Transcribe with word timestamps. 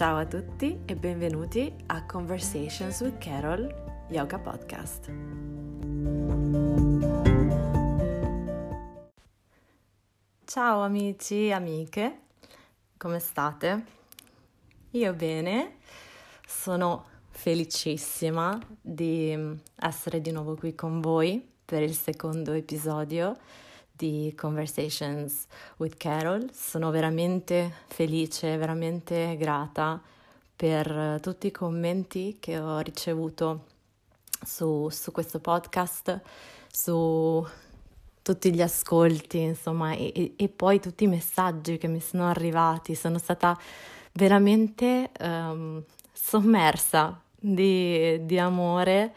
Ciao 0.00 0.16
a 0.16 0.24
tutti 0.24 0.80
e 0.86 0.96
benvenuti 0.96 1.70
a 1.88 2.06
Conversations 2.06 3.00
with 3.00 3.18
Carol 3.18 3.68
Yoga 4.08 4.38
Podcast. 4.38 5.12
Ciao 10.46 10.80
amici 10.80 11.48
e 11.48 11.52
amiche, 11.52 12.20
come 12.96 13.18
state? 13.18 13.84
Io 14.92 15.12
bene, 15.12 15.76
sono 16.46 17.04
felicissima 17.28 18.58
di 18.80 19.36
essere 19.76 20.22
di 20.22 20.30
nuovo 20.30 20.56
qui 20.56 20.74
con 20.74 21.02
voi 21.02 21.46
per 21.62 21.82
il 21.82 21.92
secondo 21.92 22.52
episodio 22.52 23.36
di 24.00 24.32
Conversations 24.34 25.44
with 25.76 25.98
Carol. 25.98 26.48
Sono 26.54 26.90
veramente 26.90 27.70
felice, 27.88 28.56
veramente 28.56 29.36
grata 29.36 30.00
per 30.56 31.18
tutti 31.20 31.48
i 31.48 31.50
commenti 31.50 32.38
che 32.40 32.58
ho 32.58 32.78
ricevuto 32.78 33.66
su, 34.42 34.88
su 34.88 35.12
questo 35.12 35.38
podcast, 35.38 36.18
su 36.72 37.46
tutti 38.22 38.54
gli 38.54 38.62
ascolti, 38.62 39.40
insomma, 39.40 39.92
e, 39.92 40.32
e, 40.34 40.48
poi 40.48 40.80
tutti 40.80 41.04
i 41.04 41.06
messaggi 41.06 41.76
che 41.76 41.86
mi 41.86 42.00
sono 42.00 42.26
arrivati. 42.26 42.94
Sono 42.94 43.18
stata 43.18 43.54
veramente 44.12 45.10
um, 45.20 45.84
sommersa 46.10 47.20
di, 47.38 48.24
di 48.24 48.38
amore 48.38 49.14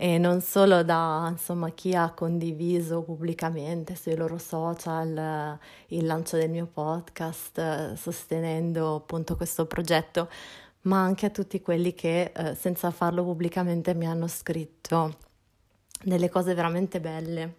e 0.00 0.16
non 0.16 0.40
solo 0.42 0.84
da 0.84 1.26
insomma, 1.28 1.70
chi 1.70 1.92
ha 1.92 2.12
condiviso 2.12 3.02
pubblicamente 3.02 3.96
sui 3.96 4.14
loro 4.14 4.38
social 4.38 5.58
il 5.88 6.06
lancio 6.06 6.36
del 6.36 6.48
mio 6.50 6.66
podcast 6.72 7.94
sostenendo 7.94 8.94
appunto 8.94 9.34
questo 9.34 9.66
progetto, 9.66 10.30
ma 10.82 11.02
anche 11.02 11.26
a 11.26 11.30
tutti 11.30 11.60
quelli 11.60 11.94
che 11.94 12.30
eh, 12.32 12.54
senza 12.54 12.92
farlo 12.92 13.24
pubblicamente 13.24 13.92
mi 13.92 14.06
hanno 14.06 14.28
scritto 14.28 15.16
delle 16.04 16.28
cose 16.28 16.54
veramente 16.54 17.00
belle. 17.00 17.54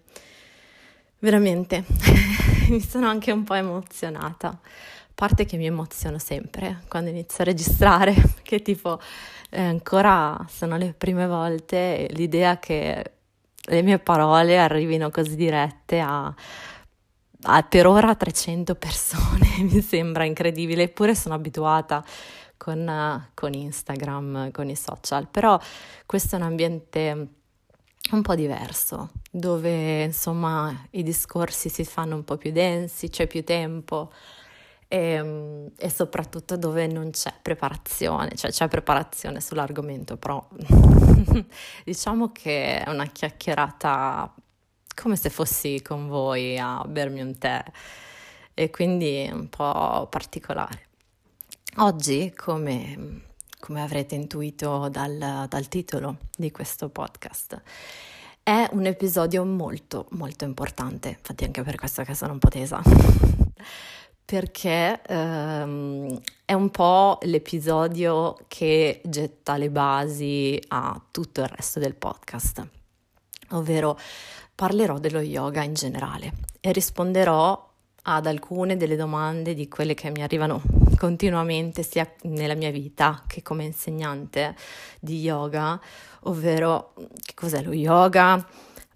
Veramente, 1.19 1.83
mi 2.71 2.79
sono 2.79 3.09
anche 3.09 3.33
un 3.33 3.43
po' 3.43 3.55
emozionata. 3.55 4.57
Parte 5.19 5.43
che 5.43 5.57
mi 5.57 5.65
emoziono 5.65 6.17
sempre 6.17 6.83
quando 6.87 7.09
inizio 7.09 7.43
a 7.43 7.47
registrare, 7.47 8.15
che 8.41 8.61
tipo 8.61 9.01
e 9.49 9.61
ancora 9.61 10.45
sono 10.47 10.77
le 10.77 10.93
prime 10.97 11.27
volte 11.27 12.07
l'idea 12.11 12.57
che 12.57 13.11
le 13.53 13.81
mie 13.81 13.99
parole 13.99 14.57
arrivino 14.57 15.09
così 15.09 15.35
dirette 15.35 15.99
a, 15.99 16.33
a 17.41 17.63
per 17.63 17.85
ora 17.85 18.15
300 18.15 18.75
persone, 18.75 19.57
mi 19.69 19.81
sembra 19.81 20.23
incredibile, 20.23 20.83
eppure 20.83 21.13
sono 21.13 21.35
abituata 21.35 22.01
con, 22.55 23.29
con 23.33 23.53
Instagram, 23.53 24.51
con 24.51 24.69
i 24.69 24.75
social, 24.77 25.27
però 25.27 25.59
questo 26.05 26.37
è 26.37 26.39
un 26.39 26.45
ambiente 26.45 27.27
un 28.11 28.21
po' 28.21 28.35
diverso, 28.35 29.09
dove 29.29 30.03
insomma 30.03 30.73
i 30.91 31.03
discorsi 31.03 31.67
si 31.67 31.83
fanno 31.83 32.15
un 32.15 32.23
po' 32.23 32.37
più 32.37 32.53
densi, 32.53 33.09
c'è 33.09 33.27
più 33.27 33.43
tempo 33.43 34.13
e, 34.89 34.97
ehm, 34.97 35.71
e, 35.77 35.89
soprattutto 35.89 36.57
dove 36.57 36.87
non 36.87 37.11
c'è 37.11 37.33
preparazione, 37.41 38.35
cioè 38.35 38.51
c'è 38.51 38.67
preparazione 38.67 39.39
sull'argomento, 39.39 40.17
però 40.17 40.45
diciamo 41.85 42.31
che 42.31 42.83
è 42.83 42.89
una 42.89 43.05
chiacchierata 43.05 44.33
come 44.95 45.15
se 45.15 45.29
fossi 45.29 45.81
con 45.81 46.07
voi 46.07 46.57
a 46.59 46.83
bermi 46.85 47.21
un 47.21 47.37
tè 47.37 47.63
e 48.53 48.69
quindi 48.69 49.29
un 49.31 49.47
po' 49.47 50.07
particolare. 50.09 50.87
Oggi, 51.77 52.33
come, 52.35 53.21
come 53.59 53.81
avrete 53.81 54.15
intuito 54.15 54.89
dal, 54.89 55.45
dal 55.47 55.67
titolo 55.69 56.17
di 56.35 56.51
questo 56.51 56.89
podcast, 56.89 57.61
è 58.41 58.67
un 58.71 58.87
episodio 58.87 59.45
molto 59.45 60.07
molto 60.11 60.43
importante, 60.43 61.09
infatti 61.09 61.43
anche 61.43 61.61
per 61.61 61.75
questo 61.75 62.01
che 62.03 62.15
sono 62.15 62.33
un 62.33 62.39
po' 62.39 62.49
tesa 62.49 62.81
perché 64.29 65.01
ehm, 65.07 66.21
è 66.45 66.53
un 66.53 66.69
po' 66.69 67.17
l'episodio 67.23 68.37
che 68.47 69.01
getta 69.03 69.57
le 69.57 69.71
basi 69.71 70.61
a 70.67 71.01
tutto 71.09 71.41
il 71.41 71.47
resto 71.47 71.79
del 71.79 71.95
podcast, 71.95 72.67
ovvero 73.53 73.97
parlerò 74.53 74.99
dello 74.99 75.21
yoga 75.21 75.63
in 75.63 75.73
generale 75.73 76.33
e 76.59 76.71
risponderò 76.71 77.71
ad 78.03 78.27
alcune 78.27 78.77
delle 78.77 78.95
domande 78.95 79.55
di 79.55 79.67
quelle 79.67 79.95
che 79.95 80.11
mi 80.11 80.21
arrivano 80.21 80.61
continuamente 80.95 81.81
sia 81.81 82.07
nella 82.23 82.53
mia 82.53 82.69
vita 82.69 83.23
che 83.25 83.41
come 83.41 83.63
insegnante 83.63 84.55
di 84.99 85.21
yoga, 85.21 85.81
ovvero 86.25 86.93
che 87.25 87.33
cos'è 87.33 87.63
lo 87.63 87.73
yoga, 87.73 88.45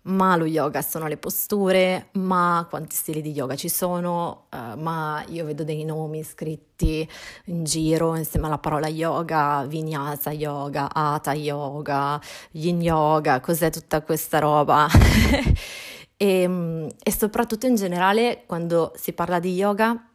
ma 0.03 0.35
lo 0.35 0.45
yoga 0.45 0.81
sono 0.81 1.07
le 1.07 1.17
posture, 1.17 2.09
ma 2.13 2.65
quanti 2.69 2.95
stili 2.95 3.21
di 3.21 3.31
yoga 3.31 3.55
ci 3.55 3.69
sono, 3.69 4.47
uh, 4.51 4.77
ma 4.79 5.23
io 5.27 5.45
vedo 5.45 5.63
dei 5.63 5.85
nomi 5.85 6.23
scritti 6.23 7.07
in 7.45 7.63
giro 7.63 8.15
insieme 8.15 8.47
alla 8.47 8.57
parola 8.57 8.87
yoga, 8.87 9.63
vinyasa 9.65 10.31
yoga, 10.31 10.89
hatha 10.93 11.33
yoga, 11.33 12.19
yin 12.51 12.81
yoga, 12.81 13.39
cos'è 13.39 13.69
tutta 13.69 14.01
questa 14.01 14.39
roba? 14.39 14.87
e, 16.17 16.47
mm, 16.47 16.87
e 17.01 17.11
soprattutto 17.11 17.65
in 17.65 17.75
generale 17.75 18.43
quando 18.45 18.91
si 18.95 19.13
parla 19.13 19.39
di 19.39 19.53
yoga, 19.53 20.09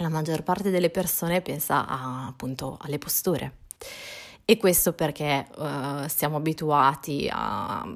la 0.00 0.08
maggior 0.08 0.42
parte 0.42 0.70
delle 0.70 0.90
persone 0.90 1.42
pensa 1.42 1.86
a, 1.86 2.26
appunto 2.26 2.76
alle 2.80 2.98
posture. 2.98 3.52
E 4.50 4.56
questo 4.56 4.94
perché 4.94 5.46
uh, 5.58 6.08
siamo 6.08 6.38
abituati 6.38 7.28
a 7.30 7.86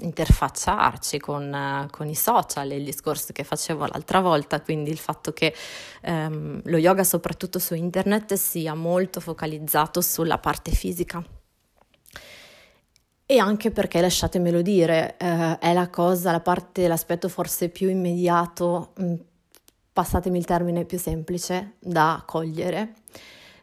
interfacciarci 0.00 1.20
con, 1.20 1.52
uh, 1.52 1.88
con, 1.88 2.08
i 2.08 2.16
social, 2.16 2.72
il 2.72 2.82
discorso 2.82 3.32
che 3.32 3.44
facevo 3.44 3.86
l'altra 3.86 4.18
volta, 4.18 4.60
quindi 4.60 4.90
il 4.90 4.98
fatto 4.98 5.32
che 5.32 5.54
um, 6.02 6.60
lo 6.64 6.78
yoga, 6.78 7.04
soprattutto 7.04 7.60
su 7.60 7.74
internet, 7.74 8.34
sia 8.34 8.74
molto 8.74 9.20
focalizzato 9.20 10.00
sulla 10.00 10.38
parte 10.38 10.72
fisica. 10.72 11.24
E 13.24 13.38
anche 13.38 13.70
perché, 13.70 14.00
lasciatemelo 14.00 14.62
dire, 14.62 15.16
uh, 15.16 15.58
è 15.60 15.72
la 15.72 15.88
cosa, 15.90 16.32
la 16.32 16.40
parte, 16.40 16.88
l'aspetto 16.88 17.28
forse 17.28 17.68
più 17.68 17.88
immediato, 17.88 18.94
mh, 18.96 19.04
mm, 19.04 19.14
passatemi 19.92 20.38
il 20.38 20.44
termine 20.44 20.84
più 20.84 20.98
semplice, 20.98 21.76
da 21.78 22.24
cogliere 22.26 22.94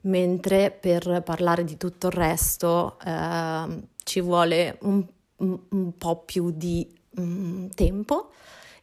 mentre 0.02 0.72
per 0.72 1.22
parlare 1.24 1.64
di 1.64 1.78
tutto 1.78 2.08
il 2.08 2.14
resto 2.14 2.98
eh, 3.04 3.82
ci 4.04 4.22
vuole 4.22 4.78
un, 4.82 5.06
un, 5.38 5.98
po' 5.98 6.24
più 6.24 6.52
di 6.52 6.88
um, 7.16 7.70
tempo 7.70 8.32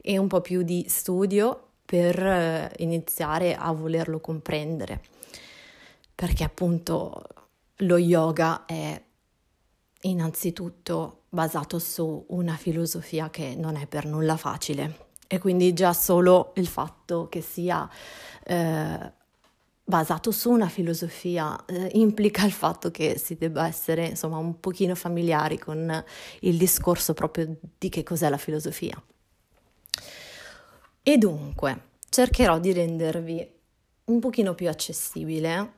e 0.01 0.19
un 0.19 0.27
po' 0.27 0.41
più 0.41 0.63
di 0.63 0.85
studio 0.89 1.69
per 1.85 2.19
eh, 2.19 2.73
iniziare 2.79 3.55
a 3.55 3.73
volerlo 3.73 4.21
comprendere, 4.21 5.03
perché 6.15 6.45
appunto 6.45 7.23
lo 7.79 7.97
yoga 7.97 8.65
è 8.67 9.01
innanzitutto 10.03 11.23
basato 11.29 11.79
su 11.79 12.25
una 12.29 12.57
filosofia 12.57 13.31
che 13.31 13.55
non 13.57 13.77
è 13.77 13.87
per 13.87 14.07
nulla 14.07 14.37
facile. 14.37 15.03
E 15.27 15.39
quindi 15.39 15.73
già 15.73 15.93
solo 15.93 16.53
il 16.57 16.67
fatto 16.67 17.29
che 17.29 17.41
sia 17.41 17.89
eh, 18.45 19.13
basato 19.85 20.31
su 20.31 20.51
una 20.51 20.69
filosofia 20.69 21.63
eh, 21.67 21.91
implica 21.93 22.45
il 22.45 22.53
fatto 22.53 22.91
che 22.91 23.19
si 23.19 23.37
debba 23.37 23.67
essere 23.67 24.07
insomma 24.07 24.39
un 24.39 24.59
pochino 24.59 24.95
familiari 24.95 25.59
con 25.59 26.05
il 26.41 26.57
discorso 26.57 27.13
proprio 27.13 27.57
di 27.79 27.89
che 27.91 28.03
cos'è 28.03 28.29
la 28.31 28.39
filosofia. 28.39 29.01
E 31.03 31.19
dunque 31.19 31.81
cercherò 32.09 32.59
di 32.59 32.73
rendervi 32.73 33.53
un 34.05 34.21
pochino 34.21 34.55
più 34.55 34.69
accessibile 34.69 35.73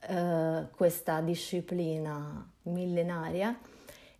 eh, 0.00 0.66
questa 0.74 1.20
disciplina 1.20 2.50
millenaria 2.62 3.56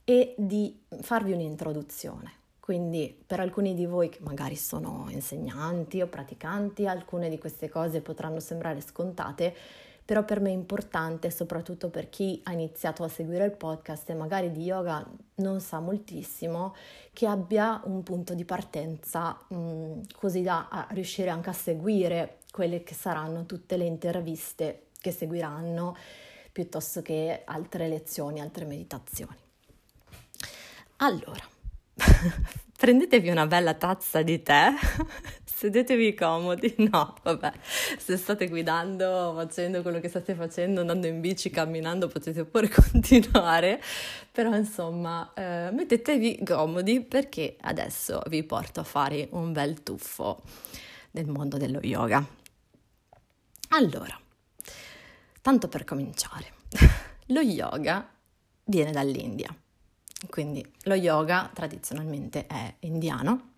e 0.04 0.34
di 0.38 0.80
farvi 1.00 1.32
un'introduzione. 1.32 2.43
Quindi 2.64 3.14
per 3.26 3.40
alcuni 3.40 3.74
di 3.74 3.84
voi 3.84 4.08
che 4.08 4.20
magari 4.22 4.56
sono 4.56 5.04
insegnanti 5.10 6.00
o 6.00 6.06
praticanti, 6.06 6.86
alcune 6.86 7.28
di 7.28 7.36
queste 7.36 7.68
cose 7.68 8.00
potranno 8.00 8.40
sembrare 8.40 8.80
scontate, 8.80 9.54
però 10.02 10.24
per 10.24 10.40
me 10.40 10.48
è 10.48 10.54
importante, 10.54 11.30
soprattutto 11.30 11.90
per 11.90 12.08
chi 12.08 12.40
ha 12.44 12.52
iniziato 12.52 13.04
a 13.04 13.08
seguire 13.08 13.44
il 13.44 13.50
podcast 13.50 14.08
e 14.08 14.14
magari 14.14 14.50
di 14.50 14.62
yoga 14.62 15.06
non 15.34 15.60
sa 15.60 15.78
moltissimo, 15.80 16.74
che 17.12 17.26
abbia 17.26 17.82
un 17.84 18.02
punto 18.02 18.32
di 18.32 18.46
partenza 18.46 19.38
mh, 19.46 20.00
così 20.16 20.40
da 20.40 20.86
riuscire 20.92 21.28
anche 21.28 21.50
a 21.50 21.52
seguire 21.52 22.38
quelle 22.50 22.82
che 22.82 22.94
saranno 22.94 23.44
tutte 23.44 23.76
le 23.76 23.84
interviste 23.84 24.86
che 25.02 25.10
seguiranno, 25.10 25.94
piuttosto 26.50 27.02
che 27.02 27.42
altre 27.44 27.88
lezioni, 27.88 28.40
altre 28.40 28.64
meditazioni. 28.64 29.36
Allora, 30.96 31.52
prendetevi 32.76 33.28
una 33.28 33.46
bella 33.46 33.74
tazza 33.74 34.22
di 34.22 34.42
tè, 34.42 34.70
Sedetevi 35.54 36.14
comodi. 36.14 36.74
No, 36.90 37.14
vabbè, 37.22 37.52
se 37.96 38.16
state 38.16 38.48
guidando, 38.48 39.32
facendo 39.34 39.80
quello 39.82 40.00
che 40.00 40.08
state 40.08 40.34
facendo, 40.34 40.80
andando 40.80 41.06
in 41.06 41.20
bici, 41.20 41.48
camminando, 41.48 42.08
potete 42.08 42.44
pure 42.44 42.68
continuare. 42.68 43.80
Però 44.30 44.54
insomma, 44.54 45.32
eh, 45.32 45.70
mettetevi 45.72 46.42
comodi 46.44 47.00
perché 47.00 47.56
adesso 47.60 48.20
vi 48.28 48.42
porto 48.42 48.80
a 48.80 48.84
fare 48.84 49.28
un 49.30 49.52
bel 49.52 49.82
tuffo 49.82 50.42
nel 51.12 51.28
mondo 51.28 51.56
dello 51.56 51.78
yoga. 51.80 52.22
Allora, 53.68 54.18
tanto 55.40 55.68
per 55.68 55.84
cominciare, 55.84 56.52
lo 57.28 57.40
yoga 57.40 58.06
viene 58.64 58.90
dall'India. 58.90 59.56
Quindi 60.28 60.64
lo 60.82 60.94
yoga 60.94 61.50
tradizionalmente 61.52 62.46
è 62.46 62.74
indiano 62.80 63.52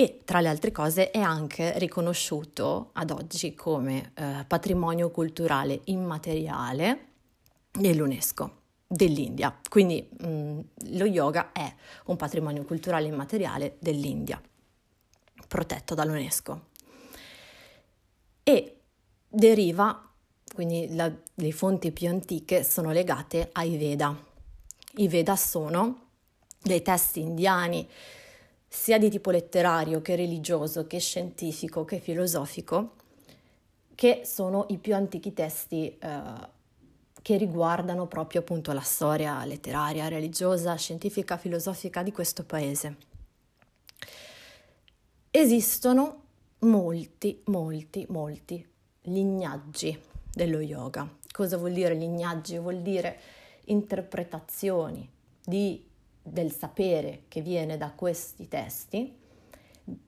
e 0.00 0.22
tra 0.24 0.40
le 0.40 0.48
altre 0.48 0.72
cose 0.72 1.10
è 1.10 1.18
anche 1.18 1.78
riconosciuto 1.78 2.88
ad 2.94 3.10
oggi 3.10 3.54
come 3.54 4.12
eh, 4.14 4.44
patrimonio 4.46 5.10
culturale 5.10 5.82
immateriale 5.84 7.08
dell'UNESCO 7.70 8.60
dell'India. 8.86 9.54
Quindi 9.68 10.08
mh, 10.10 10.26
mm, 10.26 10.58
lo 10.92 11.04
yoga 11.04 11.52
è 11.52 11.70
un 12.06 12.16
patrimonio 12.16 12.64
culturale 12.64 13.08
immateriale 13.08 13.76
dell'India, 13.78 14.40
protetto 15.46 15.94
dall'UNESCO. 15.94 16.68
E 18.42 18.80
deriva, 19.28 20.10
quindi 20.54 20.94
la, 20.94 21.12
le 21.34 21.52
fonti 21.52 21.92
più 21.92 22.08
antiche 22.08 22.64
sono 22.64 22.90
legate 22.90 23.50
ai 23.52 23.76
Veda. 23.76 24.28
I 24.96 25.08
Veda 25.08 25.36
sono 25.36 26.08
dei 26.62 26.82
testi 26.82 27.20
indiani 27.20 27.88
sia 28.66 28.98
di 28.98 29.10
tipo 29.10 29.30
letterario 29.30 30.00
che 30.00 30.14
religioso, 30.16 30.86
che 30.86 30.98
scientifico, 30.98 31.84
che 31.84 31.98
filosofico, 31.98 32.94
che 33.94 34.22
sono 34.24 34.66
i 34.68 34.78
più 34.78 34.94
antichi 34.94 35.32
testi 35.32 35.96
eh, 35.98 36.22
che 37.22 37.36
riguardano 37.36 38.06
proprio 38.06 38.40
appunto 38.40 38.72
la 38.72 38.80
storia 38.80 39.44
letteraria, 39.44 40.08
religiosa, 40.08 40.74
scientifica, 40.76 41.36
filosofica 41.36 42.02
di 42.02 42.12
questo 42.12 42.44
paese. 42.44 42.96
Esistono 45.30 46.22
molti, 46.60 47.40
molti, 47.46 48.06
molti 48.08 48.66
lignaggi 49.02 49.98
dello 50.32 50.60
yoga. 50.60 51.08
Cosa 51.30 51.56
vuol 51.56 51.72
dire 51.72 51.94
lignaggi? 51.94 52.58
Vuol 52.58 52.80
dire 52.82 53.18
interpretazioni 53.70 55.08
di 55.44 55.88
del 56.22 56.52
sapere 56.52 57.22
che 57.28 57.40
viene 57.40 57.76
da 57.76 57.90
questi 57.92 58.46
testi 58.46 59.16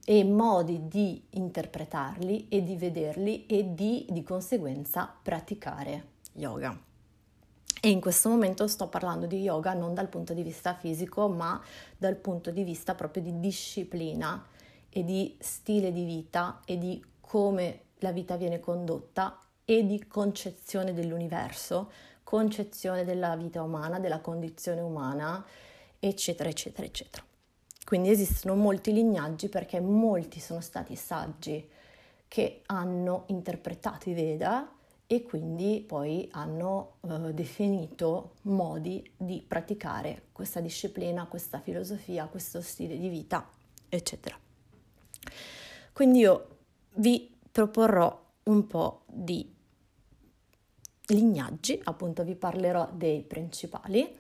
e 0.05 0.25
modi 0.25 0.87
di 0.87 1.21
interpretarli 1.31 2.49
e 2.49 2.63
di 2.63 2.77
vederli 2.77 3.47
e 3.47 3.75
di, 3.75 4.07
di 4.11 4.23
conseguenza 4.23 5.13
praticare 5.23 6.07
yoga. 6.35 6.79
E 7.85 7.91
in 7.91 8.01
questo 8.01 8.29
momento 8.29 8.69
sto 8.69 8.89
parlando 8.89 9.27
di 9.27 9.41
yoga 9.41 9.73
non 9.73 9.93
dal 9.93 10.09
punto 10.09 10.35
di 10.35 10.43
vista 10.43 10.75
fisico, 10.75 11.29
ma 11.29 11.61
dal 11.97 12.15
punto 12.15 12.53
di 12.53 12.63
vista 12.63 12.95
proprio 12.95 13.25
di 13.25 13.41
disciplina 13.41 14.47
e 14.89 15.03
di 15.03 15.35
stile 15.41 15.91
di 15.91 16.05
vita 16.05 16.61
e 16.65 16.79
di 16.79 17.03
come 17.19 17.81
la 17.99 18.13
vita 18.13 18.37
viene 18.37 18.61
condotta 18.61 19.39
e 19.65 19.85
di 19.85 20.07
concezione 20.07 20.93
dell'universo, 20.93 21.91
concezione 22.33 23.05
della 23.05 23.37
vita 23.37 23.61
umana, 23.61 24.01
della 24.01 24.21
condizione 24.21 24.81
umana 24.81 25.45
eccetera, 25.99 26.49
eccetera, 26.49 26.87
eccetera. 26.87 27.23
Quindi 27.85 28.09
esistono 28.09 28.55
molti 28.55 28.95
lignaggi 28.95 29.51
perché 29.51 29.81
molti 29.81 30.41
sono 30.41 30.63
stati 30.63 30.97
saggi 30.97 31.69
che 32.29 32.63
hanno 32.69 33.25
interpretato 33.27 34.09
i 34.09 34.15
Veda 34.15 34.67
e 35.07 35.23
quindi 35.25 35.85
poi 35.87 36.27
hanno 36.33 36.95
eh, 37.03 37.35
definito 37.35 38.37
modi 38.45 39.13
di 39.15 39.45
praticare 39.47 40.29
questa 40.33 40.61
disciplina, 40.61 41.27
questa 41.27 41.61
filosofia, 41.61 42.25
questo 42.29 42.63
stile 42.63 42.97
di 42.97 43.11
vita, 43.11 43.47
eccetera. 43.91 44.39
Quindi 45.93 46.21
io 46.21 46.47
vi 46.95 47.31
proporrò 47.53 48.25
un 48.45 48.67
po' 48.67 49.03
di 49.05 49.61
lignaggi, 51.07 51.81
appunto 51.85 52.25
vi 52.25 52.35
parlerò 52.35 52.89
dei 52.93 53.23
principali 53.23 54.17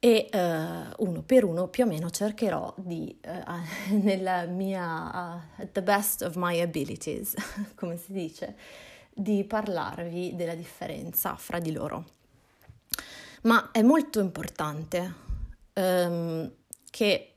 e 0.00 0.28
uh, 0.32 1.04
uno 1.04 1.22
per 1.22 1.44
uno 1.44 1.66
più 1.66 1.84
o 1.84 1.86
meno 1.86 2.08
cercherò 2.10 2.72
di, 2.76 3.18
uh, 3.24 3.94
nella 4.00 4.44
mia 4.46 5.42
uh, 5.56 5.68
the 5.72 5.82
best 5.82 6.22
of 6.22 6.36
my 6.36 6.60
abilities, 6.60 7.34
come 7.74 7.96
si 7.96 8.12
dice, 8.12 8.56
di 9.12 9.42
parlarvi 9.44 10.36
della 10.36 10.54
differenza 10.54 11.34
fra 11.36 11.58
di 11.58 11.72
loro. 11.72 12.16
Ma 13.42 13.70
è 13.72 13.82
molto 13.82 14.20
importante 14.20 15.14
um, 15.74 16.52
che 16.90 17.32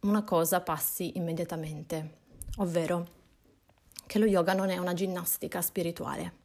una 0.00 0.22
cosa 0.22 0.60
passi 0.60 1.16
immediatamente, 1.16 2.18
ovvero 2.58 3.22
che 4.06 4.18
lo 4.18 4.26
yoga 4.26 4.52
non 4.52 4.70
è 4.70 4.76
una 4.76 4.92
ginnastica 4.92 5.62
spirituale, 5.62 6.43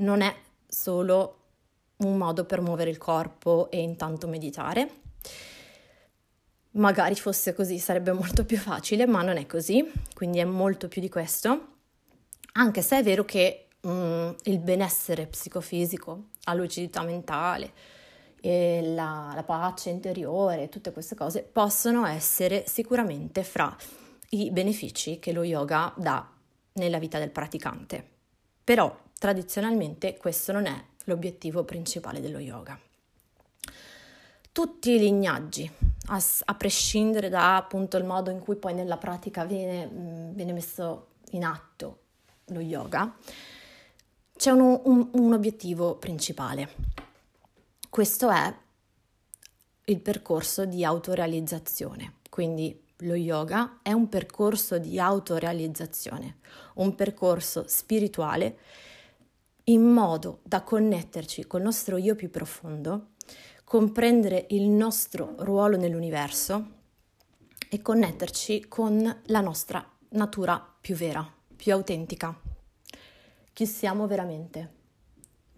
non 0.00 0.20
è 0.20 0.34
solo 0.66 1.36
un 1.98 2.16
modo 2.16 2.44
per 2.44 2.60
muovere 2.60 2.90
il 2.90 2.98
corpo 2.98 3.70
e 3.70 3.80
intanto 3.80 4.26
meditare. 4.26 4.90
Magari 6.72 7.14
fosse 7.14 7.54
così 7.54 7.78
sarebbe 7.78 8.12
molto 8.12 8.44
più 8.44 8.56
facile, 8.56 9.06
ma 9.06 9.22
non 9.22 9.36
è 9.36 9.46
così, 9.46 9.90
quindi 10.14 10.38
è 10.38 10.44
molto 10.44 10.88
più 10.88 11.00
di 11.00 11.08
questo. 11.08 11.66
Anche 12.52 12.82
se 12.82 12.98
è 12.98 13.02
vero 13.02 13.24
che 13.24 13.68
mm, 13.86 14.30
il 14.44 14.58
benessere 14.58 15.26
psicofisico, 15.26 16.24
la 16.44 16.54
lucidità 16.54 17.02
mentale, 17.02 17.72
la, 18.42 19.32
la 19.34 19.42
pace 19.44 19.90
interiore, 19.90 20.68
tutte 20.68 20.92
queste 20.92 21.14
cose 21.14 21.42
possono 21.42 22.06
essere 22.06 22.64
sicuramente 22.66 23.44
fra 23.44 23.76
i 24.30 24.50
benefici 24.50 25.18
che 25.18 25.32
lo 25.32 25.42
yoga 25.42 25.92
dà 25.96 26.26
nella 26.74 26.98
vita 26.98 27.18
del 27.18 27.30
praticante. 27.30 28.08
Però 28.64 28.96
tradizionalmente 29.20 30.16
questo 30.16 30.50
non 30.50 30.64
è 30.64 30.84
l'obiettivo 31.04 31.62
principale 31.62 32.22
dello 32.22 32.38
yoga. 32.38 32.80
Tutti 34.50 34.92
i 34.92 34.98
lignaggi, 34.98 35.70
a, 36.06 36.22
a 36.46 36.54
prescindere 36.54 37.28
da 37.28 37.56
appunto 37.56 37.98
il 37.98 38.04
modo 38.04 38.30
in 38.30 38.38
cui 38.38 38.56
poi 38.56 38.72
nella 38.72 38.96
pratica 38.96 39.44
viene, 39.44 39.86
viene 40.32 40.52
messo 40.54 41.08
in 41.32 41.44
atto 41.44 41.98
lo 42.46 42.60
yoga, 42.60 43.14
c'è 44.36 44.52
un, 44.52 44.80
un, 44.84 45.08
un 45.12 45.32
obiettivo 45.34 45.96
principale. 45.96 46.74
Questo 47.90 48.30
è 48.30 48.56
il 49.84 50.00
percorso 50.00 50.64
di 50.64 50.82
autorealizzazione. 50.82 52.14
Quindi 52.30 52.86
lo 53.00 53.14
yoga 53.14 53.80
è 53.82 53.92
un 53.92 54.08
percorso 54.08 54.78
di 54.78 54.98
autorealizzazione, 54.98 56.38
un 56.76 56.94
percorso 56.94 57.64
spirituale 57.68 58.56
in 59.70 59.82
modo 59.82 60.40
da 60.42 60.62
connetterci 60.62 61.46
col 61.46 61.62
nostro 61.62 61.96
io 61.96 62.14
più 62.14 62.30
profondo, 62.30 63.10
comprendere 63.64 64.46
il 64.50 64.68
nostro 64.68 65.34
ruolo 65.38 65.76
nell'universo 65.76 66.78
e 67.68 67.80
connetterci 67.80 68.66
con 68.66 69.22
la 69.26 69.40
nostra 69.40 69.84
natura 70.10 70.74
più 70.80 70.96
vera, 70.96 71.24
più 71.54 71.72
autentica, 71.72 72.36
chi 73.52 73.64
siamo 73.64 74.08
veramente. 74.08 74.78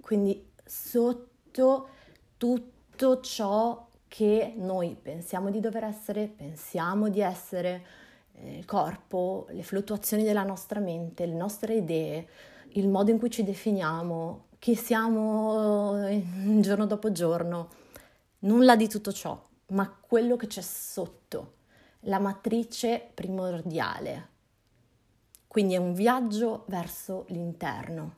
Quindi 0.00 0.50
sotto 0.62 1.88
tutto 2.36 3.20
ciò 3.20 3.88
che 4.08 4.52
noi 4.56 4.94
pensiamo 5.00 5.50
di 5.50 5.58
dover 5.58 5.84
essere, 5.84 6.26
pensiamo 6.26 7.08
di 7.08 7.20
essere, 7.20 7.86
eh, 8.34 8.58
il 8.58 8.66
corpo, 8.66 9.46
le 9.50 9.62
fluttuazioni 9.62 10.22
della 10.22 10.42
nostra 10.42 10.80
mente, 10.80 11.24
le 11.24 11.34
nostre 11.34 11.76
idee, 11.76 12.28
il 12.74 12.88
modo 12.88 13.10
in 13.10 13.18
cui 13.18 13.30
ci 13.30 13.44
definiamo, 13.44 14.46
chi 14.58 14.74
siamo 14.74 16.06
eh, 16.06 16.24
giorno 16.60 16.86
dopo 16.86 17.12
giorno, 17.12 17.68
nulla 18.40 18.76
di 18.76 18.88
tutto 18.88 19.12
ciò, 19.12 19.40
ma 19.68 19.94
quello 20.00 20.36
che 20.36 20.46
c'è 20.46 20.60
sotto, 20.60 21.54
la 22.00 22.18
matrice 22.18 23.10
primordiale. 23.12 24.28
Quindi 25.46 25.74
è 25.74 25.78
un 25.78 25.92
viaggio 25.92 26.64
verso 26.68 27.24
l'interno, 27.28 28.14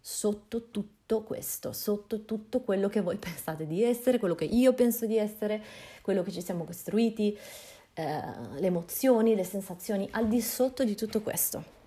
sotto 0.00 0.70
tutto 0.70 1.22
questo, 1.22 1.72
sotto 1.72 2.24
tutto 2.24 2.60
quello 2.60 2.88
che 2.88 3.00
voi 3.00 3.16
pensate 3.18 3.66
di 3.66 3.82
essere, 3.82 4.18
quello 4.18 4.34
che 4.34 4.44
io 4.44 4.72
penso 4.72 5.06
di 5.06 5.16
essere, 5.16 5.62
quello 6.02 6.22
che 6.22 6.30
ci 6.30 6.42
siamo 6.42 6.64
costruiti, 6.64 7.36
eh, 7.94 8.22
le 8.54 8.66
emozioni, 8.66 9.34
le 9.34 9.44
sensazioni, 9.44 10.08
al 10.12 10.28
di 10.28 10.40
sotto 10.40 10.84
di 10.84 10.94
tutto 10.94 11.20
questo. 11.20 11.80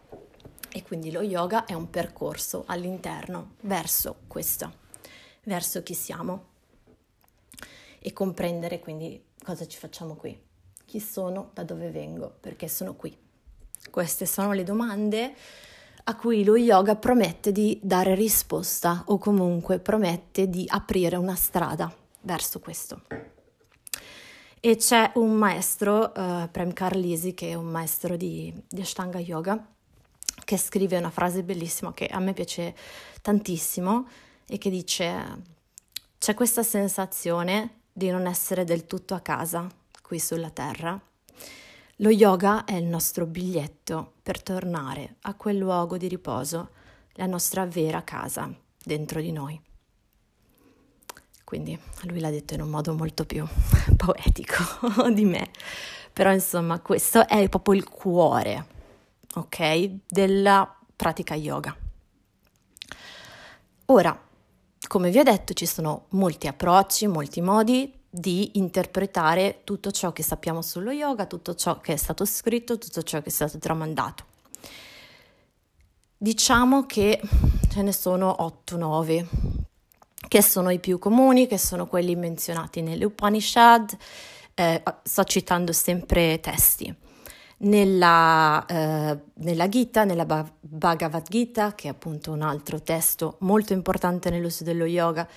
E 0.76 0.84
quindi 0.84 1.10
lo 1.10 1.22
yoga 1.22 1.64
è 1.64 1.72
un 1.72 1.90
percorso 1.90 2.66
all'interno 2.68 3.52
verso 3.62 4.18
questo, 4.28 4.74
verso 5.46 5.82
chi 5.84 5.94
siamo 5.94 6.48
e 7.98 8.12
comprendere 8.12 8.82
quindi 8.82 9.24
cosa 9.42 9.66
ci 9.66 9.78
facciamo 9.78 10.16
qui, 10.16 10.38
chi 10.84 11.00
sono, 11.00 11.52
da 11.54 11.64
dove 11.64 11.92
vengo, 11.92 12.36
perché 12.42 12.68
sono 12.68 12.94
qui. 12.94 13.18
Queste 13.90 14.26
sono 14.26 14.52
le 14.52 14.66
domande 14.66 15.34
a 16.04 16.16
cui 16.18 16.44
lo 16.44 16.58
yoga 16.58 16.98
promette 16.98 17.54
di 17.54 17.80
dare 17.82 18.14
risposta 18.14 19.04
o 19.06 19.18
comunque 19.18 19.80
promette 19.80 20.50
di 20.50 20.66
aprire 20.68 21.16
una 21.16 21.36
strada 21.36 21.90
verso 22.24 22.60
questo. 22.60 23.04
E 24.60 24.76
c'è 24.76 25.14
un 25.16 25.36
maestro, 25.36 26.12
uh, 26.14 26.50
Prem 26.52 26.74
Carlisi, 26.74 27.34
che 27.34 27.52
è 27.52 27.54
un 27.54 27.68
maestro 27.68 28.18
di, 28.18 28.54
di 28.68 28.82
Ashtanga 28.82 29.20
Yoga, 29.20 29.70
che 30.46 30.58
scrive 30.58 30.98
una 30.98 31.10
frase 31.10 31.44
bellissima 31.44 31.94
che 31.94 32.08
a 32.08 32.20
me 32.20 32.32
piace 32.32 32.74
tantissimo 33.22 34.08
e 34.48 34.58
che 34.58 34.70
dice 34.70 35.54
c'è 36.18 36.34
questa 36.34 36.64
sensazione 36.64 37.82
di 37.92 38.10
non 38.10 38.28
essere 38.28 38.64
del 38.64 38.86
tutto 38.86 39.14
a 39.14 39.20
casa 39.20 39.68
qui 40.02 40.20
sulla 40.20 40.50
terra 40.50 41.00
lo 42.00 42.10
yoga 42.10 42.66
è 42.66 42.74
il 42.74 42.84
nostro 42.84 43.26
biglietto 43.26 44.16
per 44.22 44.44
tornare 44.44 45.16
a 45.22 45.34
quel 45.36 45.56
luogo 45.56 45.98
di 45.98 46.10
riposo, 46.10 46.72
la 47.14 47.26
nostra 47.26 47.66
vera 47.66 48.04
casa 48.04 48.54
dentro 48.84 49.22
di 49.22 49.32
noi. 49.32 49.58
Quindi 51.46 51.80
lui 52.02 52.20
l'ha 52.20 52.32
detto 52.32 52.54
in 52.54 52.62
un 52.62 52.70
modo 52.70 52.94
molto 52.94 53.24
più 53.24 53.46
poetico 53.96 55.08
di 55.14 55.24
me, 55.24 55.50
però 56.12 56.34
insomma 56.34 56.82
questo 56.82 57.26
è 57.30 57.48
proprio 57.48 57.76
il 57.76 57.88
cuore, 57.88 58.66
ok, 59.36 60.00
della 60.08 60.76
pratica 60.96 61.36
yoga. 61.36 61.76
Ora, 63.88 64.20
come 64.88 65.10
vi 65.10 65.20
ho 65.20 65.24
detto, 65.24 65.54
ci 65.54 65.66
sono 65.66 66.06
molti 66.10 66.48
approcci, 66.48 67.08
molti 67.08 67.42
modi 67.42 67.92
di 68.10 68.52
interpretare 68.54 69.62
tutto 69.64 69.92
ciò 69.92 70.14
che 70.14 70.24
sappiamo 70.24 70.62
sullo 70.62 70.92
yoga, 70.92 71.26
tutto 71.26 71.54
ciò 71.54 71.80
che 71.82 71.94
è 71.94 71.98
stato 71.98 72.26
scritto, 72.26 72.78
tutto 72.78 73.04
ciò 73.04 73.22
che 73.22 73.28
è 73.28 73.32
stato 73.32 73.58
tramandato. 73.60 74.24
Diciamo 76.18 76.86
che 76.86 77.20
ce 77.70 77.82
ne 77.82 77.92
sono 77.92 78.36
8-9, 78.40 79.26
che 80.28 80.42
sono 80.42 80.70
i 80.70 80.80
più 80.80 80.98
comuni, 80.98 81.46
che 81.46 81.58
sono 81.58 81.88
quelli 81.88 82.16
menzionati 82.16 82.82
nelle 82.82 83.06
Upanishad, 83.06 83.96
eh, 84.54 84.82
sto 85.04 85.24
citando 85.26 85.74
sempre 85.74 86.40
testi. 86.40 86.96
Nella, 87.66 88.66
eh, 88.66 89.20
nella 89.36 89.70
Gita, 89.70 90.04
nella 90.04 90.26
Bhagavad 90.60 91.28
Gita, 91.28 91.74
che 91.74 91.88
è 91.88 91.92
appunto 91.92 92.32
un 92.32 92.42
altro 92.42 92.82
testo 92.82 93.38
molto 93.40 93.74
importante 93.74 94.30
nell'uso 94.30 94.64
dello 94.64 94.86
yoga, 94.86 95.28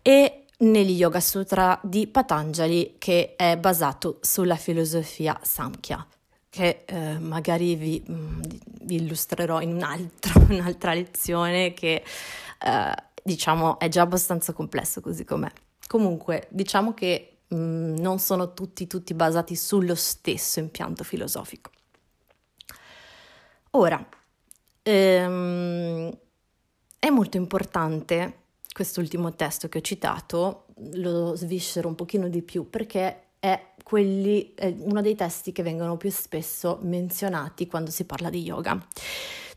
e 0.00 0.44
negli 0.58 0.92
Yoga 0.92 1.20
Sutra 1.20 1.78
di 1.82 2.06
Patanjali 2.06 2.96
che 2.98 3.34
è 3.36 3.56
basato 3.56 4.18
sulla 4.22 4.56
filosofia 4.56 5.38
Samkhya 5.40 6.04
che 6.48 6.82
eh, 6.86 7.18
magari 7.18 7.76
vi, 7.76 8.04
mm, 8.10 8.40
vi, 8.82 8.96
illustrerò 8.96 9.60
in 9.60 9.74
un'altra, 9.74 10.32
un'altra 10.48 10.94
lezione 10.94 11.74
che 11.74 12.02
eh, 12.64 12.94
diciamo 13.22 13.78
è 13.78 13.88
già 13.88 14.02
abbastanza 14.02 14.52
complesso 14.52 15.00
così 15.00 15.24
com'è. 15.24 15.50
Comunque 15.86 16.48
diciamo 16.50 16.94
che 16.94 17.37
mm, 17.54 17.96
non 17.98 18.18
sono 18.18 18.54
tutti, 18.54 18.86
tutti 18.86 19.14
basati 19.14 19.56
sullo 19.56 19.94
stesso 19.94 20.58
impianto 20.58 21.04
filosofico. 21.04 21.70
Ora, 23.72 24.06
ehm, 24.82 26.18
è 26.98 27.10
molto 27.10 27.36
importante 27.36 28.34
quest'ultimo 28.72 29.34
testo 29.34 29.68
che 29.68 29.78
ho 29.78 29.80
citato 29.82 30.66
lo 30.94 31.34
sviscero 31.34 31.88
un 31.88 31.94
pochino 31.94 32.28
di 32.28 32.42
più 32.42 32.70
perché 32.70 33.22
è, 33.40 33.72
quelli, 33.82 34.52
è 34.54 34.74
uno 34.78 35.00
dei 35.00 35.14
testi 35.14 35.52
che 35.52 35.62
vengono 35.62 35.96
più 35.96 36.10
spesso 36.10 36.78
menzionati 36.82 37.66
quando 37.66 37.90
si 37.90 38.04
parla 38.04 38.30
di 38.30 38.42
yoga. 38.42 38.86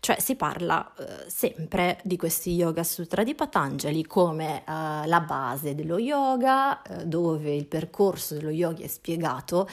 Cioè 0.01 0.19
si 0.19 0.35
parla 0.35 0.91
eh, 0.95 1.29
sempre 1.29 1.99
di 2.03 2.17
questi 2.17 2.53
Yoga 2.53 2.83
Sutra 2.83 3.23
di 3.23 3.35
Patanjali 3.35 4.03
come 4.03 4.61
eh, 4.61 4.63
la 4.65 5.23
base 5.23 5.75
dello 5.75 5.99
yoga, 5.99 6.81
eh, 6.81 7.05
dove 7.05 7.53
il 7.53 7.67
percorso 7.67 8.33
dello 8.33 8.49
yogi 8.49 8.81
è 8.81 8.87
spiegato 8.87 9.69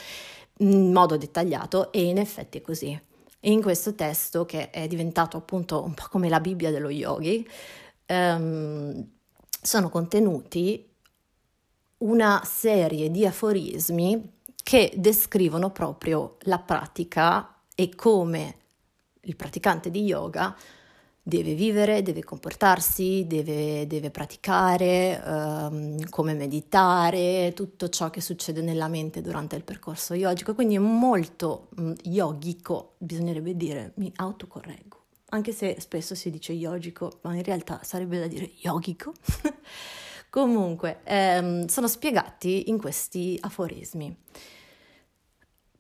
in 0.59 0.93
modo 0.93 1.17
dettagliato 1.17 1.91
e 1.93 2.05
in 2.05 2.19
effetti 2.19 2.59
è 2.59 2.61
così. 2.61 3.01
In 3.41 3.63
questo 3.63 3.95
testo, 3.95 4.45
che 4.45 4.69
è 4.69 4.87
diventato 4.87 5.39
appunto 5.39 5.83
un 5.83 5.95
po' 5.95 6.09
come 6.11 6.29
la 6.29 6.41
Bibbia 6.41 6.71
dello 6.71 6.91
yogi, 6.91 7.49
ehm, 8.05 9.11
sono 9.63 9.89
contenuti 9.89 10.87
una 11.99 12.43
serie 12.45 13.11
di 13.11 13.25
aforismi 13.25 14.41
che 14.63 14.93
descrivono 14.95 15.71
proprio 15.71 16.37
la 16.41 16.59
pratica 16.59 17.63
e 17.75 17.95
come 17.95 18.57
il 19.23 19.37
praticante 19.37 19.91
di 19.91 20.03
yoga 20.05 20.57
deve 21.29 21.55
vivere, 21.55 22.03
deve 22.03 22.25
comportarsi, 22.25 23.27
deve, 23.27 23.87
deve 23.87 24.11
praticare, 24.11 25.23
um, 25.27 26.09
come 26.09 26.33
meditare, 26.33 27.53
tutto 27.55 27.91
ciò 27.91 28.09
che 28.09 28.23
succede 28.23 28.63
nella 28.63 28.89
mente 28.89 29.21
durante 29.21 29.55
il 29.55 29.63
percorso 29.63 30.15
yogico, 30.15 30.55
quindi 30.55 30.77
è 30.77 30.79
molto 30.79 31.69
um, 31.77 31.95
yogico, 32.05 32.95
bisognerebbe 32.97 33.55
dire, 33.55 33.93
mi 33.97 34.11
autocorreggo, 34.17 35.03
anche 35.31 35.53
se 35.53 35.77
spesso 35.81 36.15
si 36.15 36.31
dice 36.31 36.53
yogico, 36.53 37.19
ma 37.21 37.35
in 37.35 37.43
realtà 37.43 37.81
sarebbe 37.83 38.21
da 38.21 38.27
dire 38.27 38.51
yogico. 38.61 39.13
Comunque, 40.31 41.01
ehm, 41.05 41.67
sono 41.67 41.89
spiegati 41.89 42.71
in 42.71 42.79
questi 42.79 43.39
aforismi. 43.41 44.17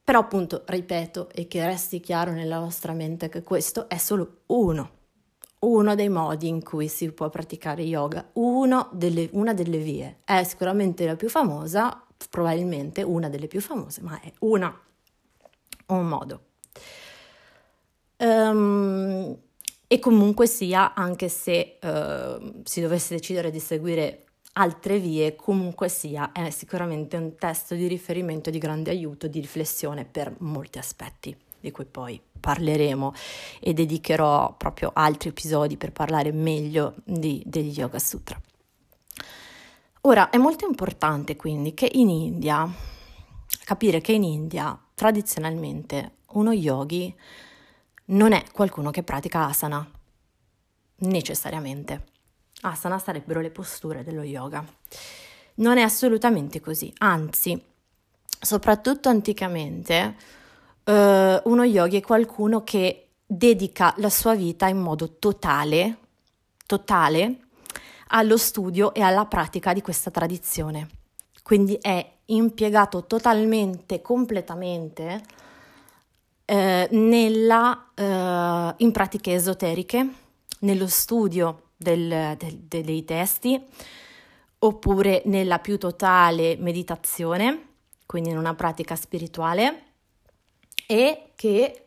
Però 0.08 0.20
appunto, 0.20 0.62
ripeto, 0.64 1.28
e 1.34 1.46
che 1.48 1.66
resti 1.66 2.00
chiaro 2.00 2.30
nella 2.30 2.60
vostra 2.60 2.94
mente 2.94 3.28
che 3.28 3.42
questo 3.42 3.90
è 3.90 3.98
solo 3.98 4.44
uno, 4.46 4.90
uno 5.58 5.94
dei 5.94 6.08
modi 6.08 6.48
in 6.48 6.64
cui 6.64 6.88
si 6.88 7.12
può 7.12 7.28
praticare 7.28 7.82
yoga, 7.82 8.26
delle, 8.90 9.28
una 9.32 9.52
delle 9.52 9.76
vie. 9.76 10.20
È 10.24 10.42
sicuramente 10.44 11.04
la 11.04 11.14
più 11.14 11.28
famosa, 11.28 12.02
probabilmente 12.30 13.02
una 13.02 13.28
delle 13.28 13.48
più 13.48 13.60
famose, 13.60 14.00
ma 14.00 14.18
è 14.18 14.32
una, 14.38 14.74
un 15.88 16.08
modo. 16.08 16.42
Um, 18.16 19.36
e 19.86 19.98
comunque 19.98 20.46
sia, 20.46 20.94
anche 20.94 21.28
se 21.28 21.78
uh, 21.82 22.62
si 22.64 22.80
dovesse 22.80 23.14
decidere 23.14 23.50
di 23.50 23.60
seguire 23.60 24.27
altre 24.58 24.98
vie, 24.98 25.36
comunque 25.36 25.88
sia, 25.88 26.32
è 26.32 26.50
sicuramente 26.50 27.16
un 27.16 27.36
testo 27.36 27.74
di 27.74 27.86
riferimento 27.86 28.50
di 28.50 28.58
grande 28.58 28.90
aiuto, 28.90 29.28
di 29.28 29.40
riflessione 29.40 30.04
per 30.04 30.34
molti 30.38 30.78
aspetti, 30.78 31.34
di 31.60 31.70
cui 31.70 31.84
poi 31.84 32.20
parleremo 32.38 33.12
e 33.60 33.72
dedicherò 33.72 34.54
proprio 34.56 34.90
altri 34.94 35.30
episodi 35.30 35.76
per 35.76 35.92
parlare 35.92 36.32
meglio 36.32 36.96
di, 37.04 37.42
degli 37.46 37.78
Yoga 37.78 37.98
Sutra. 37.98 38.40
Ora, 40.02 40.30
è 40.30 40.36
molto 40.38 40.66
importante 40.66 41.36
quindi 41.36 41.74
che 41.74 41.88
in 41.92 42.08
India, 42.08 42.68
capire 43.64 44.00
che 44.00 44.12
in 44.12 44.24
India 44.24 44.78
tradizionalmente 44.94 46.16
uno 46.32 46.52
yogi 46.52 47.14
non 48.06 48.32
è 48.32 48.42
qualcuno 48.52 48.90
che 48.90 49.02
pratica 49.02 49.46
asana, 49.46 49.88
necessariamente. 51.00 52.16
Asana 52.62 52.98
sarebbero 52.98 53.40
le 53.40 53.50
posture 53.50 54.02
dello 54.02 54.22
yoga. 54.22 54.64
Non 55.54 55.78
è 55.78 55.82
assolutamente 55.82 56.60
così, 56.60 56.92
anzi, 56.98 57.60
soprattutto 58.40 59.08
anticamente, 59.08 60.16
eh, 60.84 61.42
uno 61.44 61.64
yogi 61.64 61.96
è 61.96 62.00
qualcuno 62.00 62.62
che 62.64 63.08
dedica 63.26 63.92
la 63.98 64.10
sua 64.10 64.34
vita 64.34 64.68
in 64.68 64.78
modo 64.78 65.16
totale, 65.18 65.98
totale, 66.66 67.40
allo 68.08 68.36
studio 68.36 68.94
e 68.94 69.02
alla 69.02 69.26
pratica 69.26 69.72
di 69.72 69.82
questa 69.82 70.10
tradizione. 70.10 70.88
Quindi 71.42 71.78
è 71.80 72.16
impiegato 72.26 73.04
totalmente, 73.04 74.00
completamente 74.00 75.22
eh, 76.44 76.88
nella, 76.90 77.90
eh, 77.94 78.74
in 78.78 78.92
pratiche 78.92 79.34
esoteriche, 79.34 80.08
nello 80.60 80.86
studio 80.88 81.67
del, 81.78 82.37
del, 82.37 82.85
dei 82.85 83.04
testi, 83.04 83.62
oppure 84.58 85.23
nella 85.26 85.61
più 85.61 85.78
totale 85.78 86.56
meditazione, 86.56 87.66
quindi 88.04 88.30
in 88.30 88.37
una 88.37 88.54
pratica 88.54 88.97
spirituale, 88.97 89.82
e 90.87 91.30
che 91.37 91.85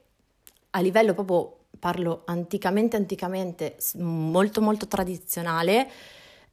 a 0.70 0.80
livello 0.80 1.14
proprio, 1.14 1.58
parlo 1.78 2.22
anticamente, 2.26 2.96
anticamente, 2.96 3.78
molto 3.96 4.62
molto 4.62 4.88
tradizionale, 4.88 5.90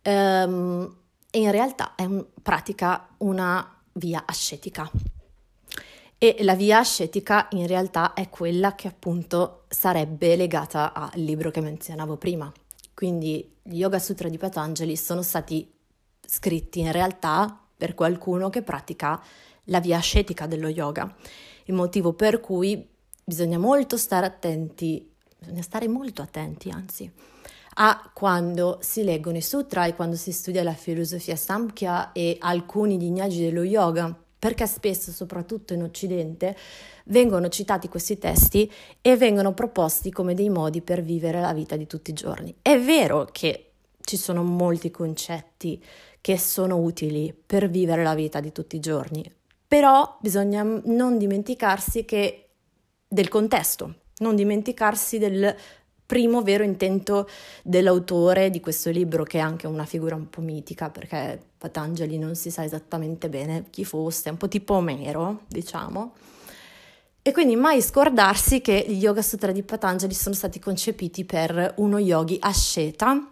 ehm, 0.03 0.97
in 1.33 1.51
realtà 1.51 1.95
è 1.95 2.05
un, 2.05 2.25
pratica 2.43 3.09
una 3.19 3.81
via 3.93 4.25
ascetica. 4.27 4.91
E 6.21 6.39
la 6.41 6.55
via 6.55 6.79
ascetica 6.79 7.47
in 7.53 7.69
realtà 7.69 8.13
è 8.15 8.29
quella 8.29 8.75
che 8.75 8.89
appunto 8.89 9.65
sarebbe 9.69 10.35
legata 10.35 10.93
al 10.93 11.21
libro 11.21 11.53
che 11.53 11.61
menzionavo 11.61 12.17
prima, 12.17 12.53
quindi 12.99 13.49
gli 13.63 13.77
Yoga 13.77 14.01
Sutra 14.01 14.29
di 14.29 14.39
Patanjali 14.39 14.97
sono 14.97 15.23
stati 15.23 15.73
scritti 16.27 16.81
in 16.81 16.91
realtà 16.91 17.57
per 17.77 17.95
qualcuno 17.95 18.51
che 18.51 18.63
pratica 18.63 19.23
la 19.67 19.79
via 19.79 19.99
ascetica 19.99 20.49
dello 20.49 20.67
yoga, 20.67 21.15
il 21.67 21.75
motivo 21.75 22.15
per 22.15 22.41
cui 22.41 22.85
bisogna 23.25 23.57
molto 23.57 23.97
stare 23.97 24.27
attenti, 24.27 25.15
bisogna 25.39 25.63
stare 25.63 25.87
molto 25.87 26.23
attenti 26.23 26.71
anzi, 26.71 27.09
a 27.75 28.11
quando 28.13 28.79
si 28.83 29.05
leggono 29.05 29.37
i 29.37 29.43
sutra 29.43 29.87
e 29.87 29.95
quando 29.95 30.17
si 30.17 30.33
studia 30.33 30.65
la 30.65 30.75
filosofia 30.75 31.37
Samkhya 31.37 32.11
e 32.11 32.37
alcuni 32.41 32.99
lignaggi 32.99 33.43
dello 33.43 33.63
yoga, 33.63 34.13
perché 34.39 34.67
spesso, 34.67 35.11
soprattutto 35.11 35.75
in 35.75 35.83
Occidente, 35.83 36.57
vengono 37.07 37.49
citati 37.49 37.89
questi 37.89 38.19
testi 38.19 38.71
e 39.01 39.17
vengono 39.17 39.53
proposti 39.53 40.11
come 40.11 40.35
dei 40.35 40.49
modi 40.49 40.81
per 40.81 41.03
vivere 41.03 41.41
la 41.41 41.53
vita 41.53 41.77
di 41.77 41.87
tutti 41.87 42.11
i 42.11 42.15
giorni. 42.15 42.55
È 42.63 42.79
vero 42.79 43.29
che 43.31 43.73
ci 44.01 44.17
sono 44.17 44.43
molti 44.43 44.91
concetti 44.91 45.83
che 46.21 46.39
sono 46.39 46.77
utili 46.79 47.35
per 47.35 47.69
vivere 47.69 48.03
la 48.03 48.15
vita 48.15 48.41
di 48.41 48.53
tutti 48.53 48.77
i 48.77 48.81
giorni, 48.81 49.25
però 49.67 50.17
bisogna 50.21 50.63
non 50.63 51.19
dimenticarsi 51.19 52.05
che 52.05 52.49
del 53.07 53.29
contesto, 53.29 53.95
non 54.19 54.35
dimenticarsi 54.35 55.19
del 55.19 55.55
primo 56.09 56.41
vero 56.41 56.65
intento 56.65 57.29
dell'autore 57.63 58.49
di 58.49 58.61
questo 58.61 58.89
libro, 58.89 59.25
che 59.25 59.37
è 59.37 59.43
anche 59.43 59.67
una 59.67 59.85
figura 59.85 60.15
un 60.15 60.31
po' 60.31 60.41
mitica, 60.41 60.89
perché 60.89 61.39
Patanjali 61.59 62.17
non 62.17 62.35
si 62.35 62.51
sa 62.51 62.65
esattamente 62.65 63.29
bene 63.29 63.67
chi 63.69 63.85
fosse, 63.85 64.31
un 64.31 64.39
po' 64.39 64.49
tipo 64.49 64.73
Omero, 64.73 65.43
diciamo. 65.47 66.15
E 67.21 67.31
quindi 67.31 67.57
mai 67.57 67.83
scordarsi 67.83 68.63
che 68.63 68.87
gli 68.89 69.03
Yoga 69.03 69.21
Sutra 69.21 69.53
di 69.53 69.63
Patanjali 69.63 70.15
sono 70.15 70.35
stati 70.35 70.59
concepiti 70.59 71.27
per 71.27 71.75
uno 71.77 71.99
yogi 71.99 72.39
asceta 72.41 73.29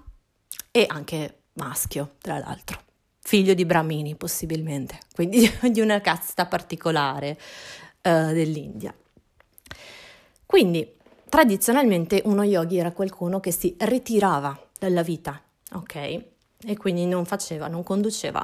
e 0.71 0.85
anche 0.87 1.45
maschio, 1.54 2.16
tra 2.21 2.38
l'altro, 2.38 2.78
figlio 3.21 3.54
di 3.54 3.64
Brahmini 3.64 4.16
possibilmente, 4.16 4.99
quindi 5.14 5.50
di 5.73 5.80
una 5.80 6.02
casta 6.02 6.45
particolare 6.45 7.38
uh, 8.02 8.35
dell'India. 8.35 8.95
Quindi 10.45 10.96
tradizionalmente 11.37 12.23
uno 12.25 12.45
yogi 12.45 12.78
era 12.78 12.93
qualcuno 12.93 13.40
che 13.40 13.50
si 13.52 13.76
ritirava 13.81 14.59
dalla 14.78 15.02
vita, 15.02 15.38
ok? 15.73 15.95
E 15.95 16.76
quindi 16.78 17.05
non 17.05 17.26
faceva, 17.26 17.69
non 17.69 17.83
conduceva 17.83 18.43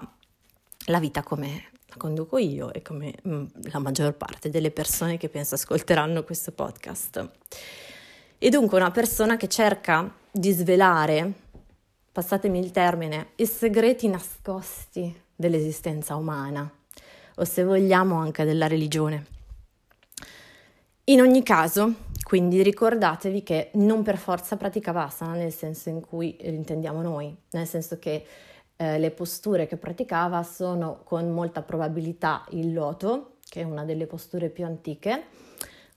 la 0.89 1.01
vita 1.01 1.23
come 1.23 1.71
la 1.87 1.95
conduco 1.97 2.37
io 2.37 2.71
e 2.71 2.83
come 2.83 3.15
mm, 3.27 3.45
la 3.71 3.79
maggior 3.79 4.13
parte 4.13 4.51
delle 4.51 4.71
persone 4.71 5.17
che 5.17 5.31
penso 5.31 5.55
ascolteranno 5.55 6.23
questo 6.23 6.53
podcast. 6.53 7.31
E 8.37 8.51
dunque 8.51 8.77
una 8.77 8.91
persona 8.91 9.39
che 9.39 9.49
cerca 9.49 10.15
di 10.31 10.53
svelare, 10.53 11.33
passatemi 12.13 12.59
il 12.59 12.73
termine, 12.73 13.29
i 13.37 13.47
segreti 13.47 14.07
nascosti 14.07 15.19
dell'esistenza 15.35 16.15
umana, 16.15 16.71
o 17.37 17.45
se 17.45 17.65
vogliamo 17.65 18.17
anche 18.17 18.45
della 18.45 18.67
religione. 18.67 19.41
In 21.07 21.21
ogni 21.21 21.43
caso, 21.43 21.95
quindi 22.23 22.63
ricordatevi 22.63 23.43
che 23.43 23.71
non 23.75 24.05
per 24.05 24.17
forza 24.17 24.57
pratica 24.57 24.93
Vasana 24.93 25.33
nel 25.33 25.53
senso 25.53 25.89
in 25.89 26.01
cui 26.01 26.37
intendiamo 26.41 27.03
noi, 27.03 27.37
nel 27.51 27.67
senso 27.67 27.99
che 27.99 28.25
eh, 28.77 28.99
le 29.01 29.11
posture 29.11 29.67
che 29.67 29.77
praticava 29.77 30.45
sono 30.45 31.01
con 31.03 31.29
molta 31.33 31.63
probabilità 31.63 32.45
il 32.51 32.73
loto, 32.73 33.39
che 33.49 33.63
è 33.63 33.65
una 33.65 33.85
delle 33.85 34.07
posture 34.07 34.49
più 34.49 34.65
antiche, 34.65 35.25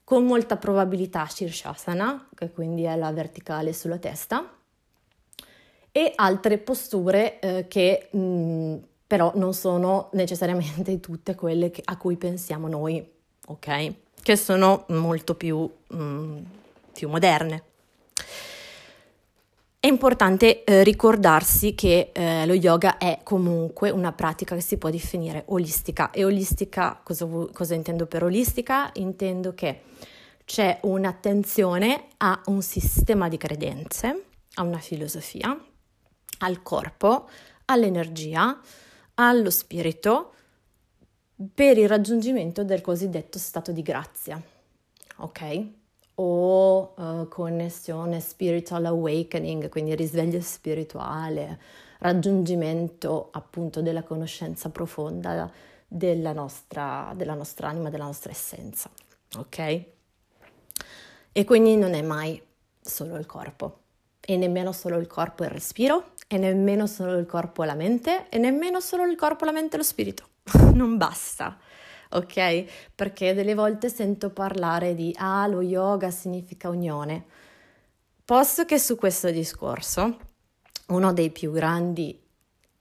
con 0.02 0.24
molta 0.24 0.56
probabilità 0.56 1.24
Shirshasana, 1.24 2.30
che 2.34 2.50
quindi 2.50 2.82
è 2.82 2.96
la 2.96 3.12
verticale 3.12 3.72
sulla 3.72 3.98
testa, 3.98 4.56
e 5.92 6.12
altre 6.16 6.58
posture 6.58 7.38
eh, 7.38 7.68
che 7.68 8.08
mh, 8.10 8.18
mm, 8.18 8.76
però 9.06 9.30
non 9.36 9.54
sono 9.54 10.10
necessariamente 10.14 10.98
tutte 10.98 11.36
quelle 11.36 11.70
che, 11.70 11.82
a 11.84 11.96
cui 11.96 12.16
pensiamo 12.16 12.66
noi, 12.66 13.08
ok? 13.46 14.04
Che 14.26 14.34
sono 14.34 14.86
molto 14.88 15.36
più, 15.36 15.70
mh, 15.86 15.96
mm, 15.96 16.38
più 16.92 17.08
moderne. 17.08 17.62
È 19.78 19.86
importante 19.86 20.64
eh, 20.64 20.82
ricordarsi 20.82 21.76
che 21.76 22.10
eh, 22.12 22.44
lo 22.44 22.54
yoga 22.54 22.98
è 22.98 23.20
comunque 23.22 23.90
una 23.90 24.10
pratica 24.10 24.56
che 24.56 24.62
si 24.62 24.78
può 24.78 24.90
definire 24.90 25.44
olistica. 25.46 26.10
E 26.10 26.24
olistica, 26.24 27.00
cosa, 27.04 27.24
cosa 27.52 27.74
intendo 27.74 28.06
per 28.06 28.24
olistica? 28.24 28.90
Intendo 28.94 29.54
che 29.54 29.82
c'è 30.44 30.80
un'attenzione 30.82 32.06
a 32.16 32.42
un 32.46 32.62
sistema 32.62 33.28
di 33.28 33.36
credenze, 33.36 34.24
a 34.54 34.62
una 34.62 34.78
filosofia, 34.78 35.56
al 36.38 36.62
corpo, 36.64 37.28
all'energia, 37.66 38.58
allo 39.14 39.50
spirito, 39.50 40.32
per 41.54 41.78
il 41.78 41.88
raggiungimento 41.88 42.64
del 42.64 42.80
cosiddetto 42.80 43.38
stato 43.38 43.72
di 43.72 43.82
grazia. 43.82 44.40
Ok? 45.18 45.66
o 46.18 46.94
uh, 46.96 47.28
connessione 47.28 48.20
spiritual 48.20 48.86
awakening, 48.86 49.68
quindi 49.68 49.94
risveglio 49.94 50.40
spirituale, 50.40 51.58
raggiungimento 51.98 53.28
appunto 53.32 53.82
della 53.82 54.02
conoscenza 54.02 54.70
profonda 54.70 55.50
della 55.88 56.32
nostra, 56.32 57.12
della 57.14 57.34
nostra 57.34 57.68
anima, 57.68 57.90
della 57.90 58.04
nostra 58.04 58.30
essenza, 58.30 58.90
ok? 59.36 59.84
E 61.32 61.44
quindi 61.44 61.76
non 61.76 61.92
è 61.92 62.02
mai 62.02 62.40
solo 62.80 63.16
il 63.16 63.26
corpo, 63.26 63.80
e 64.20 64.36
nemmeno 64.36 64.72
solo 64.72 64.96
il 64.96 65.06
corpo 65.06 65.42
e 65.42 65.46
il 65.46 65.52
respiro, 65.52 66.12
e 66.28 66.38
nemmeno 66.38 66.86
solo 66.86 67.18
il 67.18 67.26
corpo 67.26 67.62
e 67.62 67.66
la 67.66 67.74
mente, 67.74 68.28
e 68.30 68.38
nemmeno 68.38 68.80
solo 68.80 69.04
il 69.04 69.16
corpo, 69.16 69.44
la 69.44 69.52
mente 69.52 69.74
e 69.74 69.78
lo 69.78 69.84
spirito. 69.84 70.28
non 70.74 70.96
basta 70.96 71.58
ok? 72.08 72.64
Perché 72.94 73.34
delle 73.34 73.54
volte 73.54 73.88
sento 73.88 74.30
parlare 74.30 74.94
di 74.94 75.14
ah, 75.18 75.46
lo 75.46 75.60
yoga 75.60 76.10
significa 76.10 76.68
unione. 76.68 77.24
Posso 78.24 78.64
che 78.64 78.78
su 78.78 78.96
questo 78.96 79.30
discorso 79.30 80.18
uno 80.88 81.12
dei 81.12 81.30
più 81.30 81.52
grandi 81.52 82.20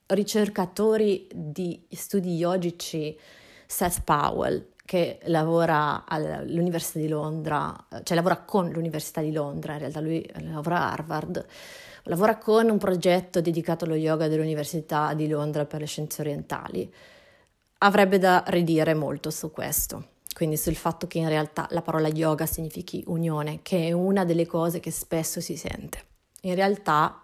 ricercatori 0.07 1.27
di 1.33 1.85
studi 1.89 2.35
yogici, 2.35 3.17
Seth 3.65 4.01
Powell, 4.03 4.73
che 4.85 5.19
lavora 5.23 6.05
all'Università 6.07 6.99
di 6.99 7.07
Londra, 7.07 7.75
cioè 8.03 8.15
lavora 8.15 8.37
con 8.37 8.69
l'Università 8.69 9.21
di 9.21 9.31
Londra, 9.31 9.73
in 9.73 9.79
realtà 9.79 9.99
lui 9.99 10.27
lavora 10.41 10.81
a 10.81 10.91
Harvard, 10.91 11.43
lavora 12.03 12.37
con 12.37 12.69
un 12.69 12.77
progetto 12.77 13.41
dedicato 13.41 13.85
allo 13.85 13.95
yoga 13.95 14.27
dell'Università 14.27 15.15
di 15.15 15.27
Londra 15.27 15.65
per 15.65 15.79
le 15.79 15.87
scienze 15.87 16.21
orientali 16.21 16.93
avrebbe 17.85 18.17
da 18.17 18.43
ridire 18.47 18.93
molto 18.93 19.29
su 19.29 19.51
questo. 19.51 20.13
Quindi 20.33 20.57
sul 20.57 20.75
fatto 20.75 21.07
che 21.07 21.19
in 21.19 21.29
realtà 21.29 21.67
la 21.69 21.81
parola 21.81 22.09
yoga 22.09 22.45
significhi 22.45 23.03
unione, 23.07 23.61
che 23.61 23.87
è 23.87 23.91
una 23.91 24.25
delle 24.25 24.45
cose 24.45 24.79
che 24.79 24.91
spesso 24.91 25.39
si 25.39 25.55
sente. 25.55 26.03
In 26.41 26.55
realtà 26.55 27.23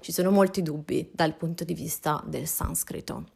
ci 0.00 0.12
sono 0.12 0.30
molti 0.30 0.62
dubbi 0.62 1.10
dal 1.12 1.34
punto 1.34 1.64
di 1.64 1.74
vista 1.74 2.22
del 2.24 2.46
sanscrito. 2.46 3.32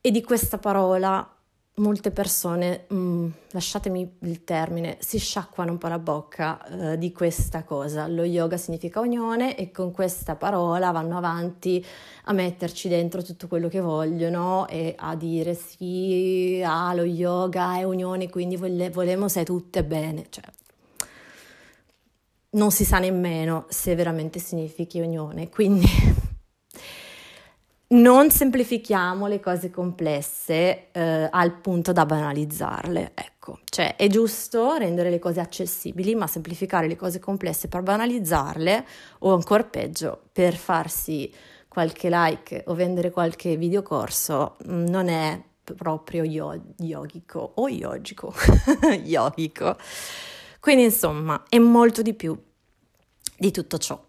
E 0.00 0.10
di 0.10 0.22
questa 0.22 0.58
parola 0.58 1.36
molte 1.76 2.10
persone, 2.10 2.84
mh, 2.88 2.94
mm, 2.94 3.28
lasciatemi 3.52 4.16
il 4.20 4.44
termine, 4.44 4.98
si 5.00 5.18
sciacquano 5.18 5.70
un 5.72 5.78
po' 5.78 5.88
la 5.88 5.98
bocca 5.98 6.92
eh, 6.92 6.98
di 6.98 7.12
questa 7.12 7.64
cosa. 7.64 8.06
Lo 8.06 8.24
yoga 8.24 8.56
significa 8.56 9.00
unione 9.00 9.56
e 9.56 9.70
con 9.70 9.90
questa 9.92 10.36
parola 10.36 10.90
vanno 10.90 11.16
avanti 11.16 11.84
a 12.24 12.32
metterci 12.32 12.88
dentro 12.88 13.22
tutto 13.22 13.48
quello 13.48 13.68
che 13.68 13.80
vogliono 13.80 14.66
e 14.68 14.94
a 14.96 15.16
dire 15.16 15.54
sì, 15.54 16.62
ah, 16.64 16.92
lo 16.94 17.04
yoga 17.04 17.78
è 17.78 17.84
unione, 17.84 18.28
quindi 18.28 18.56
vole- 18.56 18.90
volemo 18.90 19.28
se 19.28 19.44
tutte 19.44 19.82
bene. 19.82 20.26
Cioè, 20.28 20.44
non 22.50 22.70
si 22.70 22.84
sa 22.84 22.98
nemmeno 22.98 23.64
se 23.68 23.94
veramente 23.94 24.38
significhi 24.38 25.00
unione, 25.00 25.48
quindi 25.48 25.86
non 27.92 28.30
semplifichiamo 28.30 29.26
le 29.26 29.40
cose 29.40 29.70
complesse 29.70 30.90
eh, 30.92 31.28
al 31.30 31.52
punto 31.52 31.92
da 31.92 32.06
banalizzarle, 32.06 33.12
ecco, 33.14 33.58
cioè 33.64 33.96
è 33.96 34.06
giusto 34.08 34.76
rendere 34.76 35.10
le 35.10 35.18
cose 35.18 35.40
accessibili, 35.40 36.14
ma 36.14 36.26
semplificare 36.26 36.86
le 36.86 36.96
cose 36.96 37.18
complesse 37.18 37.68
per 37.68 37.82
banalizzarle 37.82 38.86
o 39.20 39.34
ancora 39.34 39.64
peggio 39.64 40.22
per 40.32 40.54
farsi 40.54 41.32
qualche 41.68 42.08
like 42.10 42.64
o 42.66 42.74
vendere 42.74 43.10
qualche 43.10 43.56
videocorso 43.56 44.56
mm, 44.66 44.86
non 44.86 45.08
è 45.08 45.40
proprio 45.64 46.24
yo- 46.24 46.60
yogico 46.78 47.52
o 47.54 47.68
yogico, 47.68 48.32
yogico. 49.04 49.76
Quindi 50.60 50.84
insomma 50.84 51.44
è 51.48 51.58
molto 51.58 52.02
di 52.02 52.14
più 52.14 52.38
di 53.36 53.50
tutto 53.50 53.78
ciò. 53.78 54.00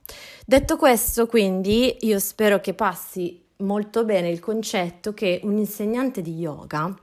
Detto 0.45 0.77
questo, 0.77 1.25
quindi 1.25 1.97
io 2.01 2.19
spero 2.19 2.59
che 2.59 2.73
passi 2.73 3.42
molto 3.57 4.05
bene 4.05 4.29
il 4.29 4.39
concetto 4.39 5.13
che 5.13 5.39
un 5.43 5.57
insegnante 5.57 6.21
di 6.21 6.35
yoga 6.35 6.93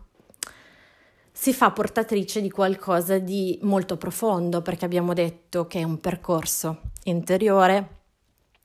si 1.32 1.54
fa 1.54 1.70
portatrice 1.70 2.42
di 2.42 2.50
qualcosa 2.50 3.18
di 3.18 3.58
molto 3.62 3.96
profondo, 3.96 4.60
perché 4.60 4.84
abbiamo 4.84 5.14
detto 5.14 5.66
che 5.66 5.78
è 5.78 5.84
un 5.84 5.98
percorso 5.98 6.90
interiore, 7.04 8.00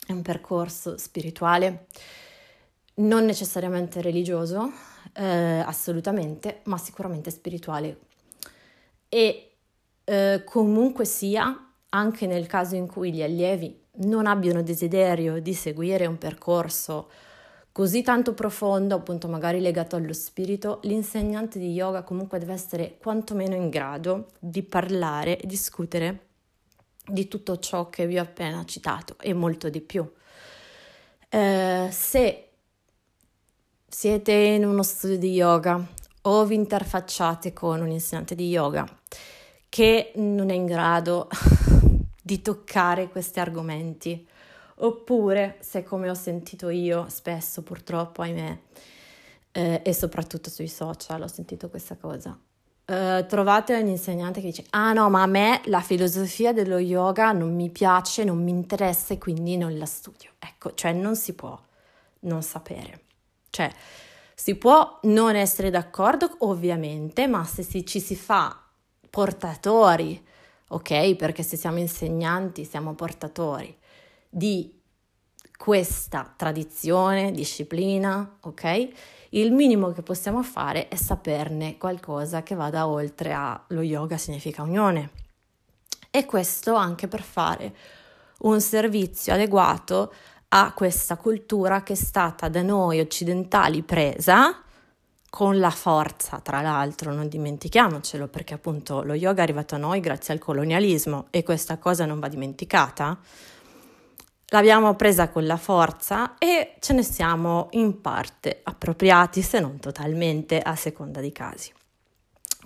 è 0.05 0.11
un 0.11 0.21
percorso 0.21 0.97
spirituale, 0.97 1.87
non 2.95 3.23
necessariamente 3.23 4.01
religioso, 4.01 4.71
eh, 5.13 5.59
assolutamente, 5.59 6.61
ma 6.65 6.77
sicuramente 6.77 7.31
spirituale. 7.31 7.99
E 9.07 9.51
eh, 10.03 10.41
comunque 10.43 11.05
sia, 11.05 11.71
anche 11.89 12.27
nel 12.27 12.45
caso 12.45 12.75
in 12.75 12.87
cui 12.87 13.13
gli 13.13 13.23
allievi 13.23 13.83
non 13.99 14.27
abbiano 14.27 14.61
desiderio 14.61 15.39
di 15.39 15.53
seguire 15.53 16.05
un 16.05 16.17
percorso 16.17 17.09
così 17.75 18.03
tanto 18.03 18.33
profondo, 18.33 18.95
appunto 18.95 19.27
magari 19.27 19.59
legato 19.59 19.97
allo 19.97 20.13
spirito, 20.13 20.79
l'insegnante 20.83 21.59
di 21.59 21.73
yoga 21.73 22.03
comunque 22.03 22.39
deve 22.39 22.53
essere 22.53 22.95
quantomeno 22.97 23.53
in 23.53 23.67
grado 23.67 24.27
di 24.39 24.63
parlare 24.63 25.37
e 25.37 25.45
discutere 25.45 26.27
di 27.05 27.27
tutto 27.27 27.59
ciò 27.59 27.89
che 27.89 28.07
vi 28.07 28.17
ho 28.17 28.21
appena 28.21 28.63
citato 28.63 29.17
e 29.19 29.33
molto 29.33 29.67
di 29.67 29.81
più. 29.81 30.09
Eh, 31.27 31.89
se 31.91 32.49
siete 33.85 34.31
in 34.31 34.65
uno 34.65 34.81
studio 34.81 35.17
di 35.17 35.33
yoga 35.33 35.85
o 36.21 36.45
vi 36.45 36.55
interfacciate 36.55 37.51
con 37.51 37.81
un 37.81 37.89
insegnante 37.89 38.35
di 38.35 38.47
yoga 38.47 38.87
che 39.67 40.13
non 40.15 40.49
è 40.49 40.53
in 40.53 40.65
grado 40.65 41.27
di 42.23 42.41
toccare 42.41 43.09
questi 43.09 43.41
argomenti, 43.41 44.25
Oppure, 44.77 45.57
se 45.61 45.83
come 45.83 46.09
ho 46.09 46.13
sentito 46.13 46.69
io 46.69 47.07
spesso 47.07 47.61
purtroppo, 47.63 48.21
ahimè, 48.21 48.59
eh, 49.51 49.81
e 49.83 49.93
soprattutto 49.93 50.49
sui 50.49 50.67
social 50.67 51.21
ho 51.21 51.27
sentito 51.27 51.69
questa 51.69 51.95
cosa, 51.95 52.37
eh, 52.83 53.25
trovate 53.27 53.73
un 53.73 53.87
insegnante 53.87 54.41
che 54.41 54.47
dice, 54.47 54.65
ah 54.71 54.91
no, 54.91 55.09
ma 55.09 55.21
a 55.21 55.27
me 55.27 55.61
la 55.65 55.79
filosofia 55.79 56.51
dello 56.51 56.77
yoga 56.77 57.31
non 57.31 57.55
mi 57.55 57.69
piace, 57.69 58.25
non 58.25 58.43
mi 58.43 58.51
interessa 58.51 59.13
e 59.13 59.17
quindi 59.17 59.55
non 59.55 59.77
la 59.77 59.85
studio. 59.85 60.31
Ecco, 60.39 60.73
cioè 60.73 60.91
non 60.91 61.15
si 61.15 61.33
può 61.33 61.57
non 62.21 62.43
sapere. 62.43 63.03
Cioè, 63.49 63.71
si 64.33 64.55
può 64.55 64.99
non 65.03 65.35
essere 65.37 65.69
d'accordo, 65.69 66.35
ovviamente, 66.39 67.27
ma 67.27 67.45
se 67.45 67.63
si, 67.63 67.85
ci 67.85 68.01
si 68.01 68.15
fa 68.17 68.61
portatori, 69.09 70.21
ok? 70.67 71.15
Perché 71.15 71.43
se 71.43 71.55
siamo 71.55 71.79
insegnanti 71.79 72.65
siamo 72.65 72.93
portatori 72.93 73.83
di 74.35 74.69
questa 75.57 76.33
tradizione, 76.35 77.31
disciplina, 77.31 78.37
ok? 78.41 78.89
Il 79.29 79.53
minimo 79.53 79.93
che 79.93 80.01
possiamo 80.01 80.43
fare 80.43 80.89
è 80.89 80.95
saperne 80.95 81.77
qualcosa 81.77 82.43
che 82.43 82.53
vada 82.53 82.85
oltre 82.85 83.31
a 83.31 83.63
lo 83.69 83.81
yoga 83.81 84.17
significa 84.17 84.61
unione. 84.61 85.11
E 86.11 86.25
questo 86.25 86.75
anche 86.75 87.07
per 87.07 87.21
fare 87.21 87.73
un 88.39 88.59
servizio 88.59 89.31
adeguato 89.31 90.13
a 90.49 90.73
questa 90.73 91.15
cultura 91.15 91.81
che 91.83 91.93
è 91.93 91.95
stata 91.95 92.49
da 92.49 92.61
noi 92.61 92.99
occidentali 92.99 93.83
presa 93.83 94.61
con 95.29 95.59
la 95.59 95.69
forza, 95.69 96.41
tra 96.41 96.59
l'altro, 96.59 97.13
non 97.13 97.29
dimentichiamocelo, 97.29 98.27
perché 98.27 98.53
appunto 98.53 99.01
lo 99.01 99.13
yoga 99.13 99.39
è 99.39 99.43
arrivato 99.43 99.75
a 99.75 99.77
noi 99.77 100.01
grazie 100.01 100.33
al 100.33 100.39
colonialismo 100.39 101.27
e 101.29 101.41
questa 101.43 101.77
cosa 101.77 102.05
non 102.05 102.19
va 102.19 102.27
dimenticata 102.27 103.17
L'abbiamo 104.49 104.95
presa 104.95 105.29
con 105.29 105.45
la 105.45 105.57
forza 105.57 106.37
e 106.37 106.75
ce 106.79 106.93
ne 106.93 107.03
siamo 107.03 107.67
in 107.71 107.99
parte 107.99 108.59
appropriati, 108.63 109.41
se 109.41 109.59
non 109.59 109.79
totalmente, 109.79 110.59
a 110.59 110.75
seconda 110.75 111.19
dei 111.19 111.31
casi. 111.31 111.73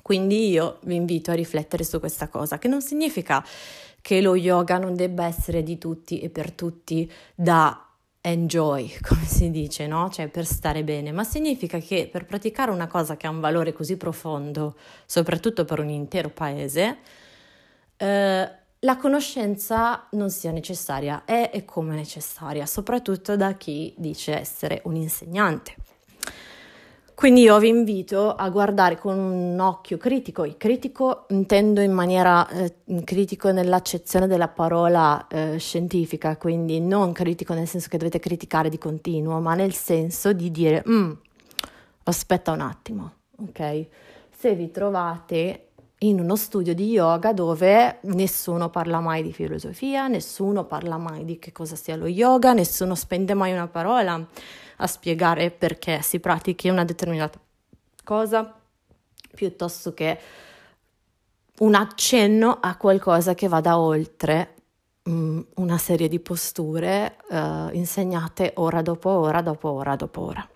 Quindi 0.01 0.49
io 0.49 0.79
vi 0.83 0.95
invito 0.95 1.31
a 1.31 1.35
riflettere 1.35 1.83
su 1.83 1.99
questa 1.99 2.27
cosa, 2.27 2.57
che 2.57 2.67
non 2.67 2.81
significa 2.81 3.45
che 4.01 4.21
lo 4.21 4.35
yoga 4.35 4.77
non 4.77 4.95
debba 4.95 5.25
essere 5.25 5.63
di 5.63 5.77
tutti 5.77 6.19
e 6.19 6.29
per 6.29 6.51
tutti 6.51 7.09
da 7.35 7.85
enjoy, 8.21 8.97
come 9.01 9.25
si 9.25 9.49
dice, 9.49 9.87
no? 9.87 10.09
Cioè 10.09 10.27
per 10.27 10.45
stare 10.45 10.83
bene, 10.83 11.11
ma 11.11 11.23
significa 11.23 11.79
che 11.79 12.09
per 12.11 12.25
praticare 12.25 12.71
una 12.71 12.87
cosa 12.87 13.17
che 13.17 13.27
ha 13.27 13.29
un 13.29 13.39
valore 13.39 13.71
così 13.71 13.97
profondo, 13.97 14.75
soprattutto 15.05 15.65
per 15.65 15.79
un 15.79 15.89
intero 15.89 16.29
paese, 16.29 16.97
eh, 17.97 18.51
la 18.81 18.95
conoscenza 18.97 20.07
non 20.11 20.29
sia 20.29 20.51
necessaria, 20.51 21.23
è 21.25 21.51
e 21.53 21.65
come 21.65 21.95
necessaria, 21.95 22.65
soprattutto 22.65 23.35
da 23.35 23.53
chi 23.53 23.93
dice 23.97 24.39
essere 24.39 24.81
un 24.85 24.95
insegnante. 24.95 25.75
Quindi 27.13 27.41
io 27.41 27.59
vi 27.59 27.67
invito 27.67 28.33
a 28.33 28.47
guardare 28.47 28.97
con 28.97 29.17
un 29.17 29.59
occhio 29.59 29.97
critico, 29.97 30.45
il 30.45 30.55
critico 30.55 31.25
intendo 31.31 31.81
in 31.81 31.91
maniera 31.91 32.47
eh, 32.47 32.73
critico 33.03 33.51
nell'accezione 33.51 34.25
della 34.25 34.47
parola 34.47 35.27
eh, 35.27 35.57
scientifica, 35.57 36.37
quindi 36.37 36.79
non 36.79 37.11
critico 37.11 37.53
nel 37.53 37.67
senso 37.67 37.89
che 37.89 37.97
dovete 37.97 38.19
criticare 38.19 38.69
di 38.69 38.77
continuo, 38.77 39.41
ma 39.41 39.53
nel 39.53 39.73
senso 39.73 40.31
di 40.31 40.49
dire 40.49 40.81
mm, 40.87 41.11
aspetta 42.03 42.53
un 42.53 42.61
attimo, 42.61 43.11
ok? 43.49 43.85
Se 44.29 44.55
vi 44.55 44.71
trovate 44.71 45.68
in 45.99 46.19
uno 46.19 46.35
studio 46.35 46.73
di 46.73 46.89
yoga 46.89 47.33
dove 47.33 47.99
nessuno 48.03 48.69
parla 48.69 48.99
mai 48.99 49.21
di 49.21 49.33
filosofia, 49.33 50.07
nessuno 50.07 50.63
parla 50.63 50.97
mai 50.97 51.25
di 51.25 51.39
che 51.39 51.51
cosa 51.51 51.75
sia 51.75 51.95
lo 51.95 52.07
yoga, 52.07 52.53
nessuno 52.53 52.95
spende 52.95 53.33
mai 53.33 53.51
una 53.51 53.67
parola 53.67 54.25
a 54.77 54.87
spiegare 54.87 55.51
perché 55.51 56.01
si 56.01 56.19
pratichi 56.19 56.69
una 56.69 56.85
determinata 56.85 57.37
cosa, 58.03 58.55
piuttosto 59.35 59.93
che 59.93 60.19
un 61.59 61.75
accenno 61.75 62.57
a 62.61 62.77
qualcosa 62.77 63.33
che 63.35 63.49
vada 63.49 63.77
oltre 63.77 64.55
um, 65.03 65.45
una 65.55 65.77
serie 65.77 66.07
di 66.07 66.19
posture 66.21 67.17
uh, 67.29 67.75
insegnate 67.75 68.53
ora 68.55 68.81
dopo 68.81 69.09
ora, 69.09 69.41
dopo 69.41 69.69
ora, 69.69 69.95
dopo 69.97 70.21
ora. 70.21 70.49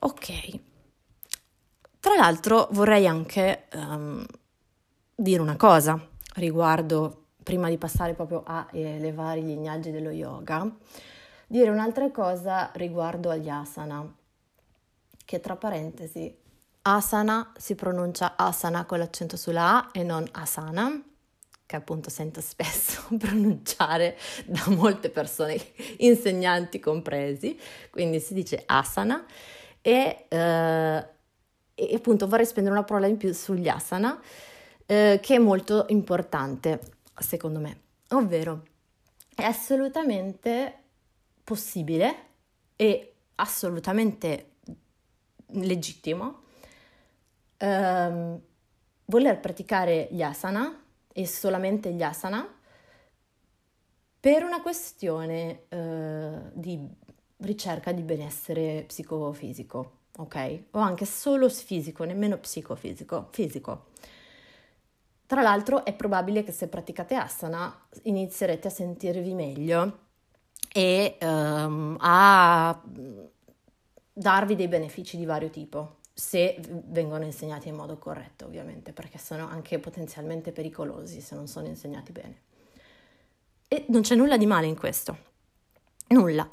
Ok, 0.00 0.60
tra 2.00 2.14
l'altro 2.14 2.68
vorrei 2.72 3.06
anche 3.06 3.64
um, 3.74 4.24
dire 5.14 5.40
una 5.40 5.56
cosa 5.56 6.00
riguardo, 6.34 7.24
prima 7.42 7.68
di 7.68 7.78
passare 7.78 8.14
proprio 8.14 8.42
a 8.46 8.68
elevare 8.72 9.42
gli 9.42 9.46
lignaggi 9.46 9.90
dello 9.90 10.10
yoga, 10.10 10.70
dire 11.46 11.70
un'altra 11.70 12.10
cosa 12.10 12.70
riguardo 12.74 13.30
agli 13.30 13.48
asana, 13.48 14.14
che 15.24 15.40
tra 15.40 15.56
parentesi, 15.56 16.34
asana 16.82 17.52
si 17.56 17.74
pronuncia 17.74 18.34
asana 18.36 18.84
con 18.84 18.98
l'accento 18.98 19.36
sulla 19.36 19.76
A 19.76 19.88
e 19.92 20.02
non 20.04 20.26
asana, 20.32 21.02
che 21.66 21.76
appunto 21.76 22.08
sento 22.10 22.40
spesso 22.40 23.02
pronunciare 23.18 24.16
da 24.46 24.64
molte 24.68 25.10
persone, 25.10 25.60
insegnanti 25.98 26.78
compresi, 26.78 27.58
quindi 27.90 28.20
si 28.20 28.34
dice 28.34 28.62
asana 28.64 29.26
e 29.82 30.26
eh, 30.28 31.06
e 31.78 31.94
appunto 31.94 32.26
vorrei 32.26 32.46
spendere 32.46 32.74
una 32.74 32.84
parola 32.84 33.06
in 33.06 33.16
più 33.16 33.32
sugli 33.32 33.68
asana, 33.68 34.20
eh, 34.84 35.20
che 35.22 35.34
è 35.36 35.38
molto 35.38 35.86
importante 35.88 36.80
secondo 37.16 37.60
me, 37.60 37.80
ovvero 38.10 38.62
è 39.34 39.44
assolutamente 39.44 40.74
possibile 41.44 42.16
e 42.74 43.12
assolutamente 43.36 44.54
legittimo 45.52 46.42
ehm, 47.56 48.40
voler 49.04 49.40
praticare 49.40 50.08
gli 50.10 50.22
asana 50.22 50.82
e 51.12 51.26
solamente 51.26 51.92
gli 51.92 52.02
asana 52.02 52.46
per 54.20 54.42
una 54.42 54.60
questione 54.60 55.62
eh, 55.68 56.38
di 56.52 56.78
ricerca 57.38 57.92
di 57.92 58.02
benessere 58.02 58.84
psicofisico 58.86 59.97
ok? 60.20 60.62
O 60.72 60.78
anche 60.78 61.04
solo 61.04 61.48
fisico, 61.48 62.04
nemmeno 62.04 62.38
psicofisico, 62.38 63.28
fisico. 63.30 63.86
Tra 65.26 65.42
l'altro 65.42 65.84
è 65.84 65.92
probabile 65.94 66.42
che 66.42 66.52
se 66.52 66.68
praticate 66.68 67.14
asana 67.14 67.86
inizierete 68.02 68.68
a 68.68 68.70
sentirvi 68.70 69.34
meglio 69.34 70.06
e 70.72 71.18
um, 71.20 71.96
a 72.00 72.80
darvi 74.12 74.56
dei 74.56 74.68
benefici 74.68 75.16
di 75.16 75.26
vario 75.26 75.50
tipo, 75.50 75.96
se 76.12 76.58
vengono 76.86 77.24
insegnati 77.24 77.68
in 77.68 77.74
modo 77.74 77.98
corretto 77.98 78.46
ovviamente, 78.46 78.92
perché 78.92 79.18
sono 79.18 79.46
anche 79.46 79.78
potenzialmente 79.78 80.50
pericolosi 80.50 81.20
se 81.20 81.34
non 81.34 81.46
sono 81.46 81.66
insegnati 81.66 82.10
bene. 82.10 82.40
E 83.68 83.84
non 83.88 84.00
c'è 84.00 84.16
nulla 84.16 84.38
di 84.38 84.46
male 84.46 84.66
in 84.66 84.76
questo, 84.76 85.16
nulla. 86.08 86.48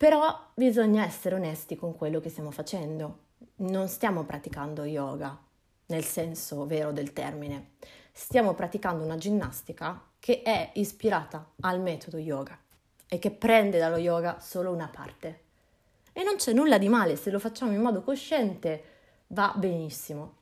Però 0.00 0.34
bisogna 0.54 1.04
essere 1.04 1.34
onesti 1.34 1.76
con 1.76 1.94
quello 1.94 2.20
che 2.20 2.30
stiamo 2.30 2.50
facendo. 2.50 3.18
Non 3.56 3.86
stiamo 3.86 4.24
praticando 4.24 4.84
yoga 4.84 5.38
nel 5.88 6.04
senso 6.06 6.64
vero 6.64 6.90
del 6.90 7.12
termine. 7.12 7.72
Stiamo 8.10 8.54
praticando 8.54 9.04
una 9.04 9.18
ginnastica 9.18 10.02
che 10.18 10.40
è 10.40 10.70
ispirata 10.76 11.50
al 11.60 11.82
metodo 11.82 12.16
yoga 12.16 12.58
e 13.06 13.18
che 13.18 13.30
prende 13.30 13.76
dallo 13.76 13.98
yoga 13.98 14.38
solo 14.40 14.72
una 14.72 14.88
parte. 14.90 15.40
E 16.14 16.22
non 16.22 16.36
c'è 16.36 16.54
nulla 16.54 16.78
di 16.78 16.88
male, 16.88 17.16
se 17.16 17.30
lo 17.30 17.38
facciamo 17.38 17.72
in 17.72 17.82
modo 17.82 18.00
cosciente 18.00 18.82
va 19.26 19.52
benissimo. 19.54 20.36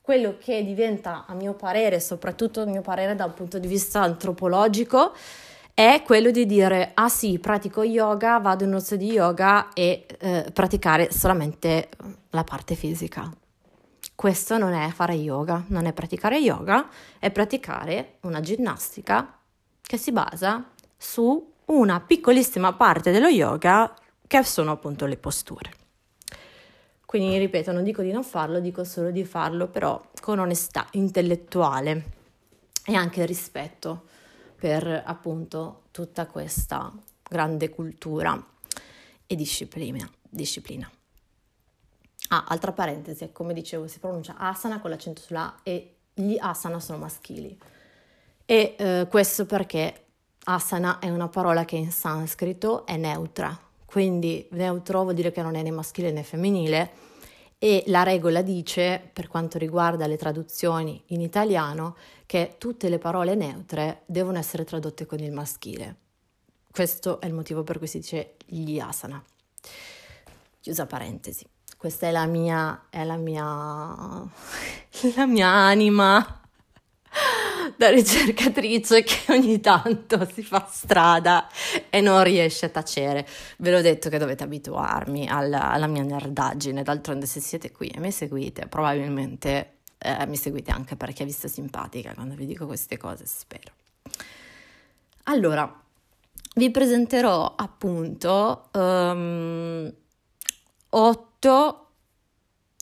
Quello 0.00 0.38
che 0.38 0.64
diventa, 0.64 1.26
a 1.26 1.34
mio 1.34 1.52
parere, 1.52 2.00
soprattutto 2.00 2.62
a 2.62 2.64
mio 2.64 2.80
parere 2.80 3.14
dal 3.14 3.34
punto 3.34 3.58
di 3.58 3.68
vista 3.68 4.00
antropologico, 4.00 5.12
è 5.74 6.02
quello 6.04 6.30
di 6.30 6.44
dire 6.46 6.90
ah 6.94 7.08
sì, 7.08 7.38
pratico 7.38 7.82
yoga, 7.82 8.38
vado 8.38 8.64
in 8.64 8.70
uno 8.70 8.80
studio 8.80 9.06
di 9.06 9.12
yoga 9.14 9.72
e 9.72 10.06
eh, 10.18 10.50
praticare 10.52 11.10
solamente 11.10 11.88
la 12.30 12.44
parte 12.44 12.74
fisica. 12.74 13.30
questo 14.14 14.56
non 14.58 14.72
è 14.72 14.90
fare 14.90 15.14
yoga, 15.14 15.64
non 15.68 15.86
è 15.86 15.92
praticare 15.92 16.38
yoga, 16.38 16.88
è 17.18 17.30
praticare 17.30 18.18
una 18.20 18.40
ginnastica 18.40 19.36
che 19.80 19.96
si 19.96 20.12
basa 20.12 20.70
su 20.96 21.52
una 21.66 22.00
piccolissima 22.00 22.72
parte 22.74 23.10
dello 23.10 23.28
yoga 23.28 23.92
che 24.26 24.44
sono 24.44 24.70
appunto 24.72 25.06
le 25.06 25.16
posture. 25.16 25.72
Quindi 27.04 27.36
ripeto, 27.38 27.72
non 27.72 27.82
dico 27.82 28.02
di 28.02 28.12
non 28.12 28.22
farlo, 28.22 28.60
dico 28.60 28.84
solo 28.84 29.10
di 29.10 29.24
farlo 29.24 29.68
però 29.68 30.00
con 30.20 30.38
onestà 30.38 30.86
intellettuale 30.92 32.04
e 32.84 32.94
anche 32.94 33.26
rispetto 33.26 34.04
per 34.62 35.02
appunto 35.04 35.86
tutta 35.90 36.26
questa 36.26 36.92
grande 37.28 37.68
cultura 37.68 38.40
e 39.26 39.34
disciplina. 39.34 40.08
disciplina. 40.30 40.88
Ah, 42.28 42.44
altra 42.46 42.70
parentesi, 42.70 43.28
come 43.32 43.54
dicevo, 43.54 43.88
si 43.88 43.98
pronuncia 43.98 44.36
asana 44.36 44.80
con 44.80 44.90
l'accento 44.90 45.20
sulla 45.20 45.46
A 45.46 45.60
e 45.64 45.94
gli 46.14 46.36
asana 46.38 46.78
sono 46.78 46.98
maschili. 46.98 47.58
E 48.44 48.76
eh, 48.78 49.08
questo 49.10 49.46
perché 49.46 50.04
asana 50.44 51.00
è 51.00 51.10
una 51.10 51.28
parola 51.28 51.64
che 51.64 51.74
in 51.74 51.90
sanscrito 51.90 52.86
è 52.86 52.96
neutra, 52.96 53.58
quindi 53.84 54.46
neutro 54.52 55.02
vuol 55.02 55.14
dire 55.14 55.32
che 55.32 55.42
non 55.42 55.56
è 55.56 55.62
né 55.62 55.72
maschile 55.72 56.12
né 56.12 56.22
femminile 56.22 56.90
e 57.62 57.84
la 57.86 58.02
regola 58.02 58.42
dice, 58.42 59.00
per 59.12 59.28
quanto 59.28 59.56
riguarda 59.56 60.08
le 60.08 60.16
traduzioni 60.16 61.00
in 61.10 61.20
italiano, 61.20 61.94
che 62.26 62.56
tutte 62.58 62.88
le 62.88 62.98
parole 62.98 63.36
neutre 63.36 64.02
devono 64.06 64.36
essere 64.36 64.64
tradotte 64.64 65.06
con 65.06 65.20
il 65.20 65.30
maschile. 65.30 65.94
Questo 66.68 67.20
è 67.20 67.26
il 67.26 67.32
motivo 67.32 67.62
per 67.62 67.78
cui 67.78 67.86
si 67.86 68.00
dice 68.00 68.34
gli 68.46 68.80
asana. 68.80 69.22
Chiusa 70.58 70.86
parentesi. 70.86 71.46
Questa 71.76 72.08
è 72.08 72.10
la 72.10 72.26
mia, 72.26 72.86
è 72.90 73.04
la 73.04 73.16
mia, 73.16 73.44
la 75.14 75.26
mia 75.26 75.48
anima 75.48 76.40
da 77.76 77.90
ricercatrice 77.90 79.02
che 79.02 79.32
ogni 79.32 79.60
tanto 79.60 80.28
si 80.32 80.42
fa 80.42 80.66
strada 80.70 81.48
e 81.90 82.00
non 82.00 82.22
riesce 82.24 82.66
a 82.66 82.68
tacere. 82.68 83.26
Ve 83.58 83.70
l'ho 83.70 83.80
detto 83.80 84.08
che 84.08 84.18
dovete 84.18 84.44
abituarmi 84.44 85.28
alla, 85.28 85.70
alla 85.70 85.86
mia 85.86 86.02
nerdaggine, 86.02 86.82
d'altronde 86.82 87.26
se 87.26 87.40
siete 87.40 87.70
qui 87.70 87.88
e 87.88 88.00
mi 88.00 88.10
seguite, 88.10 88.66
probabilmente 88.66 89.78
eh, 89.98 90.26
mi 90.26 90.36
seguite 90.36 90.70
anche 90.70 90.96
perché 90.96 91.24
vi 91.24 91.32
sto 91.32 91.48
simpatica 91.48 92.14
quando 92.14 92.34
vi 92.34 92.46
dico 92.46 92.66
queste 92.66 92.96
cose, 92.96 93.24
spero. 93.26 93.72
Allora, 95.24 95.80
vi 96.54 96.70
presenterò 96.70 97.54
appunto 97.56 98.68
um, 98.72 99.92
otto 100.90 101.86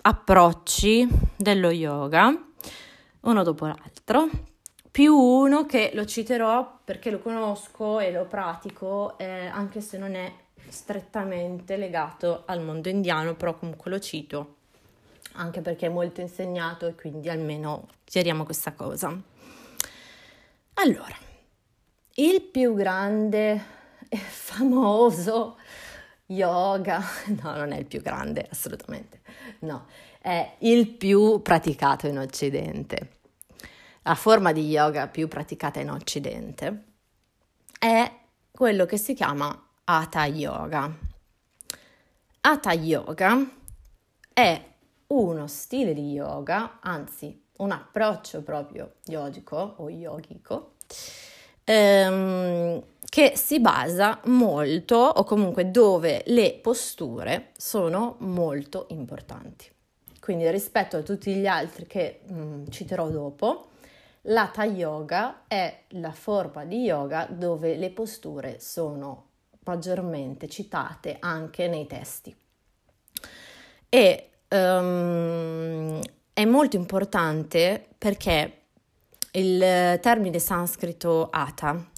approcci 0.02 1.06
dello 1.36 1.70
yoga, 1.70 2.34
uno 3.20 3.42
dopo 3.42 3.66
l'altro, 3.66 4.28
più 4.90 5.14
uno 5.14 5.66
che 5.66 5.92
lo 5.94 6.04
citerò 6.04 6.78
perché 6.82 7.10
lo 7.10 7.20
conosco 7.20 8.00
e 8.00 8.10
lo 8.10 8.24
pratico, 8.24 9.16
eh, 9.18 9.46
anche 9.46 9.80
se 9.80 9.98
non 9.98 10.14
è 10.14 10.32
strettamente 10.68 11.76
legato 11.76 12.42
al 12.46 12.60
mondo 12.60 12.88
indiano, 12.88 13.34
però 13.34 13.56
comunque 13.56 13.90
lo 13.90 14.00
cito, 14.00 14.56
anche 15.34 15.60
perché 15.60 15.86
è 15.86 15.90
molto 15.90 16.20
insegnato 16.20 16.86
e 16.88 16.94
quindi 16.94 17.28
almeno 17.28 17.86
chiariamo 18.04 18.44
questa 18.44 18.72
cosa. 18.72 19.16
Allora, 20.74 21.16
il 22.14 22.42
più 22.42 22.74
grande 22.74 23.64
e 24.08 24.16
famoso 24.18 25.56
yoga, 26.26 27.00
no, 27.42 27.56
non 27.56 27.70
è 27.70 27.78
il 27.78 27.86
più 27.86 28.00
grande, 28.02 28.46
assolutamente, 28.50 29.20
no, 29.60 29.86
è 30.20 30.56
il 30.58 30.88
più 30.88 31.42
praticato 31.42 32.08
in 32.08 32.18
Occidente 32.18 33.18
la 34.02 34.14
forma 34.14 34.52
di 34.52 34.68
yoga 34.68 35.06
più 35.08 35.28
praticata 35.28 35.80
in 35.80 35.90
Occidente, 35.90 36.84
è 37.78 38.10
quello 38.50 38.86
che 38.86 38.96
si 38.96 39.14
chiama 39.14 39.68
Hatha 39.84 40.26
Yoga. 40.26 40.90
Hatha 42.42 42.72
Yoga 42.72 43.50
è 44.32 44.64
uno 45.08 45.46
stile 45.46 45.92
di 45.92 46.12
yoga, 46.12 46.78
anzi 46.80 47.42
un 47.58 47.72
approccio 47.72 48.42
proprio 48.42 48.94
yogico 49.06 49.74
o 49.78 49.90
yogico, 49.90 50.74
ehm, 51.64 52.82
che 53.08 53.32
si 53.36 53.60
basa 53.60 54.20
molto 54.24 54.96
o 54.96 55.24
comunque 55.24 55.70
dove 55.70 56.22
le 56.26 56.58
posture 56.62 57.50
sono 57.56 58.16
molto 58.20 58.86
importanti. 58.90 59.70
Quindi 60.20 60.48
rispetto 60.50 60.96
a 60.96 61.02
tutti 61.02 61.34
gli 61.34 61.46
altri 61.46 61.86
che 61.86 62.20
mh, 62.26 62.34
mm, 62.34 62.64
citerò 62.68 63.08
dopo, 63.08 63.69
L'Hatha 64.24 64.64
Yoga 64.64 65.44
è 65.48 65.84
la 65.90 66.12
forma 66.12 66.64
di 66.64 66.82
yoga 66.82 67.26
dove 67.30 67.76
le 67.76 67.90
posture 67.90 68.60
sono 68.60 69.28
maggiormente 69.64 70.46
citate 70.46 71.16
anche 71.18 71.68
nei 71.68 71.86
testi. 71.86 72.36
E 73.88 74.30
um, 74.48 76.00
è 76.34 76.44
molto 76.44 76.76
importante 76.76 77.88
perché 77.96 78.56
il 79.32 79.58
termine 80.02 80.38
sanscrito 80.38 81.28
Hatha 81.30 81.88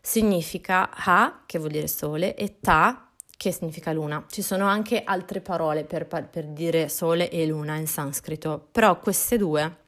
significa 0.00 0.88
Ha, 0.90 1.42
che 1.44 1.58
vuol 1.58 1.72
dire 1.72 1.88
sole, 1.88 2.34
e 2.36 2.58
Ta, 2.60 3.10
che 3.36 3.52
significa 3.52 3.92
luna. 3.92 4.24
Ci 4.30 4.40
sono 4.40 4.66
anche 4.66 5.02
altre 5.04 5.42
parole 5.42 5.84
per, 5.84 6.06
per 6.06 6.46
dire 6.46 6.88
sole 6.88 7.28
e 7.28 7.44
luna 7.44 7.76
in 7.76 7.86
sanscrito, 7.86 8.68
però 8.72 8.98
queste 8.98 9.36
due 9.36 9.84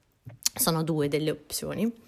sono 0.59 0.83
due 0.83 1.09
delle 1.09 1.31
opzioni. 1.31 2.07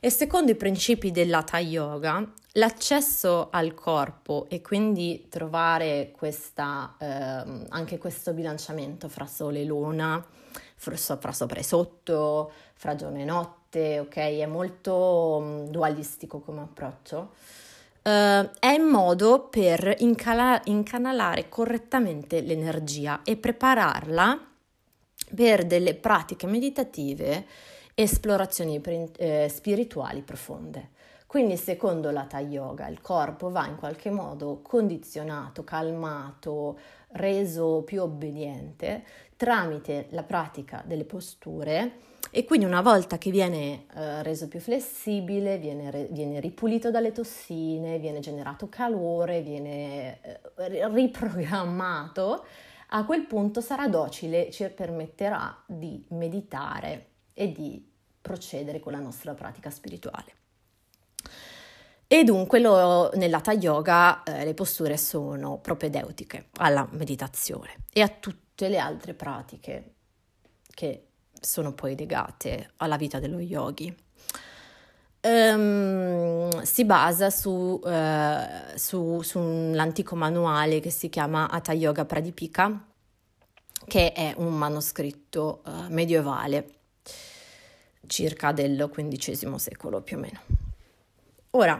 E 0.00 0.10
secondo 0.10 0.52
i 0.52 0.54
principi 0.54 1.10
dell'Hatha 1.10 1.58
Yoga, 1.58 2.24
l'accesso 2.52 3.48
al 3.50 3.74
corpo 3.74 4.46
e 4.48 4.60
quindi 4.60 5.26
trovare 5.28 6.12
questa, 6.16 6.94
eh, 6.98 7.64
anche 7.68 7.98
questo 7.98 8.32
bilanciamento 8.32 9.08
fra 9.08 9.26
sole 9.26 9.62
e 9.62 9.64
luna, 9.64 10.24
fra, 10.76 10.96
sopra 10.96 11.32
e 11.56 11.64
sotto, 11.64 12.52
fra 12.74 12.94
giorno 12.94 13.18
e 13.18 13.24
notte, 13.24 13.98
ok? 13.98 14.14
È 14.16 14.46
molto 14.46 15.40
mm, 15.42 15.64
dualistico 15.66 16.38
come 16.38 16.60
approccio. 16.60 17.32
Uh, 18.00 18.48
è 18.58 18.70
in 18.70 18.84
modo 18.84 19.48
per 19.50 19.96
incala- 19.98 20.62
incanalare 20.64 21.48
correttamente 21.48 22.40
l'energia 22.40 23.20
e 23.22 23.36
prepararla 23.36 24.47
per 25.34 25.64
delle 25.66 25.94
pratiche 25.94 26.46
meditative 26.46 27.46
esplorazioni 27.94 28.80
eh, 29.16 29.48
spirituali 29.48 30.22
profonde. 30.22 30.90
Quindi 31.26 31.56
secondo 31.56 32.10
l'Hatha 32.10 32.40
Yoga 32.40 32.88
il 32.88 33.02
corpo 33.02 33.50
va 33.50 33.66
in 33.66 33.76
qualche 33.76 34.10
modo 34.10 34.60
condizionato, 34.62 35.62
calmato, 35.62 36.78
reso 37.12 37.82
più 37.82 38.02
obbediente 38.02 39.04
tramite 39.36 40.06
la 40.10 40.22
pratica 40.22 40.82
delle 40.86 41.04
posture 41.04 42.06
e 42.30 42.44
quindi 42.44 42.66
una 42.66 42.82
volta 42.82 43.16
che 43.16 43.30
viene 43.30 43.86
eh, 43.94 44.22
reso 44.22 44.48
più 44.48 44.60
flessibile, 44.60 45.56
viene, 45.56 45.90
re, 45.90 46.08
viene, 46.10 46.40
ripulito 46.40 46.90
dalle 46.90 47.12
tossine, 47.12 47.98
viene 47.98 48.20
generato 48.20 48.68
calore, 48.68 49.40
viene 49.40 50.18
eh, 50.20 50.88
riprogrammato, 50.88 52.44
a 52.90 53.04
quel 53.04 53.26
punto 53.26 53.60
sarà 53.60 53.88
docile, 53.88 54.50
ci 54.50 54.68
permetterà 54.70 55.62
di 55.66 56.04
meditare 56.10 57.06
e 57.34 57.52
di 57.52 57.86
procedere 58.20 58.80
con 58.80 58.92
la 58.92 58.98
nostra 58.98 59.34
pratica 59.34 59.70
spirituale. 59.70 60.36
E 62.06 62.24
dunque 62.24 62.58
lo, 62.58 63.10
nell'Hatha 63.14 63.52
Yoga 63.52 64.22
eh, 64.22 64.44
le 64.44 64.54
posture 64.54 64.96
sono 64.96 65.58
propedeutiche 65.58 66.48
alla 66.56 66.88
meditazione 66.92 67.84
e 67.92 68.00
a 68.00 68.08
tutte 68.08 68.68
le 68.68 68.78
altre 68.78 69.12
pratiche 69.12 69.94
che 70.70 71.08
sono 71.38 71.74
poi 71.74 71.94
legate 71.96 72.72
alla 72.76 72.96
vita 72.96 73.18
dello 73.18 73.40
yogi. 73.40 73.94
Um, 75.20 76.62
si 76.62 76.84
basa 76.84 77.30
su, 77.30 77.80
uh, 77.82 78.76
su, 78.76 79.20
su 79.22 79.38
l'antico 79.72 80.14
manuale 80.14 80.78
che 80.78 80.90
si 80.90 81.08
chiama 81.08 81.50
Hatha 81.50 81.72
Yoga 81.72 82.04
Pradipika, 82.04 82.86
che 83.86 84.12
è 84.12 84.34
un 84.36 84.56
manoscritto 84.56 85.62
uh, 85.64 85.92
medievale 85.92 86.74
circa 88.06 88.52
del 88.52 88.88
XV 88.90 89.54
secolo 89.56 90.00
più 90.00 90.16
o 90.16 90.20
meno. 90.20 90.40
Ora, 91.50 91.78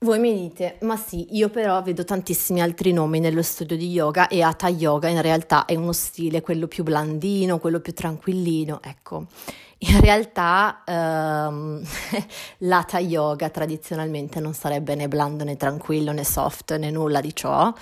voi 0.00 0.18
mi 0.20 0.32
dite, 0.32 0.78
ma 0.82 0.96
sì, 0.96 1.36
io 1.36 1.48
però 1.48 1.82
vedo 1.82 2.04
tantissimi 2.04 2.60
altri 2.60 2.92
nomi 2.92 3.18
nello 3.18 3.42
studio 3.42 3.76
di 3.76 3.90
yoga 3.90 4.28
e 4.28 4.42
Hatha 4.42 4.68
Yoga 4.68 5.08
in 5.08 5.20
realtà 5.20 5.64
è 5.64 5.74
uno 5.74 5.92
stile, 5.92 6.40
quello 6.40 6.68
più 6.68 6.84
blandino, 6.84 7.58
quello 7.58 7.80
più 7.80 7.92
tranquillino, 7.92 8.80
ecco. 8.82 9.26
In 9.80 10.00
realtà 10.00 10.82
ehm, 10.84 11.82
l'Hatha 12.58 12.98
Yoga 12.98 13.48
tradizionalmente 13.48 14.40
non 14.40 14.52
sarebbe 14.52 14.96
né 14.96 15.06
blando 15.06 15.44
né 15.44 15.56
tranquillo 15.56 16.10
né 16.12 16.24
soft 16.24 16.74
né 16.76 16.90
nulla 16.90 17.20
di 17.20 17.34
ciò, 17.34 17.72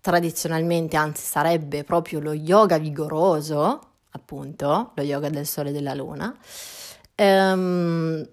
tradizionalmente 0.00 0.96
anzi 0.96 1.22
sarebbe 1.24 1.84
proprio 1.84 2.18
lo 2.18 2.32
yoga 2.32 2.78
vigoroso, 2.78 3.80
appunto, 4.10 4.90
lo 4.94 5.02
yoga 5.02 5.28
del 5.28 5.46
sole 5.46 5.70
e 5.70 5.72
della 5.72 5.94
luna, 5.94 6.36
ehm, 7.14 8.28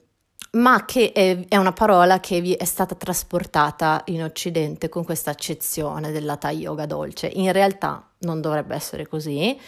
ma 0.54 0.86
che 0.86 1.12
è, 1.12 1.45
è, 1.47 1.58
una 1.58 1.73
parola 1.73 2.19
che 2.19 2.56
è 2.58 2.65
stata 2.65 2.95
trasportata 2.95 4.02
in 4.06 4.23
Occidente 4.23 4.89
con 4.89 5.04
questa 5.04 5.32
accezione 5.32 6.12
dell'Hatha 6.12 6.52
Yoga 6.52 6.86
dolce. 6.86 7.28
In 7.28 7.52
realtà 7.52 8.08
non 8.19 8.39
dovrebbe 8.39 8.76
essere 8.76 9.08
così, 9.08 9.60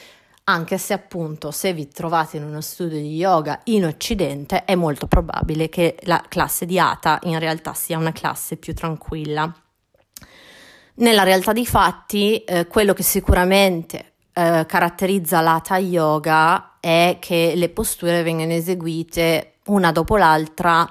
anche 0.47 0.77
se 0.77 0.93
appunto 0.93 1.49
se 1.51 1.73
vi 1.73 1.87
trovate 1.87 2.37
in 2.37 2.43
uno 2.43 2.61
studio 2.61 2.97
di 2.97 3.15
yoga 3.15 3.61
in 3.65 3.85
Occidente 3.85 4.63
è 4.63 4.75
molto 4.75 5.07
probabile 5.07 5.69
che 5.69 5.97
la 6.03 6.23
classe 6.27 6.65
di 6.65 6.77
Hatha 6.77 7.19
in 7.23 7.39
realtà 7.39 7.73
sia 7.73 7.97
una 7.97 8.11
classe 8.11 8.57
più 8.57 8.73
tranquilla. 8.73 9.51
Nella 10.97 11.23
realtà 11.23 11.51
dei 11.51 11.65
fatti, 11.65 12.37
eh, 12.43 12.67
quello 12.67 12.93
che 12.93 13.03
sicuramente 13.03 14.13
eh, 14.33 14.65
caratterizza 14.67 15.41
l'Hatha 15.41 15.77
Yoga 15.77 16.77
è 16.79 17.17
che 17.19 17.53
le 17.55 17.69
posture 17.69 18.21
vengono 18.21 18.53
eseguite 18.53 19.55
una 19.65 19.91
dopo 19.91 20.15
l'altra 20.15 20.87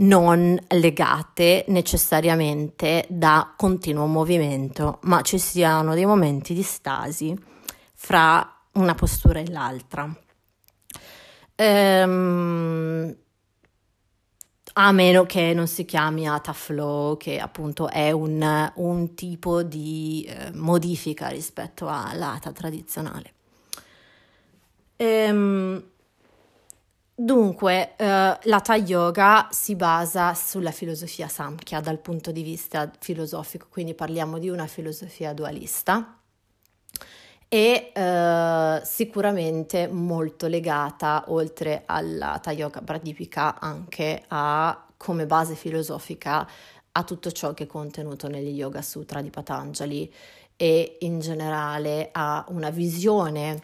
non 0.00 0.58
legate 0.68 1.64
necessariamente 1.68 3.04
da 3.08 3.54
continuo 3.56 4.06
movimento, 4.06 4.98
ma 5.02 5.22
ci 5.22 5.38
siano 5.38 5.94
dei 5.94 6.04
momenti 6.04 6.52
di 6.52 6.62
stasi 6.62 7.36
fra 7.94 8.57
una 8.78 8.94
postura 8.94 9.40
e 9.40 9.50
l'altra. 9.50 10.10
Ehm, 11.54 13.16
a 14.80 14.92
meno 14.92 15.24
che 15.24 15.52
non 15.54 15.66
si 15.66 15.84
chiami 15.84 16.28
Hatha 16.28 16.52
Flow, 16.52 17.16
che 17.16 17.40
appunto 17.40 17.88
è 17.88 18.12
un, 18.12 18.72
un 18.76 19.14
tipo 19.14 19.62
di 19.64 20.24
eh, 20.28 20.52
modifica 20.52 21.28
rispetto 21.28 21.88
all'Hatha 21.88 22.52
tradizionale. 22.52 23.32
Ehm, 24.94 25.82
dunque, 27.12 27.96
eh, 27.96 28.38
l'Hatha 28.40 28.76
Yoga 28.76 29.48
si 29.50 29.74
basa 29.74 30.34
sulla 30.34 30.70
filosofia 30.70 31.26
Samkhya 31.26 31.80
dal 31.80 31.98
punto 31.98 32.30
di 32.30 32.42
vista 32.42 32.88
filosofico, 33.00 33.66
quindi 33.68 33.94
parliamo 33.94 34.38
di 34.38 34.48
una 34.48 34.68
filosofia 34.68 35.32
dualista 35.32 36.18
e 37.48 37.92
eh, 37.94 38.80
sicuramente 38.84 39.88
molto 39.88 40.46
legata, 40.46 41.24
oltre 41.28 41.82
alla 41.86 42.40
Yoga 42.50 42.82
Pradipika, 42.82 43.58
anche 43.58 44.24
a, 44.28 44.86
come 44.96 45.26
base 45.26 45.54
filosofica 45.54 46.46
a 46.92 47.04
tutto 47.04 47.30
ciò 47.30 47.54
che 47.54 47.64
è 47.64 47.66
contenuto 47.66 48.28
negli 48.28 48.54
Yoga 48.56 48.82
Sutra 48.82 49.22
di 49.22 49.30
Patanjali 49.30 50.12
e 50.56 50.96
in 51.00 51.20
generale 51.20 52.10
a 52.12 52.44
una 52.48 52.70
visione 52.70 53.62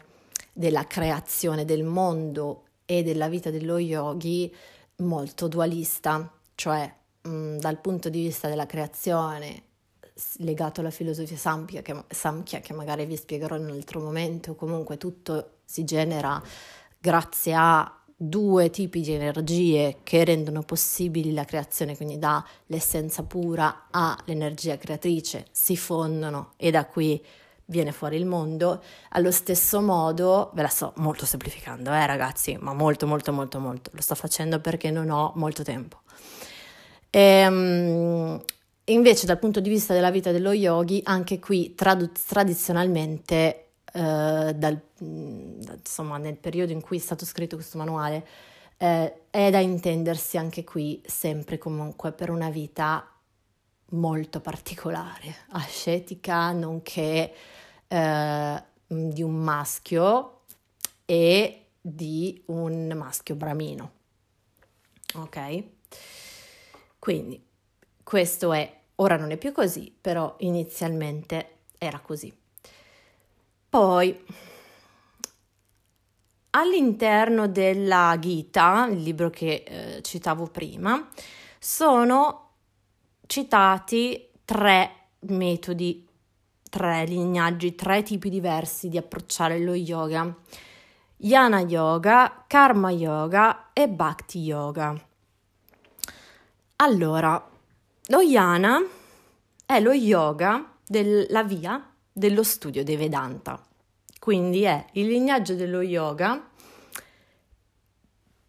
della 0.53 0.87
creazione 0.87 1.65
del 1.65 1.83
mondo 1.83 2.63
e 2.85 3.03
della 3.03 3.27
vita 3.27 3.49
dello 3.49 3.77
yogi 3.77 4.53
molto 4.97 5.47
dualista, 5.47 6.31
cioè 6.55 6.91
mh, 7.23 7.57
dal 7.57 7.79
punto 7.81 8.09
di 8.09 8.21
vista 8.21 8.47
della 8.47 8.65
creazione 8.65 9.63
legato 10.37 10.79
alla 10.79 10.91
filosofia 10.91 11.37
Samkhya 11.37 11.81
che, 11.81 12.03
Samkhya, 12.07 12.59
che 12.59 12.73
magari 12.73 13.05
vi 13.05 13.17
spiegherò 13.17 13.55
in 13.55 13.65
un 13.65 13.71
altro 13.71 13.99
momento, 13.99 14.55
comunque 14.55 14.97
tutto 14.97 15.57
si 15.65 15.83
genera 15.83 16.41
grazie 16.99 17.53
a 17.55 17.99
due 18.17 18.69
tipi 18.69 19.01
di 19.01 19.11
energie 19.11 19.97
che 20.03 20.23
rendono 20.23 20.63
possibili 20.63 21.33
la 21.33 21.43
creazione, 21.43 21.97
quindi 21.97 22.17
dall'essenza 22.17 23.23
pura 23.23 23.87
all'energia 23.91 24.77
creatrice, 24.77 25.47
si 25.51 25.75
fondono 25.75 26.53
e 26.55 26.71
da 26.71 26.85
qui 26.85 27.23
viene 27.65 27.91
fuori 27.91 28.15
il 28.15 28.25
mondo. 28.25 28.81
Allo 29.09 29.31
stesso 29.31 29.81
modo, 29.81 30.51
ve 30.53 30.61
la 30.61 30.67
sto 30.69 30.93
molto 30.97 31.25
semplificando, 31.25 31.91
eh 31.91 32.05
ragazzi, 32.05 32.57
ma 32.59 32.73
molto 32.73 33.05
molto 33.05 33.33
molto 33.33 33.59
molto, 33.59 33.91
lo 33.93 34.01
sto 34.01 34.15
facendo 34.15 34.59
perché 34.61 34.91
non 34.91 35.09
ho 35.09 35.33
molto 35.35 35.63
tempo. 35.63 35.99
Ehm, 37.09 38.41
invece 38.85 39.25
dal 39.25 39.39
punto 39.39 39.59
di 39.59 39.69
vista 39.69 39.93
della 39.93 40.11
vita 40.11 40.31
dello 40.31 40.51
yogi, 40.51 41.01
anche 41.03 41.39
qui 41.39 41.73
trad- 41.75 42.11
tradizionalmente, 42.27 43.69
eh, 43.93 44.53
dal, 44.55 44.81
insomma, 44.99 46.17
nel 46.17 46.37
periodo 46.37 46.71
in 46.71 46.81
cui 46.81 46.97
è 46.97 47.01
stato 47.01 47.25
scritto 47.25 47.55
questo 47.55 47.77
manuale, 47.77 48.27
eh, 48.77 49.29
è 49.29 49.49
da 49.49 49.59
intendersi 49.59 50.37
anche 50.37 50.63
qui 50.63 51.01
sempre 51.05 51.57
comunque 51.57 52.11
per 52.11 52.29
una 52.29 52.49
vita 52.49 53.09
molto 53.91 54.41
particolare, 54.41 55.35
ascetica, 55.49 56.51
nonché 56.51 57.33
eh, 57.87 58.63
di 58.87 59.21
un 59.21 59.35
maschio 59.35 60.41
e 61.05 61.67
di 61.79 62.41
un 62.47 62.91
maschio 62.95 63.35
bramino. 63.35 63.91
Ok? 65.15 65.63
Quindi 66.99 67.41
questo 68.05 68.53
è, 68.53 68.81
ora 68.97 69.17
non 69.17 69.31
è 69.31 69.37
più 69.37 69.51
così, 69.51 69.91
però 69.99 70.35
inizialmente 70.41 71.55
era 71.79 71.97
così. 71.97 72.31
Poi, 73.67 74.25
all'interno 76.51 77.47
della 77.47 78.15
Gita, 78.19 78.87
il 78.91 79.01
libro 79.01 79.31
che 79.31 79.63
eh, 79.65 80.01
citavo 80.03 80.45
prima, 80.45 81.09
sono 81.57 82.51
citati 83.25 84.29
tre 84.45 84.91
metodi, 85.21 86.07
tre 86.69 87.05
lignaggi, 87.05 87.73
tre 87.73 88.03
tipi 88.03 88.29
diversi 88.29 88.87
di 88.87 88.99
approcciare 88.99 89.57
lo 89.57 89.73
yoga. 89.73 90.31
Yana 91.17 91.61
Yoga, 91.61 92.43
Karma 92.45 92.91
Yoga 92.91 93.71
e 93.73 93.89
Bhakti 93.89 94.41
Yoga. 94.41 94.95
Allora, 96.75 97.49
lo 98.07 98.21
yana 98.21 98.83
è 99.65 99.79
lo 99.79 99.91
yoga 99.91 100.73
della 100.85 101.43
via 101.43 101.91
dello 102.11 102.43
studio 102.43 102.83
dei 102.83 102.97
Vedanta, 102.97 103.59
quindi 104.19 104.61
è 104.61 104.85
il 104.93 105.07
lignaggio 105.07 105.55
dello 105.55 105.81
yoga 105.81 106.51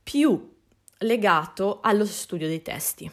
più 0.02 0.54
legato 0.98 1.80
allo 1.80 2.04
studio 2.04 2.46
dei 2.46 2.60
testi. 2.60 3.10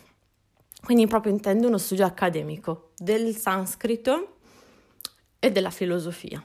Quindi 0.84 1.08
proprio 1.08 1.32
intendo 1.32 1.68
uno 1.68 1.78
studio 1.78 2.06
accademico 2.06 2.92
del 2.98 3.36
sanscrito 3.38 4.36
e 5.40 5.50
della 5.50 5.72
filosofia, 5.72 6.44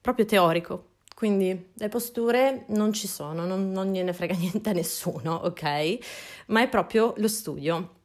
proprio 0.00 0.26
teorico. 0.26 0.90
Quindi 1.12 1.70
le 1.74 1.88
posture 1.88 2.66
non 2.68 2.92
ci 2.92 3.08
sono, 3.08 3.44
non, 3.46 3.72
non 3.72 3.92
gliene 3.92 4.12
frega 4.12 4.34
niente 4.38 4.70
a 4.70 4.72
nessuno, 4.72 5.34
ok? 5.34 5.98
Ma 6.46 6.62
è 6.62 6.68
proprio 6.68 7.14
lo 7.16 7.28
studio 7.28 8.02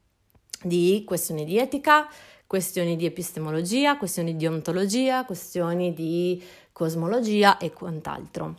di 0.63 1.03
questioni 1.05 1.45
di 1.45 1.57
etica, 1.57 2.07
questioni 2.47 2.95
di 2.95 3.05
epistemologia, 3.05 3.97
questioni 3.97 4.35
di 4.35 4.47
ontologia, 4.47 5.25
questioni 5.25 5.93
di 5.93 6.41
cosmologia 6.71 7.57
e 7.57 7.71
quant'altro. 7.71 8.55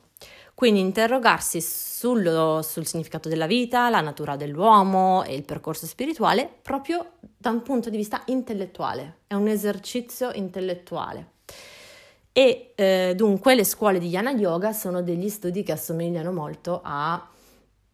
Quindi 0.54 0.80
interrogarsi 0.80 1.60
sullo, 1.62 2.60
sul 2.60 2.86
significato 2.86 3.30
della 3.30 3.46
vita, 3.46 3.88
la 3.88 4.02
natura 4.02 4.36
dell'uomo 4.36 5.24
e 5.24 5.34
il 5.34 5.42
percorso 5.42 5.86
spirituale 5.86 6.48
proprio 6.60 7.12
da 7.36 7.48
un 7.48 7.62
punto 7.62 7.88
di 7.88 7.96
vista 7.96 8.22
intellettuale, 8.26 9.20
è 9.26 9.32
un 9.32 9.48
esercizio 9.48 10.30
intellettuale. 10.34 11.30
E 12.30 12.72
eh, 12.74 13.14
dunque 13.16 13.54
le 13.54 13.64
scuole 13.64 13.98
di 13.98 14.08
Yana 14.08 14.32
Yoga 14.32 14.72
sono 14.72 15.02
degli 15.02 15.30
studi 15.30 15.62
che 15.62 15.72
assomigliano 15.72 16.30
molto 16.30 16.80
a 16.84 17.26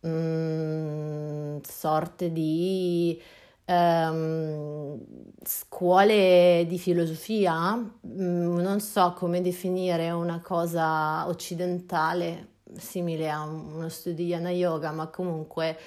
mm, 0.04 1.58
sorte 1.62 2.32
di 2.32 3.22
um, 3.66 4.98
scuole 5.42 6.64
di 6.68 6.78
filosofia, 6.78 7.74
mm, 7.76 8.58
non 8.58 8.80
so 8.80 9.12
come 9.16 9.40
definire 9.40 10.10
una 10.10 10.40
cosa 10.40 11.26
occidentale 11.28 12.54
simile 12.76 13.30
a 13.30 13.42
uno 13.42 13.88
studio 13.88 14.24
di 14.24 14.30
Yana 14.30 14.50
Yoga, 14.50 14.92
ma 14.92 15.08
comunque 15.08 15.78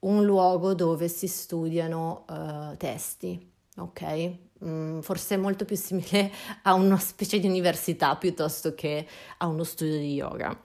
un 0.00 0.24
luogo 0.24 0.74
dove 0.74 1.08
si 1.08 1.26
studiano 1.26 2.24
uh, 2.28 2.76
testi, 2.76 3.52
ok? 3.76 4.32
Mm, 4.64 5.00
forse 5.00 5.36
molto 5.36 5.64
più 5.64 5.76
simile 5.76 6.30
a 6.62 6.74
una 6.74 6.98
specie 6.98 7.38
di 7.38 7.46
università 7.46 8.16
piuttosto 8.16 8.74
che 8.74 9.06
a 9.38 9.46
uno 9.46 9.64
studio 9.64 9.98
di 9.98 10.14
yoga, 10.14 10.58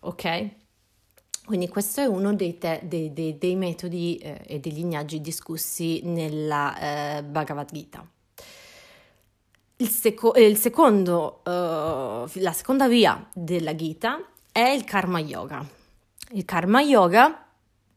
ok? 0.00 0.50
Quindi 1.48 1.68
questo 1.68 2.02
è 2.02 2.04
uno 2.04 2.34
dei, 2.34 2.58
te, 2.58 2.82
dei, 2.82 3.10
dei, 3.10 3.38
dei 3.38 3.56
metodi 3.56 4.18
eh, 4.18 4.38
e 4.46 4.60
dei 4.60 4.70
lignaggi 4.70 5.22
discussi 5.22 6.02
nella 6.04 6.78
eh, 7.16 7.22
Bhagavad 7.22 7.72
Gita. 7.72 8.06
Il, 9.76 9.88
seco- 9.88 10.34
il 10.34 10.58
secondo, 10.58 11.40
uh, 11.46 12.28
la 12.40 12.52
seconda 12.52 12.86
via 12.86 13.26
della 13.32 13.74
Gita 13.74 14.20
è 14.52 14.60
il 14.60 14.84
Karma 14.84 15.20
Yoga. 15.20 15.66
Il 16.32 16.44
Karma 16.44 16.82
Yoga 16.82 17.46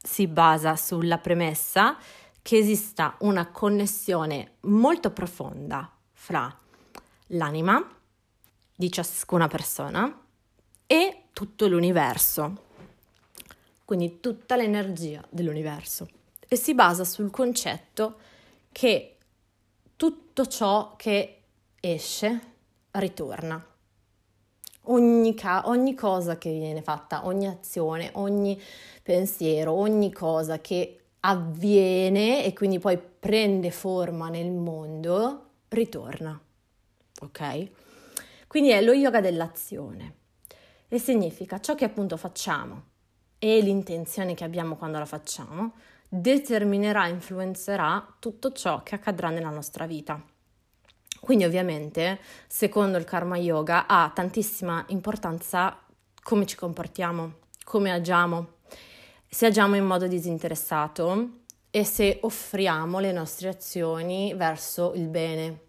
si 0.02 0.26
basa 0.28 0.74
sulla 0.74 1.18
premessa 1.18 1.98
che 2.40 2.56
esista 2.56 3.16
una 3.18 3.48
connessione 3.48 4.52
molto 4.60 5.10
profonda 5.10 5.90
fra 6.14 6.58
l'anima 7.26 7.86
di 8.74 8.90
ciascuna 8.90 9.46
persona 9.46 10.20
e 10.86 11.24
tutto 11.34 11.66
l'universo, 11.66 12.70
quindi 13.92 14.20
tutta 14.20 14.56
l'energia 14.56 15.22
dell'universo 15.28 16.08
e 16.48 16.56
si 16.56 16.72
basa 16.72 17.04
sul 17.04 17.28
concetto 17.28 18.16
che 18.72 19.16
tutto 19.96 20.46
ciò 20.46 20.94
che 20.96 21.42
esce 21.78 22.40
ritorna. 22.92 23.62
Ogni, 24.84 25.34
ca- 25.34 25.64
ogni, 25.66 25.94
cosa 25.94 26.38
che 26.38 26.50
viene 26.50 26.80
fatta, 26.80 27.26
ogni 27.26 27.46
azione, 27.46 28.08
ogni 28.14 28.58
pensiero, 29.02 29.72
ogni 29.72 30.10
cosa 30.10 30.58
che 30.62 31.00
avviene 31.20 32.46
e 32.46 32.54
quindi 32.54 32.78
poi 32.78 32.98
prende 32.98 33.70
forma 33.70 34.30
nel 34.30 34.52
mondo, 34.52 35.48
ritorna. 35.68 36.40
Ok? 37.20 37.70
Quindi 38.46 38.70
è 38.70 38.80
lo 38.80 38.94
yoga 38.94 39.20
dell'azione 39.20 40.14
e 40.88 40.98
significa 40.98 41.60
ciò 41.60 41.74
che 41.74 41.84
appunto 41.84 42.16
facciamo 42.16 42.84
e 43.44 43.60
l'intenzione 43.60 44.34
che 44.34 44.44
abbiamo 44.44 44.76
quando 44.76 45.00
la 45.00 45.04
facciamo 45.04 45.72
determinerà, 46.08 47.08
influenzerà 47.08 48.14
tutto 48.20 48.52
ciò 48.52 48.84
che 48.84 48.94
accadrà 48.94 49.30
nella 49.30 49.50
nostra 49.50 49.84
vita. 49.84 50.22
Quindi 51.18 51.42
ovviamente, 51.42 52.20
secondo 52.46 52.98
il 52.98 53.04
karma 53.04 53.36
yoga, 53.36 53.88
ha 53.88 54.12
tantissima 54.14 54.84
importanza 54.88 55.76
come 56.22 56.46
ci 56.46 56.54
comportiamo, 56.54 57.32
come 57.64 57.90
agiamo, 57.90 58.46
se 59.28 59.46
agiamo 59.46 59.74
in 59.74 59.86
modo 59.86 60.06
disinteressato 60.06 61.40
e 61.68 61.82
se 61.84 62.20
offriamo 62.22 63.00
le 63.00 63.10
nostre 63.10 63.48
azioni 63.48 64.34
verso 64.34 64.92
il 64.94 65.08
bene 65.08 65.60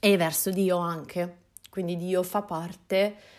e 0.00 0.16
verso 0.16 0.50
Dio 0.50 0.78
anche. 0.78 1.36
Quindi 1.70 1.96
Dio 1.96 2.24
fa 2.24 2.42
parte 2.42 3.36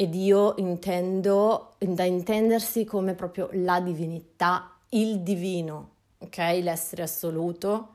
e 0.00 0.08
Dio 0.08 0.54
intendo 0.56 1.74
da 1.76 2.04
intendersi 2.04 2.86
come 2.86 3.12
proprio 3.12 3.50
la 3.52 3.80
divinità, 3.80 4.78
il 4.88 5.20
divino, 5.20 5.90
ok? 6.20 6.38
L'essere 6.62 7.02
assoluto, 7.02 7.90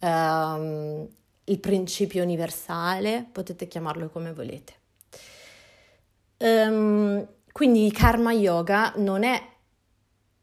um, 0.00 1.08
il 1.44 1.58
principio 1.58 2.22
universale, 2.22 3.26
potete 3.32 3.66
chiamarlo 3.66 4.10
come 4.10 4.34
volete. 4.34 4.74
Um, 6.36 7.26
quindi 7.50 7.90
karma 7.92 8.32
yoga 8.32 8.92
non 8.96 9.22
è 9.22 9.42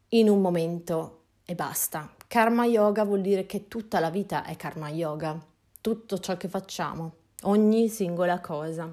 in 0.08 0.28
un 0.28 0.40
momento 0.40 1.20
e 1.44 1.54
basta. 1.54 2.12
Karma 2.26 2.64
yoga 2.64 3.04
vuol 3.04 3.20
dire 3.20 3.46
che 3.46 3.68
tutta 3.68 4.00
la 4.00 4.10
vita 4.10 4.44
è 4.44 4.56
karma 4.56 4.88
yoga, 4.88 5.40
tutto 5.80 6.18
ciò 6.18 6.36
che 6.36 6.48
facciamo, 6.48 7.12
ogni 7.42 7.88
singola 7.88 8.40
cosa. 8.40 8.92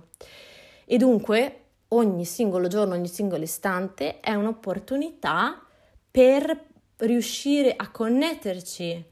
E 0.86 0.97
dunque 0.97 1.57
ogni 1.94 2.26
singolo 2.26 2.68
giorno, 2.68 2.94
ogni 2.94 3.08
singolo 3.08 3.44
istante 3.44 4.20
è 4.20 4.34
un'opportunità 4.34 5.62
per 6.10 6.66
riuscire 6.98 7.74
a 7.76 7.89
connetterci 7.89 9.06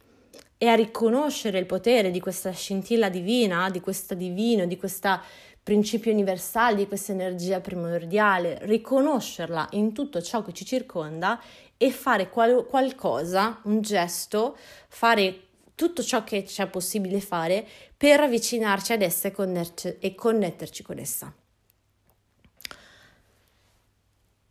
e 0.58 0.68
a 0.68 0.76
riconoscere 0.76 1.58
il 1.58 1.66
potere 1.66 2.12
di 2.12 2.20
questa 2.20 2.52
scintilla 2.52 3.10
divina, 3.10 3.70
di 3.70 3.80
questo 3.80 4.14
divino, 4.14 4.66
di 4.66 4.78
questo 4.78 5.20
principio 5.64 6.12
universale, 6.12 6.76
di 6.76 6.88
questa 6.88 7.12
energia 7.12 7.60
primordiale, 7.60 8.60
riconoscerla 8.62 9.70
in 9.72 9.94
tutto 9.94 10.22
ciò 10.22 10.44
che 10.44 10.54
ci 10.54 10.66
circonda 10.66 11.42
e 11.78 11.92
fare 11.92 12.30
qual- 12.30 12.66
qualcosa, 12.68 13.60
un 13.64 13.82
gesto, 13.82 14.56
fare 14.88 15.48
tutto 15.76 16.04
ciò 16.04 16.24
che 16.24 16.44
c'è 16.44 16.68
possibile 16.68 17.20
fare 17.20 17.66
per 17.98 18.20
avvicinarci 18.20 18.94
ad 18.94 19.02
essa 19.02 19.30
e, 19.30 19.32
conner- 19.32 19.98
e 20.00 20.14
connetterci 20.14 20.84
con 20.84 21.00
essa. 21.00 21.34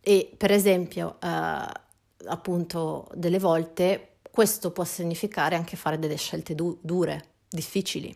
E 0.01 0.33
per 0.35 0.51
esempio, 0.51 1.17
eh, 1.21 1.27
appunto, 2.25 3.07
delle 3.13 3.39
volte 3.39 4.15
questo 4.31 4.71
può 4.71 4.83
significare 4.83 5.55
anche 5.55 5.75
fare 5.77 5.99
delle 5.99 6.15
scelte 6.15 6.55
du- 6.55 6.77
dure, 6.81 7.23
difficili, 7.49 8.15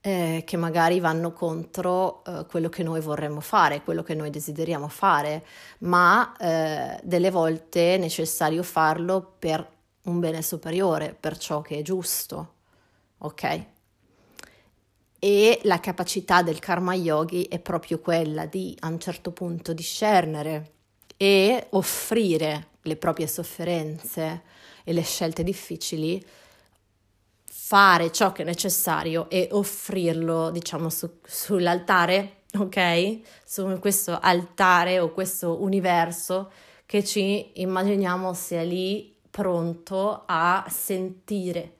eh, 0.00 0.42
che 0.44 0.56
magari 0.56 0.98
vanno 0.98 1.32
contro 1.32 2.24
eh, 2.24 2.46
quello 2.46 2.68
che 2.68 2.82
noi 2.82 3.00
vorremmo 3.00 3.40
fare, 3.40 3.82
quello 3.82 4.02
che 4.02 4.14
noi 4.14 4.30
desideriamo 4.30 4.88
fare, 4.88 5.44
ma 5.80 6.34
eh, 6.38 7.00
delle 7.04 7.30
volte 7.30 7.94
è 7.94 7.98
necessario 7.98 8.62
farlo 8.64 9.34
per 9.38 9.64
un 10.04 10.18
bene 10.18 10.42
superiore, 10.42 11.16
per 11.18 11.38
ciò 11.38 11.60
che 11.60 11.78
è 11.78 11.82
giusto, 11.82 12.54
ok? 13.18 13.66
E 15.24 15.60
la 15.62 15.78
capacità 15.78 16.42
del 16.42 16.58
karma 16.58 16.94
yogi 16.94 17.44
è 17.44 17.60
proprio 17.60 18.00
quella 18.00 18.44
di 18.44 18.76
a 18.80 18.88
un 18.88 18.98
certo 18.98 19.30
punto 19.30 19.72
discernere 19.72 20.72
e 21.16 21.68
offrire 21.70 22.70
le 22.82 22.96
proprie 22.96 23.28
sofferenze 23.28 24.42
e 24.82 24.92
le 24.92 25.02
scelte 25.02 25.44
difficili, 25.44 26.20
fare 27.44 28.10
ciò 28.10 28.32
che 28.32 28.42
è 28.42 28.44
necessario 28.44 29.30
e 29.30 29.46
offrirlo, 29.52 30.50
diciamo, 30.50 30.90
su, 30.90 31.08
sull'altare, 31.24 32.38
ok? 32.58 33.20
Su 33.44 33.78
questo 33.78 34.18
altare 34.20 34.98
o 34.98 35.12
questo 35.12 35.62
universo 35.62 36.50
che 36.84 37.04
ci 37.04 37.60
immaginiamo 37.60 38.34
sia 38.34 38.64
lì 38.64 39.16
pronto 39.30 40.24
a 40.26 40.66
sentire, 40.68 41.76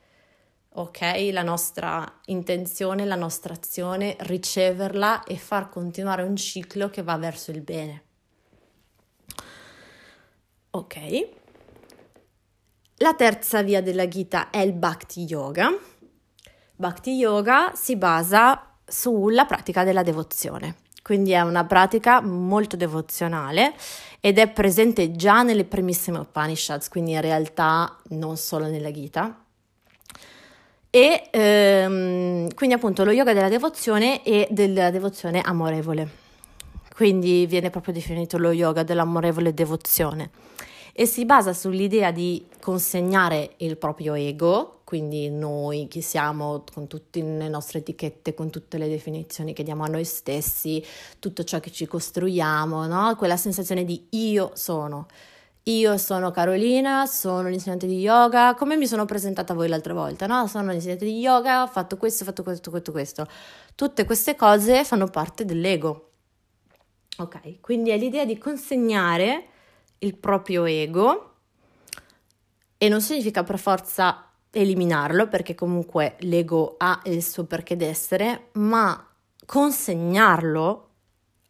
ok? 0.74 1.28
La 1.32 1.42
nostra 1.42 2.20
intenzione, 2.26 3.04
la 3.04 3.14
nostra 3.14 3.54
azione, 3.54 4.16
riceverla 4.20 5.24
e 5.24 5.36
far 5.36 5.68
continuare 5.68 6.22
un 6.22 6.36
ciclo 6.36 6.88
che 6.88 7.02
va 7.02 7.16
verso 7.16 7.50
il 7.50 7.60
bene. 7.60 8.02
Ok. 10.70 11.28
La 12.96 13.14
terza 13.14 13.62
via 13.62 13.82
della 13.82 14.08
Gita 14.08 14.50
è 14.50 14.58
il 14.58 14.72
Bhakti 14.72 15.24
Yoga. 15.24 15.70
Bhakti 16.76 17.12
Yoga 17.12 17.72
si 17.74 17.96
basa 17.96 18.76
sulla 18.84 19.44
pratica 19.44 19.84
della 19.84 20.02
devozione, 20.02 20.76
quindi 21.02 21.32
è 21.32 21.40
una 21.40 21.64
pratica 21.64 22.20
molto 22.20 22.76
devozionale 22.76 23.74
ed 24.20 24.38
è 24.38 24.50
presente 24.50 25.12
già 25.12 25.42
nelle 25.42 25.64
primissime 25.64 26.18
Upanishads, 26.18 26.88
quindi 26.88 27.12
in 27.12 27.20
realtà 27.20 27.98
non 28.10 28.36
solo 28.36 28.66
nella 28.66 28.90
Gita. 28.90 29.41
E 30.94 31.28
ehm, 31.30 32.52
quindi 32.52 32.74
appunto 32.74 33.02
lo 33.02 33.12
yoga 33.12 33.32
della 33.32 33.48
devozione 33.48 34.22
e 34.22 34.46
della 34.50 34.90
devozione 34.90 35.40
amorevole. 35.40 36.06
Quindi 36.94 37.46
viene 37.46 37.70
proprio 37.70 37.94
definito 37.94 38.36
lo 38.36 38.52
yoga 38.52 38.82
dell'amorevole 38.82 39.54
devozione 39.54 40.28
e 40.92 41.06
si 41.06 41.24
basa 41.24 41.54
sull'idea 41.54 42.10
di 42.10 42.44
consegnare 42.60 43.54
il 43.58 43.78
proprio 43.78 44.12
ego, 44.12 44.80
quindi 44.84 45.30
noi 45.30 45.88
chi 45.88 46.02
siamo 46.02 46.62
con 46.70 46.86
tutte 46.86 47.22
le 47.22 47.48
nostre 47.48 47.78
etichette, 47.78 48.34
con 48.34 48.50
tutte 48.50 48.76
le 48.76 48.88
definizioni 48.88 49.54
che 49.54 49.62
diamo 49.62 49.84
a 49.84 49.88
noi 49.88 50.04
stessi, 50.04 50.84
tutto 51.18 51.42
ciò 51.42 51.58
che 51.58 51.70
ci 51.70 51.86
costruiamo, 51.86 52.86
no? 52.86 53.16
quella 53.16 53.38
sensazione 53.38 53.86
di 53.86 54.08
io 54.10 54.50
sono. 54.52 55.06
Io 55.66 55.96
sono 55.96 56.32
Carolina, 56.32 57.06
sono 57.06 57.48
l'insegnante 57.48 57.86
di 57.86 58.00
yoga, 58.00 58.54
come 58.56 58.76
mi 58.76 58.88
sono 58.88 59.04
presentata 59.04 59.54
voi 59.54 59.68
l'altra 59.68 59.94
volta, 59.94 60.26
no? 60.26 60.48
Sono 60.48 60.72
l'insegnante 60.72 61.04
di 61.04 61.20
yoga, 61.20 61.62
ho 61.62 61.68
fatto 61.68 61.96
questo, 61.96 62.24
ho 62.24 62.26
fatto 62.26 62.42
questo, 62.42 62.70
questo, 62.70 62.90
questo. 62.90 63.28
Tutte 63.76 64.04
queste 64.04 64.34
cose 64.34 64.84
fanno 64.84 65.06
parte 65.06 65.44
dell'ego. 65.44 66.10
Ok, 67.18 67.60
quindi 67.60 67.90
è 67.90 67.96
l'idea 67.96 68.24
di 68.24 68.38
consegnare 68.38 69.46
il 69.98 70.16
proprio 70.16 70.64
ego 70.64 71.34
e 72.76 72.88
non 72.88 73.00
significa 73.00 73.44
per 73.44 73.60
forza 73.60 74.30
eliminarlo 74.50 75.28
perché 75.28 75.54
comunque 75.54 76.16
l'ego 76.20 76.74
ha 76.78 77.00
il 77.04 77.22
suo 77.22 77.44
perché 77.44 77.76
d'essere, 77.76 78.48
ma 78.54 79.06
consegnarlo 79.46 80.88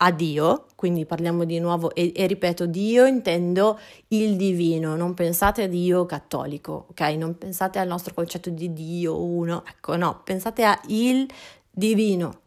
a 0.05 0.11
Dio, 0.11 0.67
quindi 0.75 1.07
parliamo 1.07 1.45
di 1.45 1.61
nuovo 1.61 1.95
e, 1.95 2.13
e, 2.15 2.27
ripeto, 2.27 2.67
Dio 2.67 3.07
intendo 3.07 3.79
il 4.09 4.35
divino, 4.35 4.97
non 4.97 5.15
pensate 5.15 5.63
a 5.63 5.67
Dio 5.69 6.07
cattolico, 6.07 6.87
ok? 6.91 7.01
Non 7.17 7.39
pensate 7.39 7.79
al 7.79 7.87
nostro 7.87 8.13
concetto 8.13 8.51
di 8.51 8.73
Dio 8.73 9.23
uno, 9.23 9.63
ecco 9.65 9.95
no, 9.95 10.21
pensate 10.25 10.65
a 10.65 10.79
il 10.89 11.31
divino, 11.71 12.41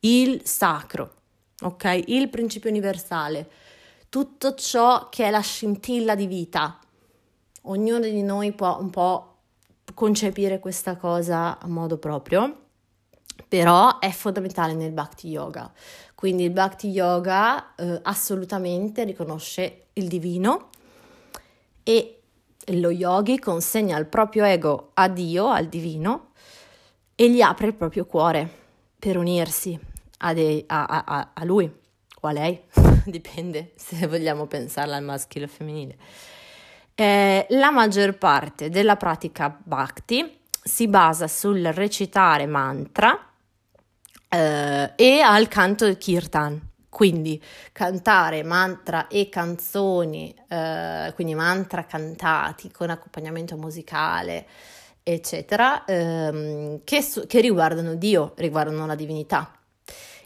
il 0.00 0.42
sacro, 0.44 1.14
ok? 1.62 2.04
Il 2.06 2.28
principio 2.28 2.70
universale, 2.70 3.50
tutto 4.08 4.54
ciò 4.54 5.08
che 5.08 5.24
è 5.24 5.30
la 5.30 5.40
scintilla 5.40 6.14
di 6.14 6.28
vita. 6.28 6.78
Ognuno 7.62 8.04
di 8.04 8.22
noi 8.22 8.52
può 8.52 8.78
un 8.80 8.90
po' 8.90 9.34
concepire 9.94 10.60
questa 10.60 10.96
cosa 10.96 11.58
a 11.58 11.66
modo 11.66 11.98
proprio, 11.98 12.56
però 13.48 13.98
è 13.98 14.10
fondamentale 14.10 14.74
nel 14.74 14.92
Bhakti 14.92 15.28
Yoga. 15.28 15.70
Quindi 16.20 16.44
il 16.44 16.50
Bhakti 16.50 16.88
Yoga 16.88 17.74
eh, 17.76 17.98
assolutamente 18.02 19.04
riconosce 19.04 19.86
il 19.94 20.06
divino 20.06 20.68
e 21.82 22.20
lo 22.72 22.90
yogi 22.90 23.38
consegna 23.38 23.96
il 23.96 24.04
proprio 24.04 24.44
ego 24.44 24.90
a 24.92 25.08
Dio, 25.08 25.48
al 25.48 25.68
divino, 25.68 26.32
e 27.14 27.30
gli 27.30 27.40
apre 27.40 27.68
il 27.68 27.74
proprio 27.74 28.04
cuore 28.04 28.46
per 28.98 29.16
unirsi 29.16 29.80
a, 30.18 30.34
de- 30.34 30.62
a, 30.66 30.84
a, 31.06 31.30
a 31.32 31.44
lui 31.44 31.72
o 32.20 32.28
a 32.28 32.32
lei, 32.32 32.64
dipende 33.06 33.72
se 33.76 34.06
vogliamo 34.06 34.44
pensarla 34.44 34.96
al 34.96 35.02
maschile 35.02 35.46
o 35.46 35.48
femminile. 35.48 35.96
Eh, 36.94 37.46
la 37.48 37.70
maggior 37.70 38.18
parte 38.18 38.68
della 38.68 38.96
pratica 38.96 39.58
bhakti 39.58 40.38
si 40.62 40.86
basa 40.86 41.26
sul 41.26 41.64
recitare 41.72 42.44
mantra 42.44 43.29
eh, 44.30 44.92
e 44.96 45.20
al 45.20 45.48
canto 45.48 45.92
kirtan. 45.96 46.68
Quindi 46.88 47.40
cantare 47.72 48.42
mantra 48.42 49.06
e 49.08 49.28
canzoni, 49.28 50.34
eh, 50.48 51.12
quindi 51.14 51.34
mantra 51.34 51.84
cantati 51.84 52.70
con 52.70 52.90
accompagnamento 52.90 53.56
musicale, 53.56 54.46
eccetera, 55.02 55.84
ehm, 55.84 56.80
che, 56.84 57.04
che 57.26 57.40
riguardano 57.40 57.94
Dio, 57.94 58.32
riguardano 58.36 58.86
la 58.86 58.96
divinità 58.96 59.52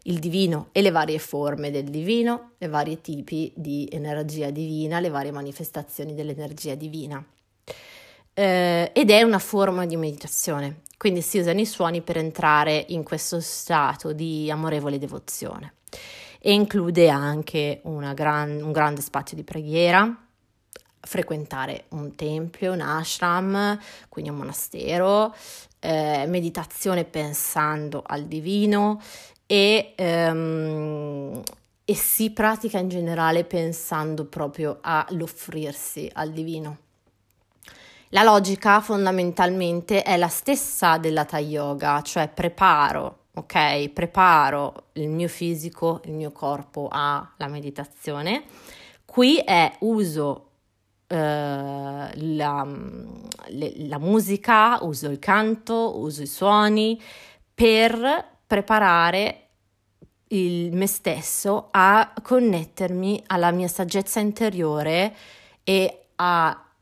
il 0.06 0.18
divino 0.18 0.68
e 0.72 0.82
le 0.82 0.90
varie 0.90 1.18
forme 1.18 1.70
del 1.70 1.84
divino, 1.84 2.52
i 2.58 2.68
vari 2.68 3.00
tipi 3.00 3.52
di 3.54 3.88
energia 3.90 4.50
divina, 4.50 5.00
le 5.00 5.08
varie 5.08 5.30
manifestazioni 5.30 6.14
dell'energia 6.14 6.74
divina. 6.74 7.24
Eh, 8.34 8.90
ed 8.92 9.10
è 9.10 9.22
una 9.22 9.38
forma 9.38 9.86
di 9.86 9.96
meditazione, 9.96 10.80
quindi 10.96 11.22
si 11.22 11.38
usano 11.38 11.60
i 11.60 11.66
suoni 11.66 12.02
per 12.02 12.16
entrare 12.16 12.84
in 12.88 13.04
questo 13.04 13.38
stato 13.40 14.12
di 14.12 14.50
amorevole 14.50 14.98
devozione 14.98 15.74
e 16.40 16.52
include 16.52 17.08
anche 17.08 17.80
gran, 18.12 18.60
un 18.60 18.72
grande 18.72 19.00
spazio 19.00 19.36
di 19.36 19.44
preghiera, 19.44 20.14
frequentare 21.00 21.84
un 21.90 22.14
tempio, 22.16 22.72
un 22.72 22.80
ashram, 22.80 23.78
quindi 24.08 24.30
un 24.30 24.36
monastero, 24.36 25.34
eh, 25.78 26.26
meditazione 26.26 27.04
pensando 27.04 28.02
al 28.04 28.24
divino 28.24 29.00
e, 29.46 29.92
ehm, 29.96 31.42
e 31.84 31.94
si 31.94 32.30
pratica 32.32 32.78
in 32.78 32.88
generale 32.88 33.44
pensando 33.44 34.24
proprio 34.24 34.78
all'offrirsi 34.82 36.10
al 36.12 36.30
divino. 36.30 36.83
La 38.14 38.22
logica 38.22 38.80
fondamentalmente 38.80 40.04
è 40.04 40.16
la 40.16 40.28
stessa 40.28 40.98
dell'Hatha 40.98 41.40
Yoga, 41.40 42.00
cioè 42.02 42.28
preparo, 42.28 43.24
ok? 43.34 43.88
Preparo 43.88 44.90
il 44.92 45.08
mio 45.08 45.26
fisico, 45.26 46.00
il 46.04 46.12
mio 46.12 46.30
corpo 46.30 46.86
alla 46.92 47.48
meditazione. 47.48 48.44
Qui 49.04 49.38
è 49.38 49.78
uso 49.80 50.50
eh, 51.08 51.16
la, 51.16 52.66
le, 53.48 53.72
la 53.88 53.98
musica, 53.98 54.78
uso 54.82 55.08
il 55.08 55.18
canto, 55.18 55.98
uso 55.98 56.22
i 56.22 56.28
suoni 56.28 57.02
per 57.52 58.28
preparare 58.46 59.48
il 60.28 60.72
me 60.72 60.86
stesso 60.86 61.66
a 61.72 62.12
connettermi 62.22 63.24
alla 63.26 63.50
mia 63.50 63.66
saggezza 63.66 64.20
interiore 64.20 65.12
e 65.64 65.98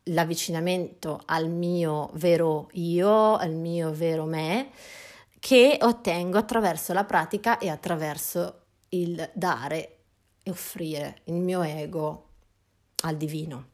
all'avvicinamento 0.05 1.20
al 1.26 1.48
mio 1.48 2.11
vero 2.14 2.68
io, 2.72 3.36
al 3.36 3.55
mio 3.55 3.92
vero 3.92 4.24
me, 4.24 4.70
che 5.38 5.78
ottengo 5.80 6.38
attraverso 6.38 6.92
la 6.92 7.05
pratica 7.05 7.59
e 7.59 7.68
attraverso 7.68 8.61
il 8.90 9.30
dare 9.34 9.96
e 10.42 10.50
offrire 10.50 11.20
il 11.24 11.34
mio 11.34 11.62
ego 11.62 12.28
al 13.03 13.16
divino. 13.16 13.70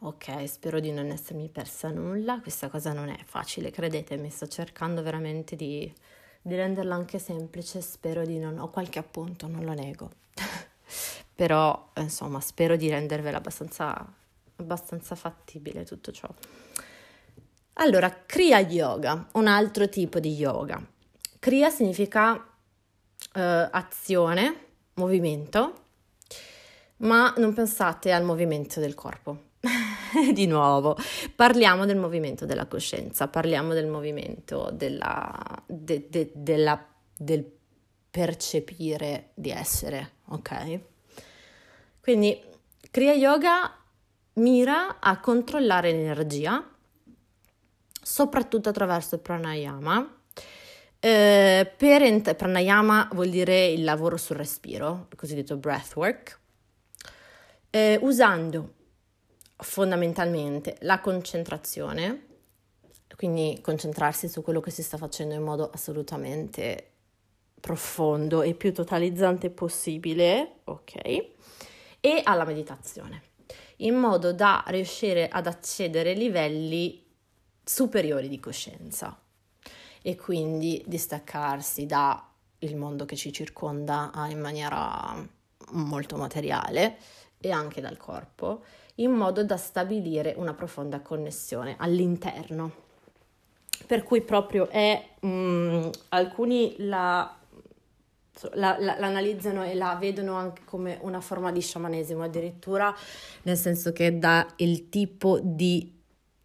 Ok, 0.00 0.46
spero 0.48 0.78
di 0.78 0.92
non 0.92 1.06
essermi 1.06 1.48
persa 1.48 1.90
nulla, 1.90 2.40
questa 2.40 2.68
cosa 2.68 2.92
non 2.92 3.08
è 3.08 3.18
facile, 3.24 3.70
credetemi, 3.70 4.30
sto 4.30 4.46
cercando 4.46 5.02
veramente 5.02 5.56
di, 5.56 5.92
di 6.42 6.54
renderla 6.54 6.94
anche 6.94 7.18
semplice, 7.18 7.80
spero 7.80 8.24
di 8.24 8.38
non... 8.38 8.58
ho 8.58 8.68
qualche 8.68 8.98
appunto, 8.98 9.48
non 9.48 9.64
lo 9.64 9.72
nego, 9.72 10.10
però 11.36 11.92
insomma 11.96 12.40
spero 12.40 12.76
di 12.76 12.88
rendervela 12.88 13.36
abbastanza, 13.36 13.94
abbastanza 14.56 15.14
fattibile 15.14 15.84
tutto 15.84 16.10
ciò. 16.10 16.28
Allora, 17.74 18.10
Kriya 18.24 18.60
Yoga, 18.60 19.28
un 19.32 19.46
altro 19.46 19.88
tipo 19.90 20.18
di 20.18 20.32
yoga. 20.32 20.82
Kriya 21.38 21.68
significa 21.68 22.34
eh, 23.34 23.68
azione, 23.70 24.64
movimento, 24.94 25.84
ma 26.98 27.34
non 27.36 27.52
pensate 27.52 28.12
al 28.12 28.24
movimento 28.24 28.80
del 28.80 28.94
corpo 28.94 29.48
di 30.32 30.46
nuovo, 30.46 30.96
parliamo 31.34 31.84
del 31.84 31.98
movimento 31.98 32.46
della 32.46 32.64
coscienza, 32.64 33.28
parliamo 33.28 33.74
del 33.74 33.88
movimento 33.88 34.70
della, 34.72 35.28
de, 35.66 36.06
de, 36.08 36.32
della, 36.34 36.82
del 37.14 37.44
percepire 38.10 39.32
di 39.34 39.50
essere, 39.50 40.12
ok? 40.28 40.80
Quindi 42.06 42.40
Kriya 42.92 43.14
Yoga 43.14 43.68
mira 44.34 45.00
a 45.00 45.18
controllare 45.18 45.90
l'energia, 45.90 46.64
soprattutto 48.00 48.68
attraverso 48.68 49.16
il 49.16 49.22
pranayama. 49.22 50.22
Eh, 51.00 51.74
per 51.76 52.02
ent- 52.02 52.36
pranayama 52.36 53.08
vuol 53.12 53.28
dire 53.30 53.66
il 53.66 53.82
lavoro 53.82 54.16
sul 54.18 54.36
respiro, 54.36 55.08
il 55.10 55.16
cosiddetto 55.16 55.56
breathwork, 55.56 56.38
eh, 57.70 57.98
usando 58.02 58.74
fondamentalmente 59.56 60.76
la 60.82 61.00
concentrazione, 61.00 62.26
quindi 63.16 63.58
concentrarsi 63.60 64.28
su 64.28 64.42
quello 64.42 64.60
che 64.60 64.70
si 64.70 64.84
sta 64.84 64.96
facendo 64.96 65.34
in 65.34 65.42
modo 65.42 65.70
assolutamente 65.70 66.90
profondo 67.60 68.42
e 68.42 68.54
più 68.54 68.72
totalizzante 68.72 69.50
possibile, 69.50 70.60
ok? 70.62 71.34
E 72.06 72.20
alla 72.22 72.44
meditazione, 72.44 73.20
in 73.78 73.96
modo 73.96 74.32
da 74.32 74.62
riuscire 74.68 75.28
ad 75.28 75.48
accedere 75.48 76.12
a 76.12 76.14
livelli 76.14 77.04
superiori 77.64 78.28
di 78.28 78.38
coscienza 78.38 79.20
e 80.02 80.14
quindi 80.14 80.84
distaccarsi 80.86 81.84
dal 81.84 82.22
mondo 82.76 83.06
che 83.06 83.16
ci 83.16 83.32
circonda 83.32 84.12
in 84.28 84.38
maniera 84.38 85.16
molto 85.72 86.16
materiale 86.16 86.96
e 87.40 87.50
anche 87.50 87.80
dal 87.80 87.96
corpo 87.96 88.62
in 88.98 89.10
modo 89.10 89.42
da 89.42 89.56
stabilire 89.56 90.32
una 90.36 90.54
profonda 90.54 91.00
connessione 91.00 91.74
all'interno. 91.76 92.84
Per 93.84 94.04
cui 94.04 94.20
proprio 94.20 94.68
è, 94.68 95.08
um, 95.22 95.90
alcuni 96.10 96.76
la, 96.78 97.36
la, 98.54 98.76
la, 98.78 98.96
l'analizzano 98.98 99.64
e 99.64 99.74
la 99.74 99.96
vedono 99.98 100.34
anche 100.34 100.62
come 100.64 100.98
una 101.02 101.20
forma 101.20 101.52
di 101.52 101.60
sciamanesimo 101.60 102.22
addirittura, 102.22 102.94
nel 103.42 103.56
senso 103.56 103.92
che 103.92 104.18
dà 104.18 104.46
il 104.56 104.88
tipo 104.88 105.38
di 105.42 105.94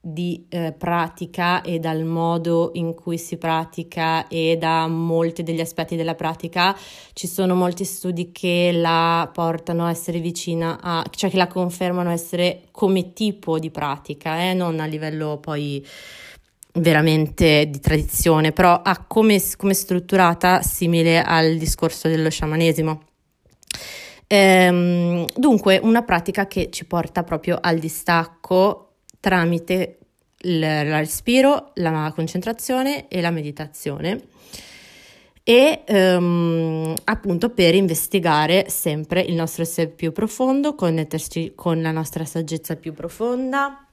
di 0.03 0.47
eh, 0.49 0.73
pratica 0.75 1.61
e 1.61 1.77
dal 1.77 2.03
modo 2.03 2.71
in 2.73 2.95
cui 2.95 3.19
si 3.19 3.37
pratica 3.37 4.27
e 4.27 4.57
da 4.57 4.87
molti 4.87 5.43
degli 5.43 5.61
aspetti 5.61 5.95
della 5.95 6.15
pratica. 6.15 6.75
Ci 7.13 7.27
sono 7.27 7.53
molti 7.53 7.85
studi 7.85 8.31
che 8.31 8.71
la 8.73 9.29
portano 9.31 9.85
a 9.85 9.91
essere 9.91 10.19
vicina 10.19 10.79
a 10.81 11.05
cioè 11.11 11.29
che 11.29 11.37
la 11.37 11.47
confermano 11.47 12.09
essere 12.09 12.63
come 12.71 13.13
tipo 13.13 13.59
di 13.59 13.69
pratica 13.69 14.41
eh, 14.41 14.53
non 14.55 14.79
a 14.79 14.85
livello 14.85 15.37
poi 15.37 15.85
veramente 16.73 17.67
di 17.69 17.79
tradizione 17.79 18.51
però 18.51 18.81
a 18.81 19.03
come, 19.05 19.41
come 19.57 19.73
strutturata 19.73 20.61
simile 20.61 21.21
al 21.21 21.57
discorso 21.57 22.07
dello 22.07 22.29
sciamanesimo. 22.29 23.01
Ehm, 24.27 25.25
dunque 25.35 25.79
una 25.83 26.03
pratica 26.03 26.47
che 26.47 26.69
ci 26.69 26.85
porta 26.85 27.23
proprio 27.23 27.57
al 27.59 27.79
distacco 27.79 28.93
tramite 29.19 29.97
il 30.43 30.63
respiro, 30.85 31.71
la 31.75 32.11
concentrazione 32.15 33.07
e 33.07 33.21
la 33.21 33.31
meditazione. 33.31 34.27
E 35.43 35.83
um, 35.87 36.93
appunto 37.03 37.49
per 37.49 37.73
investigare 37.73 38.69
sempre 38.69 39.21
il 39.21 39.33
nostro 39.33 39.63
essere 39.63 39.89
più 39.89 40.11
profondo, 40.11 40.75
connetterci 40.75 41.53
con 41.55 41.81
la 41.81 41.91
nostra 41.91 42.25
saggezza 42.25 42.75
più 42.75 42.93
profonda, 42.93 43.85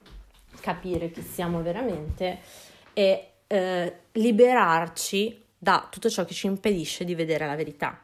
capire 0.61 1.11
chi 1.11 1.23
siamo 1.23 1.63
veramente 1.63 2.39
e 2.99 3.31
eh, 3.47 3.97
liberarci 4.13 5.45
da 5.57 5.87
tutto 5.91 6.11
ciò 6.11 6.25
che 6.25 6.35
ci 6.35 6.47
impedisce 6.47 7.05
di 7.05 7.15
vedere 7.15 7.47
la 7.47 7.55
verità 7.55 8.03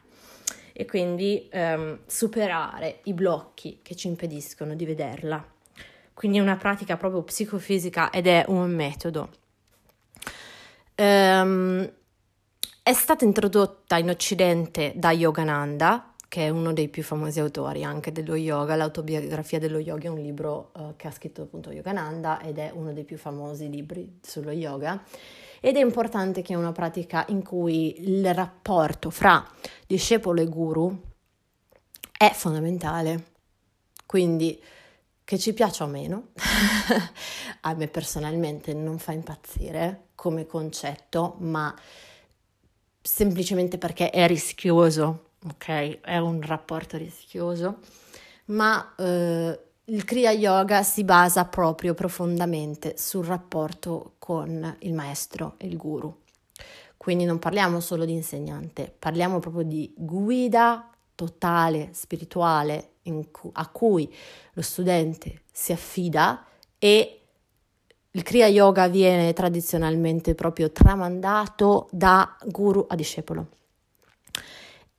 e 0.72 0.84
quindi 0.86 1.48
um, 1.52 2.00
superare 2.06 3.00
i 3.04 3.12
blocchi 3.12 3.80
che 3.82 3.94
ci 3.94 4.08
impediscono 4.08 4.74
di 4.74 4.84
vederla 4.84 5.52
quindi 6.14 6.38
è 6.38 6.40
una 6.40 6.56
pratica 6.56 6.96
proprio 6.96 7.22
psicofisica 7.22 8.10
ed 8.10 8.28
è 8.28 8.44
un 8.46 8.70
metodo. 8.70 9.30
Um, 10.96 11.92
è 12.82 12.92
stata 12.92 13.24
introdotta 13.24 13.98
in 13.98 14.08
Occidente 14.08 14.92
da 14.94 15.10
Yogananda, 15.10 16.13
che 16.34 16.46
è 16.46 16.48
uno 16.48 16.72
dei 16.72 16.88
più 16.88 17.04
famosi 17.04 17.38
autori 17.38 17.84
anche 17.84 18.10
dello 18.10 18.34
yoga. 18.34 18.74
L'autobiografia 18.74 19.60
dello 19.60 19.78
yoga 19.78 20.08
è 20.08 20.10
un 20.10 20.18
libro 20.18 20.72
uh, 20.74 20.96
che 20.96 21.06
ha 21.06 21.12
scritto 21.12 21.42
appunto 21.42 21.70
Yogananda 21.70 22.40
ed 22.40 22.58
è 22.58 22.72
uno 22.74 22.92
dei 22.92 23.04
più 23.04 23.16
famosi 23.16 23.70
libri 23.70 24.18
sullo 24.20 24.50
yoga. 24.50 25.00
Ed 25.60 25.76
è 25.76 25.80
importante 25.80 26.42
che 26.42 26.54
è 26.54 26.56
una 26.56 26.72
pratica 26.72 27.24
in 27.28 27.44
cui 27.44 28.02
il 28.02 28.34
rapporto 28.34 29.10
fra 29.10 29.48
discepolo 29.86 30.40
e 30.40 30.46
guru 30.46 31.02
è 32.18 32.32
fondamentale. 32.32 33.26
Quindi 34.04 34.60
che 35.22 35.38
ci 35.38 35.52
piaccia 35.52 35.84
o 35.84 35.86
meno, 35.86 36.30
a 37.62 37.74
me 37.74 37.86
personalmente 37.86 38.74
non 38.74 38.98
fa 38.98 39.12
impazzire 39.12 40.06
come 40.16 40.46
concetto, 40.46 41.36
ma 41.38 41.72
semplicemente 43.00 43.78
perché 43.78 44.10
è 44.10 44.26
rischioso 44.26 45.28
ok? 45.46 46.00
È 46.00 46.18
un 46.18 46.40
rapporto 46.42 46.96
rischioso, 46.96 47.78
ma 48.46 48.94
eh, 48.96 49.58
il 49.84 50.04
Kriya 50.04 50.30
Yoga 50.30 50.82
si 50.82 51.04
basa 51.04 51.44
proprio 51.44 51.94
profondamente 51.94 52.94
sul 52.96 53.24
rapporto 53.24 54.14
con 54.18 54.76
il 54.80 54.94
maestro 54.94 55.56
il 55.58 55.76
guru. 55.76 56.22
Quindi 56.96 57.24
non 57.24 57.38
parliamo 57.38 57.80
solo 57.80 58.06
di 58.06 58.12
insegnante, 58.12 58.94
parliamo 58.98 59.38
proprio 59.38 59.62
di 59.62 59.92
guida 59.94 60.88
totale, 61.14 61.90
spirituale, 61.92 62.92
cu- 63.30 63.50
a 63.52 63.68
cui 63.68 64.12
lo 64.54 64.62
studente 64.62 65.42
si 65.52 65.72
affida 65.72 66.46
e 66.78 67.20
il 68.10 68.22
Kriya 68.22 68.46
Yoga 68.46 68.88
viene 68.88 69.34
tradizionalmente 69.34 70.34
proprio 70.34 70.70
tramandato 70.70 71.88
da 71.90 72.36
guru 72.46 72.86
a 72.88 72.94
discepolo 72.94 73.48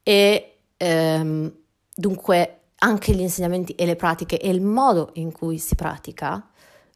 e 0.08 0.58
ehm, 0.78 1.52
dunque 1.96 2.60
anche 2.78 3.12
gli 3.16 3.22
insegnamenti 3.22 3.74
e 3.74 3.88
le 3.88 3.96
pratiche 3.96 4.40
e 4.40 4.50
il 4.50 4.62
modo 4.62 5.10
in 5.14 5.32
cui 5.32 5.58
si 5.58 5.74
pratica 5.74 6.48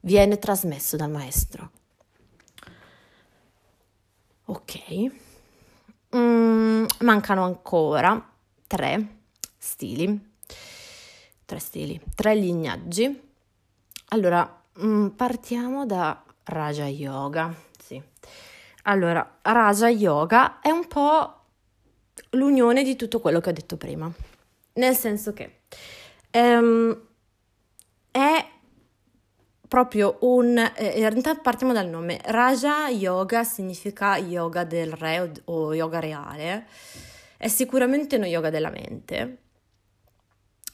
viene 0.01 0.37
trasmesso 0.37 0.95
dal 0.95 1.09
maestro. 1.09 1.71
Ok, 4.45 5.11
mm, 6.15 6.85
mancano 6.99 7.43
ancora 7.45 8.31
tre 8.67 9.21
stili, 9.57 10.33
tre 11.45 11.57
stili, 11.57 11.99
tre 12.13 12.35
lignaggi. 12.35 13.27
Allora, 14.09 14.61
mm, 14.83 15.07
partiamo 15.07 15.87
da 15.87 16.23
Raja 16.43 16.85
Yoga. 16.85 17.51
Sì. 17.83 17.99
Allora, 18.83 19.37
Raja 19.41 19.89
Yoga 19.89 20.59
è 20.61 20.69
un 20.69 20.87
po' 20.87 21.38
l'unione 22.31 22.83
di 22.83 22.95
tutto 22.95 23.19
quello 23.19 23.39
che 23.39 23.49
ho 23.49 23.53
detto 23.53 23.77
prima. 23.77 24.11
Nel 24.73 24.95
senso 24.95 25.33
che 25.33 25.61
um, 26.33 27.07
è 28.11 28.45
proprio 29.67 30.17
un... 30.21 30.57
Eh, 30.57 30.99
in 30.99 31.09
realtà 31.09 31.35
partiamo 31.35 31.73
dal 31.73 31.87
nome. 31.87 32.19
Raja 32.25 32.89
Yoga 32.89 33.43
significa 33.43 34.17
yoga 34.17 34.63
del 34.63 34.91
re 34.93 35.19
o, 35.19 35.31
o 35.45 35.73
yoga 35.73 35.99
reale. 35.99 36.67
È 37.37 37.47
sicuramente 37.47 38.17
uno 38.17 38.25
yoga 38.25 38.49
della 38.49 38.69
mente. 38.69 39.37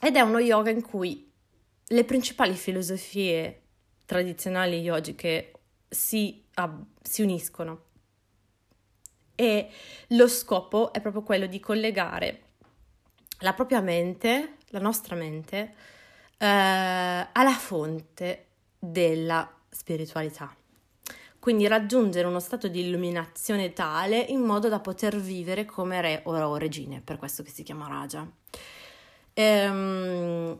Ed 0.00 0.16
è 0.16 0.20
uno 0.20 0.38
yoga 0.38 0.70
in 0.70 0.82
cui 0.82 1.30
le 1.88 2.04
principali 2.04 2.54
filosofie 2.54 3.62
tradizionali 4.04 4.80
yogiche 4.80 5.52
si, 5.88 6.44
uh, 6.56 6.84
si 7.02 7.22
uniscono 7.22 7.85
e 9.36 9.68
lo 10.08 10.26
scopo 10.26 10.92
è 10.92 11.00
proprio 11.00 11.22
quello 11.22 11.46
di 11.46 11.60
collegare 11.60 12.40
la 13.40 13.52
propria 13.52 13.80
mente, 13.80 14.56
la 14.70 14.80
nostra 14.80 15.14
mente, 15.14 15.74
eh, 16.38 16.46
alla 16.46 17.56
fonte 17.56 18.46
della 18.78 19.48
spiritualità. 19.68 20.54
Quindi 21.38 21.68
raggiungere 21.68 22.26
uno 22.26 22.40
stato 22.40 22.66
di 22.66 22.80
illuminazione 22.80 23.72
tale 23.72 24.18
in 24.18 24.40
modo 24.40 24.68
da 24.68 24.80
poter 24.80 25.16
vivere 25.16 25.64
come 25.64 26.00
re 26.00 26.22
o 26.24 26.56
regine, 26.56 27.00
per 27.00 27.18
questo 27.18 27.44
che 27.44 27.50
si 27.50 27.62
chiama 27.62 27.86
Raja. 27.86 28.28
Ehm, 29.34 30.58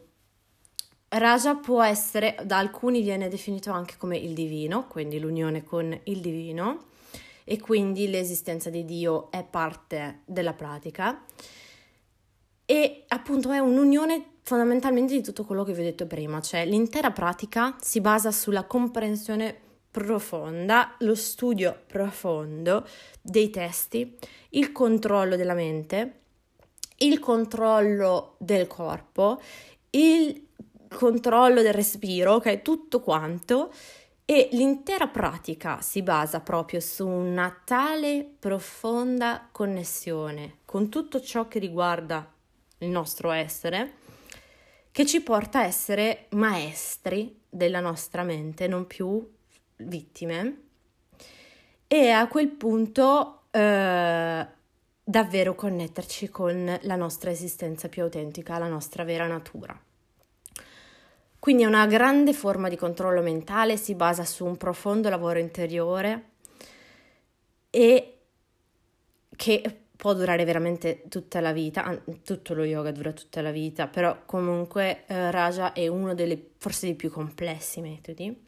Raja 1.09 1.57
può 1.57 1.83
essere, 1.83 2.37
da 2.45 2.59
alcuni 2.59 3.03
viene 3.03 3.29
definito 3.29 3.72
anche 3.72 3.97
come 3.97 4.16
il 4.16 4.33
divino, 4.35 4.87
quindi 4.87 5.18
l'unione 5.18 5.64
con 5.64 5.99
il 6.05 6.20
divino, 6.20 6.85
e 7.49 7.61
quindi 7.61 8.11
l'esistenza 8.11 8.71
di 8.71 8.85
Dio 8.85 9.31
è 9.31 9.45
parte 9.45 10.23
della 10.25 10.53
pratica. 10.53 11.25
E 12.65 13.05
appunto 13.07 13.53
è 13.53 13.61
un'unione 13.61 14.39
fondamentalmente 14.43 15.15
di 15.15 15.23
tutto 15.23 15.45
quello 15.45 15.63
che 15.63 15.73
vi 15.73 15.83
ho 15.83 15.85
detto 15.85 16.09
prima, 16.09 16.41
cioè 16.41 16.67
l'intera 16.67 17.13
pratica 17.13 17.77
si 17.81 18.01
basa 18.01 18.33
sulla 18.33 18.65
comprensione 18.65 19.57
profonda, 19.93 20.97
lo 20.99 21.15
studio 21.15 21.83
profondo 21.87 22.85
dei 23.23 23.51
testi, 23.51 24.19
il 24.51 24.73
controllo 24.73 25.37
della 25.37 25.55
mente, 25.55 26.21
il 26.99 27.21
controllo 27.21 28.35
del 28.39 28.67
corpo, 28.67 29.41
il 29.91 30.49
controllo 30.89 31.63
del 31.63 31.75
respiro, 31.75 32.35
ok, 32.35 32.63
tutto 32.63 33.01
quanto 33.01 33.73
e 34.29 34.49
l'intera 34.53 35.07
pratica 35.07 35.81
si 35.81 36.03
basa 36.03 36.41
proprio 36.41 36.81
su 36.81 37.07
una 37.07 37.62
tale 37.64 38.29
profonda 38.39 39.49
connessione 39.53 40.59
con 40.64 40.89
tutto 40.89 41.20
ciò 41.20 41.47
che 41.47 41.61
riguarda 41.61 42.29
il 42.79 42.89
nostro 42.89 43.31
essere 43.31 43.95
che 44.91 45.07
ci 45.07 45.22
porta 45.22 45.61
a 45.61 45.64
essere 45.64 46.27
maestri 46.31 47.43
della 47.49 47.81
nostra 47.81 48.24
mente, 48.24 48.66
non 48.66 48.87
più 48.89 49.33
vittime 49.77 50.62
e 51.87 52.11
a 52.11 52.27
quel 52.27 52.49
punto 52.49 53.43
eh, 53.53 54.47
davvero 55.05 55.55
connetterci 55.55 56.31
con 56.31 56.79
la 56.83 56.97
nostra 56.97 57.31
esistenza 57.31 57.89
più 57.89 58.03
autentica, 58.03 58.59
la 58.59 58.66
nostra 58.66 59.05
vera 59.05 59.29
natura. 59.29 59.79
Quindi 61.47 61.63
è 61.63 61.67
una 61.67 61.87
grande 61.87 62.33
forma 62.33 62.69
di 62.69 62.75
controllo 62.75 63.23
mentale, 63.23 63.77
si 63.77 63.95
basa 63.95 64.25
su 64.25 64.45
un 64.45 64.57
profondo 64.57 65.09
lavoro 65.09 65.39
interiore 65.39 66.31
e 67.71 68.19
che 69.37 69.81
può 69.97 70.13
durare 70.13 70.45
veramente 70.45 71.05
tutta 71.09 71.39
la 71.39 71.53
vita, 71.53 72.03
tutto 72.25 72.53
lo 72.53 72.65
yoga 72.65 72.91
dura 72.91 73.13
tutta 73.13 73.43
la 73.43 73.53
vita, 73.53 73.87
però 73.87 74.25
comunque 74.27 75.05
eh, 75.07 75.31
Raja 75.31 75.73
è 75.73 75.87
uno 75.87 76.15
dei 76.15 76.51
forse 76.59 76.87
dei 76.87 76.97
più 76.97 77.13
complessi 77.13 77.81
metodi 77.81 78.46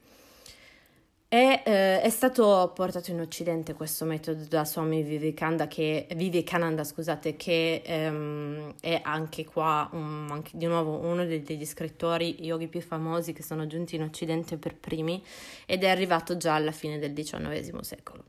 è, 1.28 1.62
eh, 1.66 2.00
è, 2.00 2.08
stato 2.08 2.72
portato 2.74 3.10
in 3.10 3.20
Occidente 3.20 3.74
questo 3.74 4.06
metodo 4.06 4.44
da 4.44 4.64
Swami 4.64 5.02
Vivekananda, 5.02 5.68
che, 5.68 6.06
Vivekananda 6.16 6.84
scusate, 6.84 7.36
che 7.36 7.82
ehm, 7.84 8.72
è 8.80 8.98
anche 9.04 9.44
qua, 9.44 9.90
um, 9.92 10.28
anche, 10.30 10.52
di 10.54 10.64
nuovo, 10.64 10.96
uno 10.96 11.26
degli, 11.26 11.42
degli, 11.42 11.66
scrittori 11.66 12.42
yogi 12.46 12.68
più 12.68 12.80
famosi 12.80 13.34
che 13.34 13.42
sono 13.42 13.66
giunti 13.66 13.96
in 13.96 14.04
Occidente 14.04 14.56
per 14.56 14.76
primi 14.76 15.22
ed 15.66 15.84
è 15.84 15.88
arrivato 15.90 16.38
già 16.38 16.54
alla 16.54 16.72
fine 16.72 16.98
del 16.98 17.12
XIX 17.12 17.78
secolo. 17.80 18.24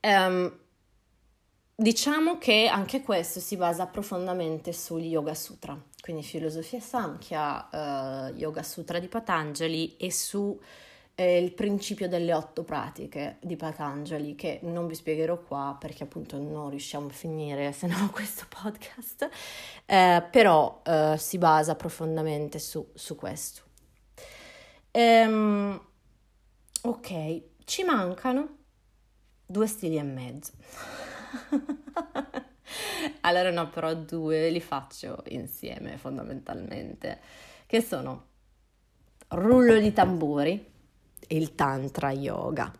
Um, 0.00 0.56
diciamo 1.74 2.38
che 2.38 2.68
anche 2.68 3.02
questo 3.02 3.40
si 3.40 3.56
basa 3.56 3.86
profondamente 3.86 4.72
sugli 4.72 5.08
Yoga 5.08 5.34
Sutra, 5.34 5.76
quindi 6.00 6.22
filosofia 6.22 6.78
Samkhya, 6.78 8.30
uh, 8.30 8.36
Yoga 8.36 8.62
Sutra 8.62 9.00
di 9.00 9.08
Patanjali 9.08 9.96
e 9.96 10.12
su 10.12 10.56
eh, 11.14 11.38
il 11.38 11.52
principio 11.52 12.08
delle 12.08 12.32
otto 12.32 12.64
pratiche 12.64 13.36
di 13.40 13.56
Patanjali 13.56 14.34
che 14.34 14.60
non 14.62 14.86
vi 14.86 14.94
spiegherò 14.94 15.38
qua 15.38 15.76
perché 15.78 16.04
appunto 16.04 16.38
non 16.38 16.70
riusciamo 16.70 17.08
a 17.08 17.12
finire 17.12 17.72
se 17.72 17.86
no 17.86 18.08
questo 18.10 18.46
podcast, 18.48 19.28
eh, 19.86 20.26
però 20.30 20.80
eh, 20.84 21.16
si 21.18 21.38
basa 21.38 21.74
profondamente 21.74 22.58
su, 22.58 22.90
su 22.94 23.14
questo. 23.14 23.62
Ehm, 24.90 25.80
ok, 26.82 27.42
ci 27.64 27.84
mancano 27.84 28.56
due 29.46 29.66
stili 29.66 29.96
e 29.96 30.02
mezzo. 30.02 30.52
allora 33.20 33.50
no, 33.50 33.68
però 33.68 33.94
due 33.94 34.50
li 34.50 34.60
faccio 34.60 35.22
insieme 35.28 35.98
fondamentalmente, 35.98 37.20
che 37.66 37.82
sono 37.82 38.28
rullo 39.28 39.78
di 39.78 39.92
tamburi 39.92 40.71
il 41.28 41.54
Tantra 41.54 42.10
Yoga. 42.10 42.72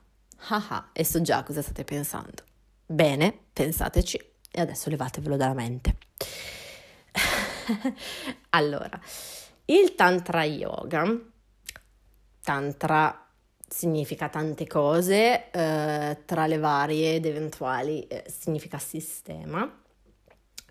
Ah 0.48 0.90
e 0.92 1.04
so 1.04 1.20
già 1.20 1.42
cosa 1.42 1.62
state 1.62 1.84
pensando. 1.84 2.42
Bene, 2.84 3.36
pensateci 3.52 4.18
e 4.50 4.60
adesso 4.60 4.90
levatevelo 4.90 5.36
dalla 5.36 5.54
mente. 5.54 5.96
allora, 8.50 9.00
il 9.66 9.94
Tantra 9.94 10.44
Yoga, 10.44 11.04
Tantra 12.42 13.26
significa 13.66 14.28
tante 14.28 14.66
cose, 14.66 15.50
eh, 15.50 16.18
tra 16.26 16.46
le 16.46 16.58
varie 16.58 17.14
ed 17.14 17.26
eventuali 17.26 18.06
eh, 18.06 18.24
significa 18.28 18.78
sistema. 18.78 19.80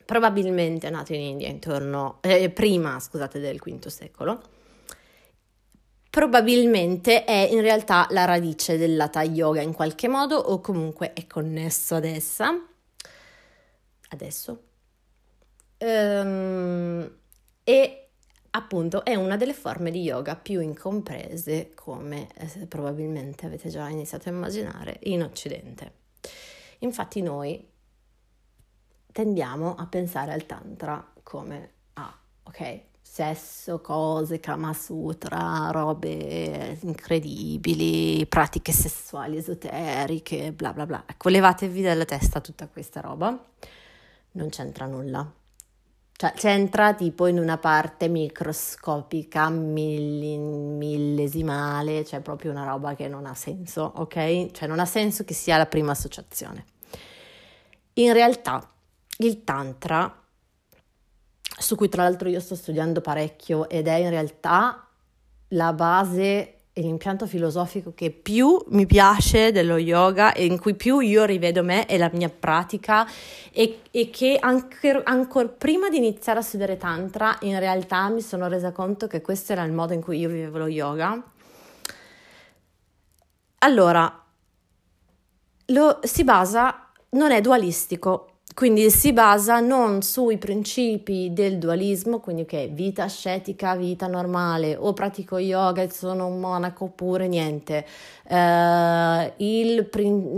probabilmente 0.05 0.87
è 0.87 0.89
nato 0.91 1.13
in 1.13 1.21
India 1.21 1.47
intorno, 1.47 2.19
eh, 2.21 2.49
prima, 2.49 2.99
scusate, 2.99 3.39
del 3.39 3.57
V 3.57 3.87
secolo. 3.87 4.41
Probabilmente 6.11 7.23
è 7.23 7.47
in 7.49 7.61
realtà 7.61 8.05
la 8.09 8.25
radice 8.25 8.77
dell'Hatha 8.77 9.23
Yoga 9.23 9.61
in 9.61 9.71
qualche 9.71 10.09
modo 10.09 10.35
o 10.35 10.59
comunque 10.59 11.13
è 11.13 11.25
connesso 11.25 11.95
ad 11.95 12.03
essa. 12.03 12.53
Adesso. 14.09 14.63
Um, 15.77 17.09
e 17.63 18.09
appunto 18.49 19.05
è 19.05 19.15
una 19.15 19.37
delle 19.37 19.53
forme 19.53 19.89
di 19.89 20.01
yoga 20.01 20.35
più 20.35 20.59
incomprese, 20.59 21.71
come 21.75 22.27
eh, 22.35 22.67
probabilmente 22.67 23.45
avete 23.45 23.69
già 23.69 23.87
iniziato 23.87 24.27
a 24.27 24.33
immaginare, 24.33 24.99
in 25.03 25.23
Occidente. 25.23 25.93
Infatti 26.79 27.21
noi 27.21 27.65
tendiamo 29.13 29.75
a 29.75 29.87
pensare 29.87 30.33
al 30.33 30.45
tantra 30.45 31.09
come 31.23 31.71
ah, 31.93 32.19
ok, 32.43 32.81
sesso, 33.13 33.81
cose, 33.81 34.39
Kama 34.39 34.73
Sutra, 34.73 35.69
robe 35.69 36.77
incredibili, 36.83 38.25
pratiche 38.25 38.71
sessuali 38.71 39.35
esoteriche, 39.35 40.53
bla 40.53 40.71
bla 40.71 40.85
bla. 40.85 41.03
Ecco, 41.05 41.27
levatevi 41.27 41.81
dalla 41.81 42.05
testa 42.05 42.39
tutta 42.39 42.69
questa 42.69 43.01
roba, 43.01 43.37
non 44.31 44.47
c'entra 44.47 44.85
nulla. 44.85 45.29
Cioè, 46.13 46.31
c'entra 46.37 46.93
tipo 46.93 47.27
in 47.27 47.37
una 47.37 47.57
parte 47.57 48.07
microscopica, 48.07 49.49
millesimale, 49.49 52.05
cioè 52.05 52.21
proprio 52.21 52.51
una 52.51 52.63
roba 52.63 52.95
che 52.95 53.09
non 53.09 53.25
ha 53.25 53.35
senso, 53.35 53.91
ok? 53.93 54.51
Cioè 54.51 54.69
non 54.69 54.79
ha 54.79 54.85
senso 54.85 55.25
che 55.25 55.33
sia 55.33 55.57
la 55.57 55.65
prima 55.65 55.91
associazione. 55.91 56.63
In 57.95 58.13
realtà 58.13 58.71
il 59.17 59.43
Tantra, 59.43 60.15
su 61.57 61.75
cui 61.75 61.89
tra 61.89 62.03
l'altro 62.03 62.29
io 62.29 62.39
sto 62.39 62.55
studiando 62.55 63.01
parecchio 63.01 63.69
ed 63.69 63.87
è 63.87 63.95
in 63.95 64.09
realtà 64.09 64.87
la 65.49 65.73
base 65.73 66.55
e 66.73 66.81
l'impianto 66.81 67.27
filosofico 67.27 67.93
che 67.93 68.11
più 68.11 68.57
mi 68.69 68.85
piace 68.85 69.51
dello 69.51 69.75
yoga 69.77 70.31
e 70.31 70.45
in 70.45 70.57
cui 70.57 70.73
più 70.73 70.99
io 70.99 71.25
rivedo 71.25 71.63
me 71.63 71.85
e 71.85 71.97
la 71.97 72.09
mia 72.13 72.29
pratica 72.29 73.05
e, 73.51 73.81
e 73.91 74.09
che 74.09 74.37
anche, 74.39 75.01
ancora 75.03 75.49
prima 75.49 75.89
di 75.89 75.97
iniziare 75.97 76.39
a 76.39 76.41
studiare 76.41 76.77
tantra 76.77 77.37
in 77.41 77.59
realtà 77.59 78.07
mi 78.07 78.21
sono 78.21 78.47
resa 78.47 78.71
conto 78.71 79.07
che 79.07 79.21
questo 79.21 79.51
era 79.51 79.63
il 79.63 79.73
modo 79.73 79.91
in 79.91 80.01
cui 80.01 80.19
io 80.19 80.29
vivevo 80.29 80.59
lo 80.59 80.67
yoga. 80.67 81.21
Allora, 83.63 84.23
lo, 85.67 85.99
si 86.03 86.23
basa, 86.23 86.87
non 87.09 87.31
è 87.31 87.41
dualistico, 87.41 88.30
quindi 88.53 88.89
si 88.89 89.13
basa 89.13 89.59
non 89.59 90.01
sui 90.01 90.37
principi 90.37 91.31
del 91.31 91.57
dualismo, 91.57 92.19
quindi 92.19 92.45
che 92.45 92.63
è 92.63 92.69
vita 92.69 93.03
ascetica, 93.03 93.75
vita 93.75 94.07
normale, 94.07 94.75
o 94.75 94.93
pratico 94.93 95.37
yoga 95.37 95.81
e 95.81 95.89
sono 95.89 96.27
un 96.27 96.39
monaco 96.39 96.85
oppure 96.85 97.27
niente. 97.27 97.85
Uh, 98.23 99.31
il, 99.37 99.89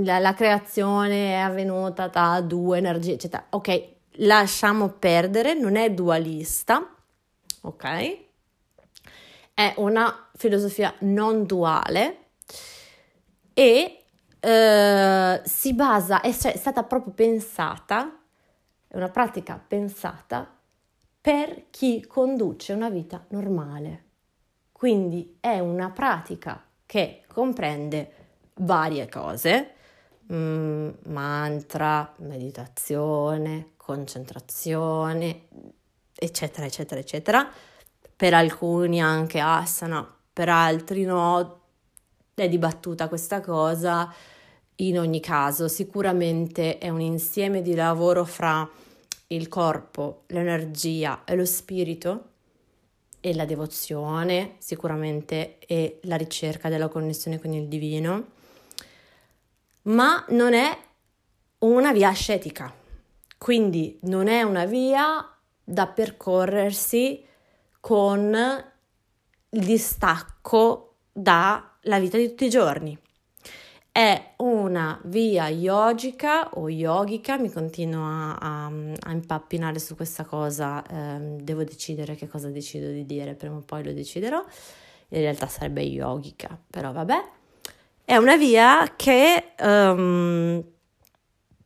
la, 0.03 0.20
la, 0.20 0.34
creazione 0.34 1.34
è 1.34 1.38
avvenuta 1.38 2.07
da 2.07 2.41
due 2.41 2.78
energie, 2.78 3.14
eccetera. 3.14 3.45
Ok, 3.49 3.84
lasciamo 4.18 4.89
perdere, 4.89 5.53
non 5.53 5.76
è 5.76 5.91
dualista, 5.91 6.88
ok? 7.61 8.18
È 9.53 9.74
una 9.78 10.30
filosofia 10.36 10.93
non 10.99 11.45
duale 11.45 12.18
e 13.53 14.03
eh, 14.46 15.41
si 15.46 15.74
basa, 15.74 16.20
è, 16.20 16.34
cioè, 16.34 16.52
è 16.52 16.58
stata 16.58 16.84
proprio 16.84 17.14
pensata, 17.14 18.20
è 18.89 18.98
una 18.98 19.08
pratica 19.08 19.58
pensata 19.66 20.46
per 21.22 21.70
chi 21.70 22.06
conduce 22.06 22.74
una 22.74 22.89
vita 22.89 23.24
normale. 23.30 24.04
Quindi 24.74 25.38
è 25.39 25.60
una 25.60 25.91
pratica 25.91 26.62
che 26.86 27.24
comprende 27.28 28.12
varie 28.56 29.08
cose, 29.08 29.76
mm, 30.34 30.89
mantra, 31.06 32.14
meditazione, 32.18 33.72
concentrazione, 33.78 35.48
eccetera, 36.14 36.66
eccetera, 36.66 37.00
eccetera. 37.00 37.50
Per 38.14 38.34
alcuni 38.34 39.02
anche 39.02 39.39
asana, 39.39 40.06
per 40.34 40.50
altri 40.50 41.06
no, 41.06 41.62
è 42.34 42.50
dibattuta 42.50 43.08
questa 43.08 43.39
cosa 43.39 44.14
in 44.78 44.98
ogni 44.98 45.20
caso, 45.20 45.68
sicuramente 45.68 46.78
è 46.78 46.90
un 46.90 47.02
insieme 47.02 47.62
di 47.62 47.76
lavoro 47.76 48.26
fra 48.26 48.68
il 49.28 49.48
corpo, 49.48 50.24
l'energia 50.28 51.24
e 51.26 51.36
lo 51.36 51.46
spirito 51.46 52.30
e 53.20 53.34
la 53.36 53.46
devozione, 53.46 54.56
sicuramente, 54.58 55.60
e 55.60 56.00
la 56.04 56.16
ricerca 56.16 56.70
della 56.70 56.88
connessione 56.88 57.40
con 57.40 57.54
il 57.54 57.68
divino, 57.68 58.32
ma 59.84 60.26
non 60.30 60.54
è 60.54 60.78
una 61.60 61.94
via 61.94 62.10
ascetica, 62.10 62.74
quindi 63.38 63.98
non 64.04 64.28
è 64.28 64.42
una 64.42 64.66
via 64.66 65.26
da 65.64 65.88
percorrersi 65.88 67.24
con 67.80 68.34
il 69.50 69.66
distacco 69.66 70.96
dalla 71.12 72.00
vita 72.00 72.18
di 72.18 72.28
tutti 72.30 72.46
i 72.46 72.50
giorni 72.50 72.98
è 73.94 74.34
una 74.38 75.00
via 75.04 75.50
yogica 75.50 76.50
o 76.56 76.68
yogica, 76.68 77.38
mi 77.38 77.52
continuo 77.52 78.04
a, 78.04 78.34
a, 78.34 78.66
a 78.66 79.12
impappinare 79.12 79.78
su 79.78 79.96
questa 79.96 80.26
cosa, 80.26 80.84
eh, 80.84 81.20
devo 81.39 81.64
decidere 81.64 82.16
che 82.16 82.28
cosa 82.28 82.50
decido 82.50 82.89
di 82.89 83.06
dire, 83.06 83.36
prima 83.36 83.58
o 83.58 83.62
poi 83.62 83.84
lo 83.84 83.94
deciderò, 83.94 84.44
in 85.10 85.20
realtà 85.20 85.46
sarebbe 85.46 85.84
yogica, 85.84 86.60
però 86.72 86.91
vabbè, 86.91 87.24
è 88.04 88.18
una 88.18 88.36
via 88.36 88.94
che 88.96 89.52
um, 89.60 90.64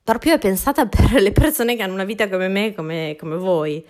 proprio 0.03 0.33
è 0.33 0.37
pensata 0.37 0.85
per 0.87 1.13
le 1.21 1.31
persone 1.31 1.77
che 1.77 1.83
hanno 1.83 1.93
una 1.93 2.03
vita 2.03 2.27
come 2.27 2.49
me, 2.49 2.73
come, 2.75 3.15
come 3.17 3.37
voi, 3.37 3.87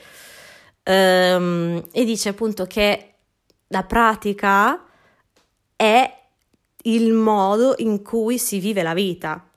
um, 0.83 1.83
e 1.91 2.05
dice 2.05 2.29
appunto 2.29 2.67
che 2.67 3.13
la 3.69 3.83
pratica 3.83 4.85
è 5.75 6.17
il 6.95 7.11
modo 7.11 7.75
in 7.77 8.01
cui 8.01 8.37
si 8.37 8.59
vive 8.59 8.83
la 8.83 8.93
vita 8.93 9.47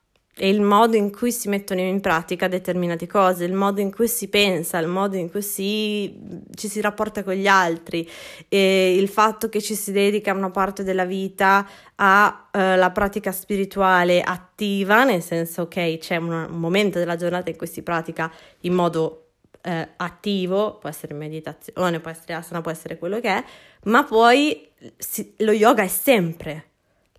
e 0.42 0.48
il 0.48 0.62
modo 0.62 0.96
in 0.96 1.12
cui 1.12 1.32
si 1.32 1.48
mettono 1.48 1.80
in 1.80 2.00
pratica 2.00 2.48
determinate 2.48 3.06
cose, 3.06 3.44
il 3.44 3.52
modo 3.52 3.80
in 3.82 3.92
cui 3.92 4.08
si 4.08 4.28
pensa, 4.28 4.78
il 4.78 4.86
modo 4.86 5.16
in 5.16 5.30
cui 5.30 5.42
si, 5.42 6.18
ci 6.54 6.66
si 6.66 6.80
rapporta 6.80 7.22
con 7.22 7.34
gli 7.34 7.46
altri, 7.46 8.08
il 8.48 9.08
fatto 9.08 9.50
che 9.50 9.60
ci 9.60 9.74
si 9.74 9.92
dedica 9.92 10.32
una 10.32 10.48
parte 10.50 10.82
della 10.82 11.04
vita 11.04 11.68
alla 11.96 12.86
uh, 12.86 12.92
pratica 12.92 13.32
spirituale 13.32 14.22
attiva, 14.22 15.04
nel 15.04 15.22
senso 15.22 15.68
che 15.68 15.98
c'è 16.00 16.16
un, 16.16 16.30
un, 16.30 16.58
momento 16.58 16.98
della 16.98 17.16
giornata 17.16 17.50
in 17.50 17.56
cui 17.56 17.66
si 17.66 17.82
pratica 17.82 18.32
in 18.60 18.72
modo 18.72 19.32
uh, 19.62 19.86
attivo, 19.96 20.78
può 20.78 20.88
essere 20.88 21.12
meditazione, 21.12 22.00
può 22.00 22.10
essere 22.10 22.32
asana, 22.32 22.62
può 22.62 22.70
essere 22.70 22.96
quello 22.96 23.20
che 23.20 23.28
è, 23.28 23.44
ma 23.84 24.04
poi 24.04 24.70
si, 24.96 25.34
lo 25.38 25.52
yoga 25.52 25.82
è 25.82 25.88
sempre 25.88 26.69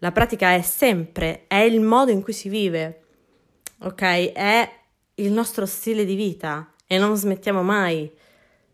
la 0.04 0.12
pratica 0.12 0.56
è 0.56 0.62
sempre, 0.64 1.46
è 1.46 1.58
il 1.58 1.80
modo 1.80 2.10
in 2.10 2.24
cui 2.24 2.34
si 2.34 2.50
vive, 2.50 3.04
ok? 3.82 4.32
È 4.32 4.72
il 5.16 5.32
nostro 5.32 5.68
stile 5.68 6.06
di 6.06 6.16
vita 6.16 6.74
e 6.88 6.98
non 6.98 7.16
smettiamo 7.16 7.62
mai 7.62 8.12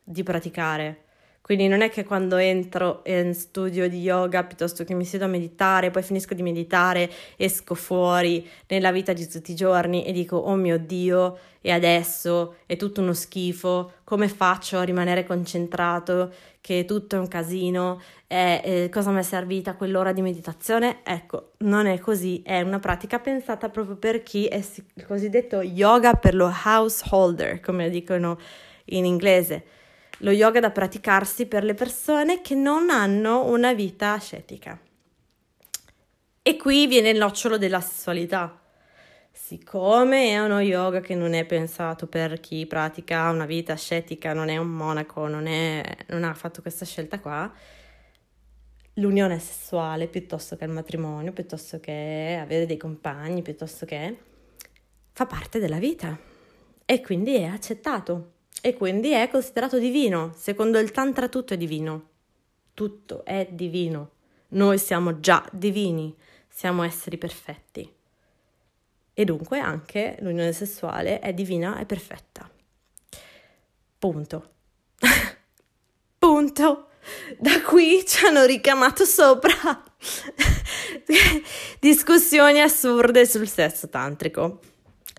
di 0.01 0.23
praticare. 0.23 1.06
Quindi 1.47 1.69
non 1.69 1.79
è 1.79 1.89
che 1.89 2.03
quando 2.03 2.35
entro 2.35 3.03
in 3.05 3.33
studio 3.33 3.87
di 3.87 4.01
yoga 4.01 4.43
piuttosto 4.43 4.83
che 4.83 4.93
mi 4.93 5.05
siedo 5.05 5.23
a 5.23 5.29
meditare, 5.29 5.91
poi 5.91 6.03
finisco 6.03 6.33
di 6.33 6.41
meditare, 6.41 7.09
esco 7.37 7.73
fuori 7.73 8.45
nella 8.67 8.91
vita 8.91 9.13
di 9.13 9.25
tutti 9.29 9.51
i 9.51 9.55
giorni 9.55 10.03
e 10.03 10.11
dico 10.11 10.35
oh 10.35 10.55
mio 10.55 10.77
Dio, 10.77 11.37
e 11.61 11.71
adesso? 11.71 12.55
È 12.65 12.75
tutto 12.75 12.99
uno 12.99 13.13
schifo, 13.13 13.93
come 14.03 14.27
faccio 14.27 14.77
a 14.77 14.83
rimanere 14.83 15.25
concentrato, 15.25 16.33
che 16.59 16.83
tutto 16.83 17.15
è 17.15 17.19
un 17.19 17.29
casino, 17.29 18.01
e, 18.27 18.61
eh, 18.61 18.89
cosa 18.91 19.11
mi 19.11 19.19
è 19.19 19.23
servita 19.23 19.75
quell'ora 19.75 20.11
di 20.11 20.21
meditazione? 20.21 20.97
Ecco, 21.05 21.51
non 21.59 21.85
è 21.85 21.97
così, 21.99 22.41
è 22.43 22.59
una 22.59 22.79
pratica 22.79 23.19
pensata 23.19 23.69
proprio 23.69 23.95
per 23.95 24.21
chi 24.21 24.47
è 24.47 24.61
il 24.95 25.05
cosiddetto 25.05 25.61
yoga 25.61 26.13
per 26.15 26.35
lo 26.35 26.53
householder, 26.65 27.61
come 27.61 27.89
dicono 27.89 28.37
in 28.87 29.05
inglese 29.05 29.75
lo 30.19 30.31
yoga 30.31 30.59
da 30.59 30.71
praticarsi 30.71 31.45
per 31.45 31.63
le 31.63 31.73
persone 31.73 32.41
che 32.41 32.55
non 32.55 32.89
hanno 32.89 33.45
una 33.45 33.73
vita 33.73 34.13
ascetica. 34.13 34.79
E 36.41 36.57
qui 36.57 36.87
viene 36.87 37.09
il 37.09 37.17
nocciolo 37.17 37.57
della 37.57 37.81
sessualità. 37.81 38.59
Siccome 39.31 40.29
è 40.29 40.39
uno 40.39 40.59
yoga 40.59 40.99
che 40.99 41.13
non 41.13 41.33
è 41.33 41.45
pensato 41.45 42.07
per 42.07 42.39
chi 42.39 42.65
pratica 42.65 43.29
una 43.29 43.45
vita 43.45 43.73
ascetica, 43.73 44.33
non 44.33 44.49
è 44.49 44.57
un 44.57 44.69
monaco, 44.69 45.27
non, 45.27 45.45
è, 45.45 45.83
non 46.07 46.23
ha 46.23 46.33
fatto 46.33 46.61
questa 46.61 46.85
scelta 46.85 47.19
qua, 47.19 47.51
l'unione 48.93 49.39
sessuale 49.39 50.07
piuttosto 50.07 50.55
che 50.55 50.65
il 50.65 50.71
matrimonio, 50.71 51.31
piuttosto 51.31 51.79
che 51.79 52.39
avere 52.41 52.65
dei 52.65 52.77
compagni, 52.77 53.41
piuttosto 53.41 53.85
che 53.85 54.17
fa 55.11 55.25
parte 55.25 55.59
della 55.59 55.79
vita 55.79 56.17
e 56.85 57.01
quindi 57.01 57.35
è 57.35 57.45
accettato 57.45 58.36
e 58.61 58.73
quindi 58.73 59.11
è 59.11 59.29
considerato 59.29 59.79
divino. 59.79 60.33
Secondo 60.35 60.79
il 60.79 60.91
Tantra 60.91 61.27
tutto 61.27 61.53
è 61.53 61.57
divino. 61.57 62.09
Tutto 62.73 63.25
è 63.25 63.47
divino. 63.51 64.11
Noi 64.49 64.77
siamo 64.77 65.19
già 65.19 65.45
divini, 65.51 66.15
siamo 66.47 66.83
esseri 66.83 67.17
perfetti. 67.17 67.91
E 69.13 69.25
dunque 69.25 69.59
anche 69.59 70.17
l'unione 70.19 70.53
sessuale 70.53 71.19
è 71.19 71.33
divina 71.33 71.79
e 71.79 71.85
perfetta. 71.85 72.49
Punto. 73.97 74.51
Punto. 76.19 76.89
Da 77.39 77.61
qui 77.61 78.05
ci 78.05 78.25
hanno 78.25 78.45
richiamato 78.45 79.05
sopra 79.05 79.49
discussioni 81.79 82.61
assurde 82.61 83.25
sul 83.25 83.47
sesso 83.47 83.89
tantrico. 83.89 84.59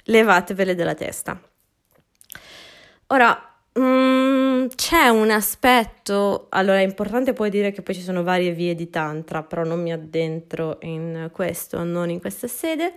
Levatevele 0.05 0.74
dalla 0.74 0.95
testa. 0.95 1.48
Ora, 3.11 3.59
mm, 3.79 4.67
c'è 4.75 5.09
un 5.09 5.31
aspetto, 5.31 6.47
allora 6.51 6.79
è 6.81 6.83
importante 6.83 7.33
poi 7.33 7.49
dire 7.49 7.73
che 7.73 7.81
poi 7.81 7.95
ci 7.95 8.03
sono 8.03 8.23
varie 8.23 8.53
vie 8.53 8.75
di 8.75 8.91
tantra, 8.91 9.43
però 9.43 9.65
non 9.65 9.81
mi 9.81 9.93
addentro 9.93 10.77
in 10.83 11.31
questo, 11.33 11.83
non 11.85 12.11
in 12.11 12.21
questa 12.21 12.49
sede. 12.49 12.93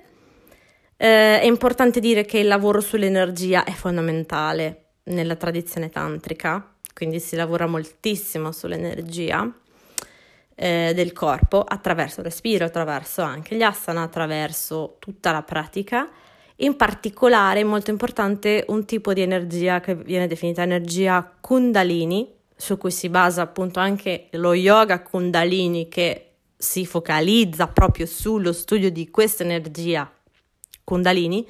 Eh, 0.98 1.40
è 1.40 1.46
importante 1.46 2.02
dire 2.02 2.26
che 2.26 2.40
il 2.40 2.48
lavoro 2.48 2.82
sull'energia 2.82 3.64
è 3.64 3.72
fondamentale 3.72 4.96
nella 5.04 5.38
tradizione 5.38 5.90
tantrica, 5.90 6.76
quindi 6.94 7.22
si 7.22 7.38
lavora 7.38 7.66
moltissimo 7.66 8.52
sull'energia 8.52 9.50
eh, 10.56 10.92
del 10.94 11.14
corpo 11.14 11.64
attraverso 11.64 12.20
il 12.20 12.26
respiro, 12.26 12.66
attraverso 12.66 13.22
anche 13.22 13.56
gli 13.56 13.64
asana, 13.64 14.02
attraverso 14.02 14.98
tutta 15.00 15.32
la 15.32 15.42
pratica 15.42 16.10
in 16.62 16.76
particolare, 16.76 17.64
molto 17.64 17.92
importante, 17.92 18.66
un 18.68 18.86
tipo 18.86 19.14
di 19.14 19.22
energia 19.22 19.80
che 19.80 19.96
viene 19.96 20.28
definita 20.28 20.62
energia 20.62 21.38
Kundalini, 21.40 22.32
su 22.56 22.78
cui 22.78 22.92
si 22.92 23.10
basa 23.10 23.42
appunto 23.42 23.80
anche 23.80 24.28
lo 24.32 24.54
yoga 24.54 25.02
Kundalini 25.02 25.88
che 25.88 26.28
si 26.56 26.86
focalizza 26.86 27.68
proprio 27.68 28.06
sullo 28.06 28.54
studio 28.54 28.92
di 28.92 29.10
questa 29.10 29.44
energia 29.44 30.12
Kundalini, 30.84 31.48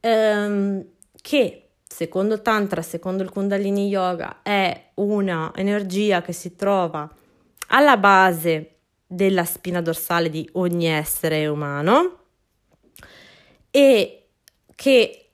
ehm, 0.00 0.84
che 1.22 1.68
secondo 1.86 2.42
Tantra, 2.42 2.82
secondo 2.82 3.22
il 3.22 3.30
Kundalini 3.30 3.88
Yoga, 3.88 4.42
è 4.42 4.90
una 4.94 5.52
energia 5.54 6.20
che 6.20 6.32
si 6.32 6.56
trova 6.56 7.10
alla 7.68 7.96
base 7.96 8.76
della 9.06 9.44
spina 9.44 9.80
dorsale 9.80 10.28
di 10.28 10.46
ogni 10.52 10.86
essere 10.86 11.46
umano 11.46 12.19
e 13.70 14.28
che 14.74 15.30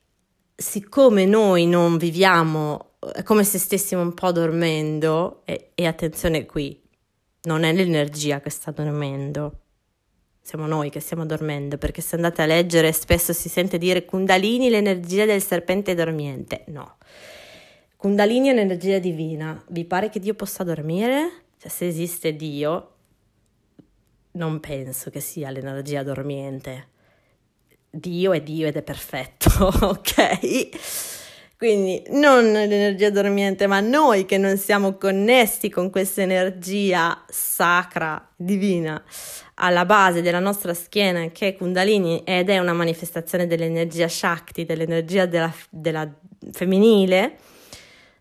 siccome 0.55 1.25
noi 1.25 1.65
non 1.67 1.97
viviamo 1.97 2.87
è 3.13 3.23
come 3.23 3.43
se 3.43 3.57
stessimo 3.57 4.01
un 4.01 4.13
po' 4.13 4.31
dormendo 4.31 5.41
e, 5.45 5.71
e 5.75 5.85
attenzione 5.85 6.45
qui, 6.45 6.81
non 7.43 7.63
è 7.63 7.71
l'energia 7.71 8.41
che 8.41 8.49
sta 8.49 8.71
dormendo, 8.71 9.59
siamo 10.41 10.65
noi 10.65 10.89
che 10.89 10.99
stiamo 10.99 11.25
dormendo, 11.25 11.77
perché 11.77 12.01
se 12.01 12.15
andate 12.15 12.41
a 12.41 12.45
leggere 12.45 12.91
spesso 12.91 13.33
si 13.33 13.49
sente 13.49 13.77
dire 13.77 14.05
Kundalini 14.05 14.69
l'energia 14.69 15.25
del 15.25 15.41
serpente 15.41 15.93
dormiente. 15.93 16.63
No. 16.67 16.97
Kundalini 17.97 18.47
è 18.47 18.51
un'energia 18.51 18.99
divina. 18.99 19.61
Vi 19.69 19.85
pare 19.85 20.09
che 20.09 20.19
Dio 20.19 20.35
possa 20.35 20.63
dormire? 20.63 21.43
Cioè, 21.57 21.69
se 21.69 21.87
esiste 21.87 22.35
Dio, 22.35 22.91
non 24.31 24.59
penso 24.59 25.09
che 25.09 25.19
sia 25.19 25.49
l'energia 25.49 26.03
dormiente. 26.03 26.95
Dio 27.89 28.33
è 28.33 28.41
Dio 28.41 28.67
ed 28.67 28.75
è 28.75 28.81
perfetto, 28.81 29.49
ok? 29.81 30.69
Quindi 31.57 32.03
non 32.09 32.51
l'energia 32.51 33.09
dormiente, 33.09 33.65
ma 33.65 33.79
noi 33.79 34.25
che 34.25 34.37
non 34.37 34.57
siamo 34.57 34.93
connessi 34.93 35.69
con 35.69 35.89
questa 35.89 36.21
energia 36.21 37.23
sacra, 37.27 38.29
divina, 38.35 39.03
alla 39.55 39.83
base 39.85 40.21
della 40.21 40.39
nostra 40.39 40.75
schiena, 40.75 41.31
che 41.31 41.47
è 41.47 41.55
Kundalini 41.55 42.21
ed 42.23 42.51
è 42.51 42.59
una 42.59 42.73
manifestazione 42.73 43.47
dell'energia 43.47 44.07
Shakti, 44.07 44.65
dell'energia 44.65 45.25
della, 45.25 45.51
della 45.71 46.07
femminile, 46.51 47.37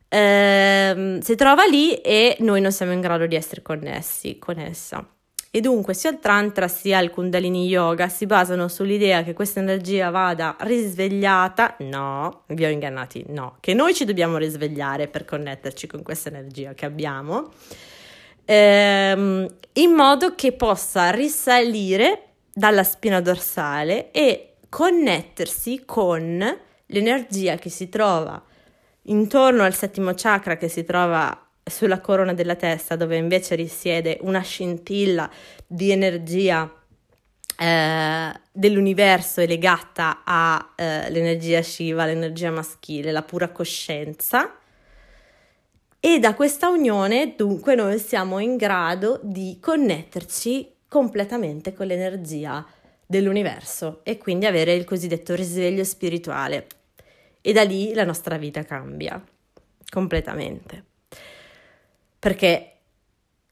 ehm, 0.09 1.21
si 1.21 1.35
trova 1.35 1.67
lì 1.67 1.95
e 1.97 2.37
noi 2.41 2.63
non 2.63 2.73
siamo 2.73 2.93
in 2.93 3.03
grado 3.03 3.27
di 3.27 3.35
essere 3.37 3.61
connessi 3.61 4.39
con 4.39 4.59
essa. 4.59 5.07
E 5.57 5.63
dunque 5.63 5.95
sia 5.95 6.11
il 6.11 6.19
Tantra 6.19 6.69
sia 6.69 6.99
il 6.99 7.09
Kundalini 7.09 7.67
Yoga 7.67 8.11
si 8.11 8.27
basano 8.27 8.69
sull'idea 8.69 9.23
che 9.23 9.33
questa 9.33 9.59
energia 9.59 10.11
vada 10.11 10.55
risvegliata. 10.61 11.77
No, 11.79 12.43
vi 12.49 12.67
ho 12.67 12.69
ingannati, 12.69 13.25
no, 13.29 13.57
che 13.61 13.73
noi 13.73 13.95
ci 13.95 14.05
dobbiamo 14.05 14.37
risvegliare 14.37 15.09
per 15.09 15.25
connetterci 15.25 15.87
con 15.87 16.03
questa 16.03 16.29
energia 16.29 16.75
che 16.75 16.85
abbiamo, 16.85 17.53
ehm, 18.45 19.49
in 19.73 19.91
modo 19.93 20.35
che 20.35 20.53
possa 20.53 21.09
risalire 21.11 22.33
dalla 22.53 22.85
spina 22.85 23.23
dorsale 23.23 24.11
e 24.11 24.57
connettersi 24.69 25.85
con 25.87 26.59
l'energia 26.85 27.55
che 27.55 27.71
si 27.71 27.89
trova 27.89 28.45
intorno 29.05 29.63
al 29.63 29.75
settimo 29.75 30.13
chakra 30.15 30.59
che 30.59 30.69
si 30.69 30.85
trova 30.85 31.46
sulla 31.69 32.01
corona 32.01 32.33
della 32.33 32.55
testa, 32.55 32.95
dove 32.95 33.17
invece 33.17 33.57
risiede 33.57 34.19
una 34.21 34.41
scintilla 34.41 35.29
di 35.67 35.91
energia 35.91 36.73
eh, 37.59 38.33
dell'universo 38.53 39.41
è 39.41 39.47
legata 39.47 40.23
all'energia 40.25 41.59
eh, 41.59 41.63
Shiva, 41.63 42.05
l'energia 42.05 42.51
maschile, 42.51 43.11
la 43.11 43.23
pura 43.23 43.49
coscienza. 43.49 44.59
E 45.99 46.19
da 46.21 46.35
questa 46.35 46.69
unione, 46.69 47.35
dunque, 47.37 47.75
noi 47.75 47.99
siamo 47.99 48.39
in 48.39 48.57
grado 48.57 49.19
di 49.23 49.59
connetterci 49.61 50.75
completamente 50.89 51.75
con 51.75 51.87
l'energia 51.87 52.65
dell'universo 53.05 54.01
e 54.05 54.19
quindi 54.19 54.47
avere 54.47 54.75
il 54.75 54.85
cosiddetto 54.85 55.35
risveglio 55.35 55.83
spirituale. 55.83 56.67
E 57.41 57.53
da 57.53 57.63
lì 57.63 57.93
la 57.93 58.05
nostra 58.05 58.37
vita 58.37 58.65
cambia 58.65 59.21
completamente 59.89 60.95
perché 62.19 62.73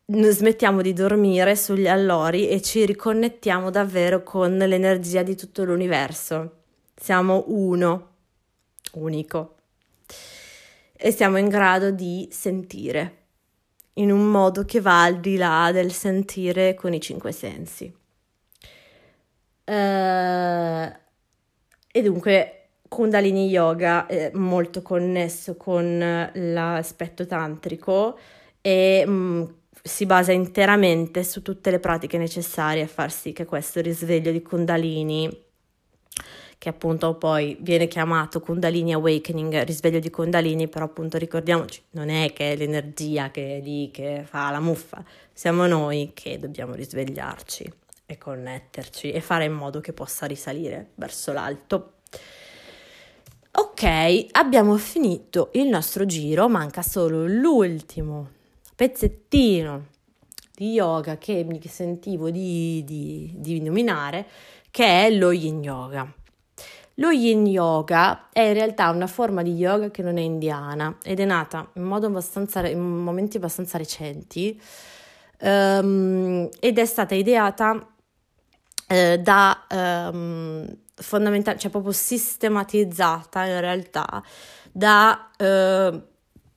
smettiamo 0.07 0.83
di 0.83 0.93
dormire 0.93 1.57
sugli 1.57 1.89
allori 1.89 2.49
e 2.49 2.61
ci 2.61 2.85
riconnettiamo 2.85 3.71
davvero 3.71 4.23
con 4.23 4.57
l'energia 4.57 5.23
di 5.23 5.35
tutto 5.35 5.65
l'universo. 5.65 6.63
Siamo 6.95 7.45
uno, 7.49 8.11
unico, 8.93 9.55
e 10.97 11.11
siamo 11.11 11.39
in 11.39 11.49
grado 11.49 11.91
di 11.91 12.29
sentire 12.31 13.23
in 13.95 14.11
un 14.11 14.27
modo 14.31 14.65
che 14.65 14.81
va 14.81 15.05
al 15.05 15.21
di 15.21 15.37
là 15.37 15.71
del 15.73 15.93
sentire 15.93 16.75
con 16.75 16.93
i 16.93 17.01
cinque 17.01 17.33
sensi. 17.33 17.93
Uh, 19.67 20.93
e 21.91 22.03
dunque 22.03 22.69
Kundalini 22.89 23.49
Yoga 23.49 24.07
è 24.07 24.31
molto 24.35 24.83
connesso 24.83 25.57
con 25.57 26.31
l'aspetto 26.33 27.27
tantrico 27.27 28.19
e 28.67 29.05
mh, 29.07 29.13
mm, 29.13 29.45
si 29.83 30.07
basa 30.07 30.33
interamente 30.33 31.23
su 31.23 31.43
tutte 31.43 31.71
le 31.71 31.79
pratiche 31.79 32.17
necessarie 32.17 32.85
a 32.85 32.87
far 32.87 33.13
sì 33.13 33.35
che 33.35 33.45
questo 33.45 33.83
risveglio 33.83 34.33
di 34.33 34.41
Kundalini 34.41 35.43
che 36.57 36.71
appunto 36.71 37.17
poi 37.17 37.59
viene 37.61 37.87
chiamato 37.89 38.41
Kundalini 38.41 38.95
Awakening, 38.95 39.65
risveglio 39.65 39.99
di 39.99 40.09
Kundalini, 40.09 40.67
però 40.67 40.87
appunto 40.87 41.19
ricordiamoci, 41.19 41.83
non 41.91 42.09
è 42.09 42.33
che 42.33 42.53
è 42.53 42.57
l'energia 42.57 43.31
che 43.31 43.59
è 43.59 43.61
lì 43.61 43.91
che 43.91 44.25
fa 44.27 44.51
la 44.51 44.61
muffa, 44.61 45.05
siamo 45.31 45.67
noi 45.67 46.13
che 46.15 46.39
dobbiamo 46.39 46.73
risvegliarci 46.73 47.71
e 48.07 48.17
connetterci 48.17 49.11
e 49.13 49.21
fare 49.21 49.45
in 49.45 49.53
modo 49.53 49.81
che 49.81 49.93
possa 49.93 50.25
risalire 50.25 50.93
verso 50.95 51.35
l'alto. 51.35 51.97
Ok, 53.51 54.29
abbiamo 54.31 54.79
finito 54.79 55.51
il 55.53 55.67
nostro 55.67 56.07
giro, 56.07 56.49
manca 56.49 56.81
solo 56.81 57.27
l'ultimo 57.27 58.31
pezzettino 58.75 59.87
di 60.55 60.73
yoga 60.73 61.19
che 61.19 61.45
mi 61.45 61.61
sentivo 61.67 62.31
di, 62.31 62.85
di, 62.85 63.33
di 63.37 63.61
nominare, 63.61 64.27
che 64.71 65.07
è 65.07 65.11
lo 65.11 65.33
yin 65.33 65.63
yoga. 65.63 66.13
Lo 66.99 67.11
yin 67.11 67.47
yoga 67.47 68.29
è 68.33 68.41
in 68.41 68.53
realtà 68.53 68.91
una 68.91 69.09
forma 69.09 69.43
di 69.43 69.55
yoga 69.55 69.91
che 69.91 70.03
non 70.03 70.17
è 70.17 70.21
indiana 70.21 70.97
ed 71.03 71.19
è 71.19 71.25
nata 71.25 71.69
in, 71.75 71.83
in 71.83 72.81
momenti 72.81 73.37
abbastanza 73.37 73.79
recenti 73.79 74.61
um, 75.41 76.49
ed 76.61 76.79
è 76.79 76.85
stata 76.85 77.17
ideata 77.17 77.73
uh, 77.73 79.17
da 79.21 79.67
um, 80.13 80.77
fondamentale, 80.95 81.59
cioè 81.59 81.71
proprio 81.73 81.91
sistematizzata 81.91 83.45
in 83.45 83.61
realtà 83.61 84.23
da 84.71 85.31
uh, 85.37 86.03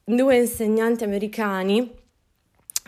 due 0.03 0.38
insegnanti 0.38 1.03
americani 1.03 2.05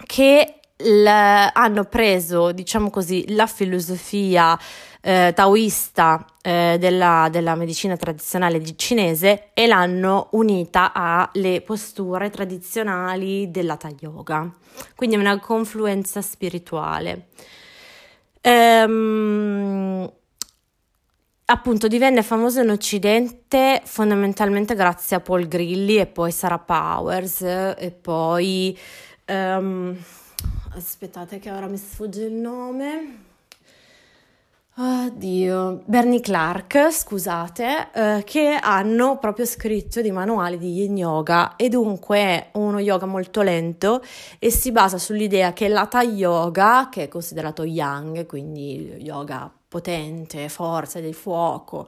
che 0.05 0.59
l- 0.77 1.05
hanno 1.05 1.83
preso, 1.85 2.51
diciamo 2.51 2.89
così, 2.89 3.33
la 3.33 3.47
filosofia 3.47 4.57
eh, 5.01 5.31
taoista 5.33 6.25
eh, 6.41 6.77
della, 6.79 7.29
della, 7.31 7.55
medicina 7.55 7.95
tradizionale 7.95 8.61
cinese 8.75 9.49
e 9.53 9.65
l'hanno 9.65 10.27
unita 10.31 10.91
alle 10.93 11.61
posture 11.61 12.29
tradizionali 12.29 13.49
dell'Hatha 13.49 13.89
Yoga, 13.99 14.51
quindi 14.95 15.15
una 15.15 15.39
confluenza 15.39 16.21
spirituale. 16.21 17.27
Ehm, 18.41 20.09
appunto 21.45 21.87
divenne 21.87 22.21
famoso 22.21 22.61
in 22.61 22.69
Occidente 22.69 23.81
fondamentalmente 23.83 24.75
grazie 24.75 25.15
a 25.17 25.19
Paul 25.19 25.47
Grilli 25.47 25.97
e 25.97 26.05
poi 26.05 26.31
Sarah 26.31 26.59
Powers 26.59 27.41
e 27.41 27.97
poi 27.99 28.77
um, 29.29 29.95
aspettate 30.75 31.39
che 31.39 31.51
ora 31.51 31.67
mi 31.67 31.77
sfugge 31.77 32.23
il 32.23 32.33
nome. 32.33 33.27
Oddio, 34.81 35.81
Bernie 35.83 36.21
Clark, 36.21 36.89
scusate, 36.89 37.89
eh, 37.93 38.23
che 38.23 38.57
hanno 38.61 39.17
proprio 39.17 39.45
scritto 39.45 40.01
dei 40.01 40.11
manuali 40.11 40.57
di 40.57 40.71
yin 40.71 40.95
yoga. 40.95 41.57
E 41.57 41.67
dunque 41.67 42.17
è 42.17 42.49
uno 42.53 42.79
yoga 42.79 43.05
molto 43.05 43.41
lento 43.41 44.01
e 44.39 44.49
si 44.49 44.71
basa 44.71 44.97
sull'idea 44.97 45.51
che 45.51 45.67
l'Hatha 45.67 46.01
yoga, 46.01 46.87
che 46.89 47.03
è 47.03 47.07
considerato 47.09 47.65
yang, 47.65 48.25
quindi 48.25 48.95
yoga 48.99 49.51
potente, 49.67 50.47
forza 50.47 51.01
del 51.01 51.13
fuoco, 51.13 51.85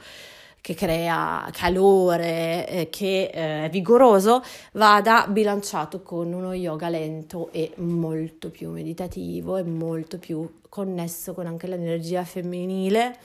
che 0.62 0.76
crea 0.76 1.50
calore, 1.52 2.68
eh, 2.68 2.90
che 2.90 3.32
eh, 3.34 3.66
è 3.66 3.70
vigoroso, 3.70 4.44
vada 4.74 5.26
bilanciato 5.28 6.02
con 6.04 6.32
uno 6.32 6.54
yoga 6.54 6.88
lento 6.88 7.52
e 7.52 7.72
molto 7.78 8.50
più 8.52 8.70
meditativo 8.70 9.58
e 9.58 9.64
molto 9.64 10.20
più 10.20 10.60
connesso 10.70 11.34
con 11.34 11.48
anche 11.48 11.68
l'energia 11.68 12.24
femminile 12.24 13.18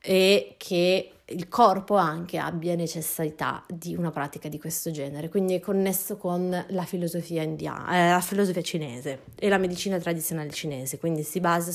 e 0.00 0.54
che 0.58 1.12
il 1.30 1.48
corpo 1.48 1.96
anche 1.96 2.38
abbia 2.38 2.74
necessità 2.74 3.62
di 3.68 3.94
una 3.94 4.10
pratica 4.10 4.48
di 4.48 4.58
questo 4.58 4.90
genere, 4.90 5.28
quindi 5.28 5.54
è 5.54 5.60
connesso 5.60 6.16
con 6.16 6.64
la 6.68 6.84
filosofia 6.84 7.42
indiana, 7.42 8.06
eh, 8.06 8.10
la 8.12 8.20
filosofia 8.20 8.62
cinese 8.62 9.24
e 9.34 9.48
la 9.48 9.58
medicina 9.58 9.98
tradizionale 9.98 10.50
cinese, 10.50 10.98
quindi 10.98 11.22
si 11.22 11.40
basa 11.40 11.72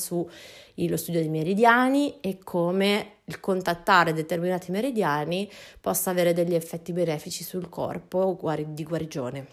sullo 0.75 0.97
studio 0.97 1.19
dei 1.19 1.29
meridiani 1.29 2.19
e 2.19 2.39
come 2.43 3.17
il 3.25 3.39
contattare 3.39 4.13
determinati 4.13 4.71
meridiani 4.71 5.49
possa 5.79 6.09
avere 6.09 6.33
degli 6.33 6.55
effetti 6.55 6.91
benefici 6.93 7.43
sul 7.43 7.69
corpo 7.69 8.37
di 8.67 8.83
guarigione. 8.83 9.47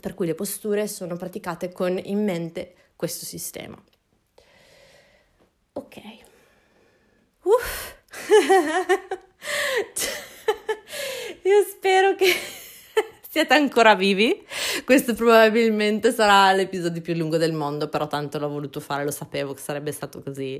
Per 0.00 0.14
cui 0.14 0.26
le 0.26 0.34
posture 0.34 0.86
sono 0.88 1.16
praticate 1.16 1.72
con 1.72 1.98
in 2.02 2.22
mente 2.24 2.74
questo 2.96 3.24
sistema. 3.24 3.82
Ok. 5.72 6.00
Uff. 7.42 7.94
Io 11.42 11.62
spero 11.64 12.14
che 12.16 12.34
siete 13.36 13.52
ancora 13.52 13.94
vivi. 13.94 14.42
Questo 14.86 15.12
probabilmente 15.12 16.10
sarà 16.10 16.52
l'episodio 16.52 17.02
più 17.02 17.12
lungo 17.12 17.36
del 17.36 17.52
mondo, 17.52 17.90
però 17.90 18.06
tanto 18.06 18.38
l'ho 18.38 18.48
voluto 18.48 18.80
fare, 18.80 19.04
lo 19.04 19.10
sapevo 19.10 19.52
che 19.52 19.60
sarebbe 19.60 19.92
stato 19.92 20.22
così. 20.22 20.58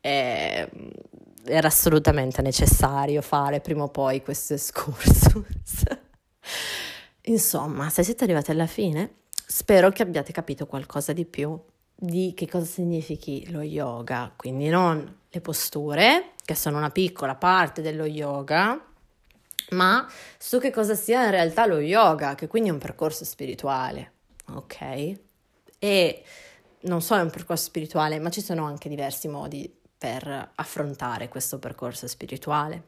Eh, 0.00 0.68
era 1.44 1.68
assolutamente 1.68 2.42
necessario 2.42 3.22
fare 3.22 3.60
prima 3.60 3.84
o 3.84 3.88
poi 3.88 4.20
questo 4.20 4.54
excursus. 4.54 5.84
Insomma, 7.22 7.88
se 7.88 8.02
siete 8.02 8.24
arrivati 8.24 8.50
alla 8.50 8.66
fine, 8.66 9.18
spero 9.46 9.90
che 9.90 10.02
abbiate 10.02 10.32
capito 10.32 10.66
qualcosa 10.66 11.12
di 11.12 11.24
più 11.24 11.56
di 11.94 12.32
che 12.34 12.48
cosa 12.48 12.64
significhi 12.64 13.48
lo 13.52 13.62
yoga, 13.62 14.32
quindi 14.34 14.68
non 14.68 15.18
le 15.28 15.40
posture, 15.40 16.32
che 16.44 16.56
sono 16.56 16.78
una 16.78 16.90
piccola 16.90 17.36
parte 17.36 17.80
dello 17.80 18.06
yoga, 18.06 18.80
ma 19.70 20.06
su 20.38 20.58
che 20.58 20.70
cosa 20.70 20.94
sia 20.94 21.24
in 21.24 21.30
realtà 21.30 21.66
lo 21.66 21.78
yoga, 21.78 22.34
che 22.34 22.46
quindi 22.46 22.68
è 22.68 22.72
un 22.72 22.78
percorso 22.78 23.24
spirituale, 23.24 24.12
ok? 24.52 25.18
E 25.78 26.22
non 26.80 27.02
solo 27.02 27.20
è 27.20 27.24
un 27.24 27.30
percorso 27.30 27.64
spirituale, 27.64 28.18
ma 28.18 28.30
ci 28.30 28.40
sono 28.40 28.64
anche 28.64 28.88
diversi 28.88 29.28
modi 29.28 29.72
per 29.98 30.52
affrontare 30.54 31.28
questo 31.28 31.58
percorso 31.58 32.06
spirituale. 32.06 32.84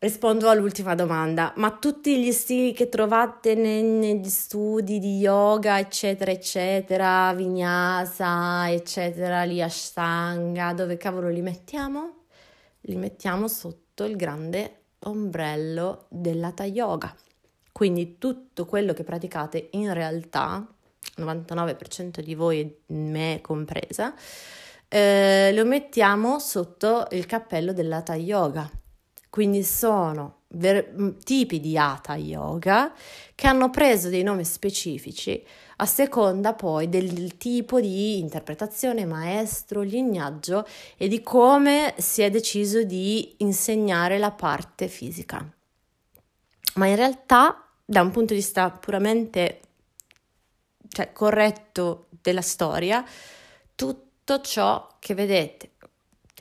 Rispondo 0.00 0.48
all'ultima 0.48 0.94
domanda, 0.94 1.52
ma 1.56 1.76
tutti 1.76 2.22
gli 2.22 2.30
stili 2.30 2.72
che 2.72 2.88
trovate 2.88 3.56
ne- 3.56 3.82
negli 3.82 4.28
studi 4.28 5.00
di 5.00 5.18
yoga, 5.18 5.80
eccetera, 5.80 6.30
eccetera, 6.30 7.32
vinyasa, 7.34 8.70
eccetera, 8.70 9.42
li 9.42 9.60
ashtanga, 9.60 10.72
dove 10.72 10.96
cavolo 10.96 11.28
li 11.28 11.42
mettiamo? 11.42 12.26
Li 12.82 12.94
mettiamo 12.94 13.48
sotto 13.48 13.87
il 14.04 14.16
grande 14.16 14.82
ombrello 15.00 16.06
dell'Hatha 16.08 16.64
Yoga. 16.64 17.14
Quindi 17.72 18.18
tutto 18.18 18.66
quello 18.66 18.92
che 18.92 19.04
praticate 19.04 19.68
in 19.72 19.92
realtà, 19.92 20.66
99% 21.16 22.20
di 22.20 22.34
voi, 22.34 22.82
me 22.86 23.38
compresa, 23.42 24.14
eh, 24.88 25.52
lo 25.54 25.64
mettiamo 25.64 26.38
sotto 26.38 27.06
il 27.10 27.26
cappello 27.26 27.72
dell'Hatha 27.72 28.14
Yoga 28.14 28.68
quindi 29.30 29.62
sono 29.62 30.42
ver- 30.48 31.22
tipi 31.22 31.60
di 31.60 31.76
Hatha 31.76 32.16
Yoga 32.16 32.92
che 33.34 33.46
hanno 33.46 33.70
preso 33.70 34.08
dei 34.08 34.22
nomi 34.22 34.44
specifici 34.44 35.44
a 35.80 35.86
seconda 35.86 36.54
poi 36.54 36.88
del 36.88 37.36
tipo 37.36 37.80
di 37.80 38.18
interpretazione, 38.18 39.04
maestro, 39.04 39.82
lignaggio 39.82 40.66
e 40.96 41.06
di 41.06 41.22
come 41.22 41.94
si 41.98 42.22
è 42.22 42.30
deciso 42.30 42.82
di 42.82 43.36
insegnare 43.38 44.18
la 44.18 44.32
parte 44.32 44.88
fisica. 44.88 45.46
Ma 46.74 46.86
in 46.86 46.96
realtà, 46.96 47.64
da 47.84 48.02
un 48.02 48.10
punto 48.10 48.32
di 48.32 48.40
vista 48.40 48.70
puramente 48.70 49.60
cioè, 50.88 51.12
corretto 51.12 52.08
della 52.22 52.42
storia, 52.42 53.04
tutto 53.74 54.40
ciò 54.40 54.96
che 54.98 55.14
vedete, 55.14 55.70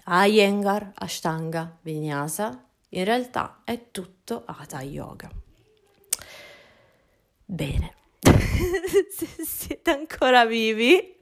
Iyengar, 0.08 0.94
Ashtanga, 0.96 1.78
Vinyasa, 1.82 2.67
in 2.90 3.04
realtà 3.04 3.62
è 3.64 3.92
tutto 3.92 4.44
Hatha 4.46 4.82
Yoga. 4.82 5.30
Bene, 7.46 7.94
se 8.20 9.28
siete 9.44 9.92
ancora 9.92 10.46
vivi, 10.46 11.16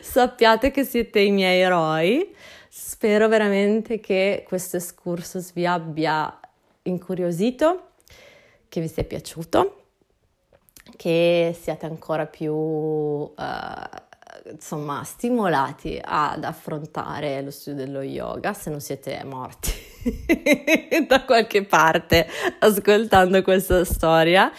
sappiate 0.00 0.70
che 0.70 0.84
siete 0.84 1.20
i 1.20 1.30
miei 1.30 1.60
eroi. 1.60 2.34
Spero 2.68 3.28
veramente 3.28 3.98
che 3.98 4.44
questo 4.46 4.76
excursus 4.76 5.52
vi 5.52 5.66
abbia 5.66 6.38
incuriosito, 6.82 7.90
che 8.68 8.80
vi 8.80 8.88
sia 8.88 9.04
piaciuto, 9.04 9.84
che 10.96 11.56
siate 11.60 11.86
ancora 11.86 12.26
più 12.26 12.52
uh, 12.52 13.34
insomma 14.50 15.02
stimolati 15.04 16.00
ad 16.02 16.44
affrontare 16.44 17.42
lo 17.42 17.50
studio 17.50 17.84
dello 17.84 18.02
yoga 18.02 18.52
se 18.52 18.70
non 18.70 18.80
siete 18.80 19.22
morti 19.24 19.70
da 21.06 21.24
qualche 21.24 21.64
parte 21.64 22.26
ascoltando 22.60 23.42
questa 23.42 23.84
storia, 23.84 24.50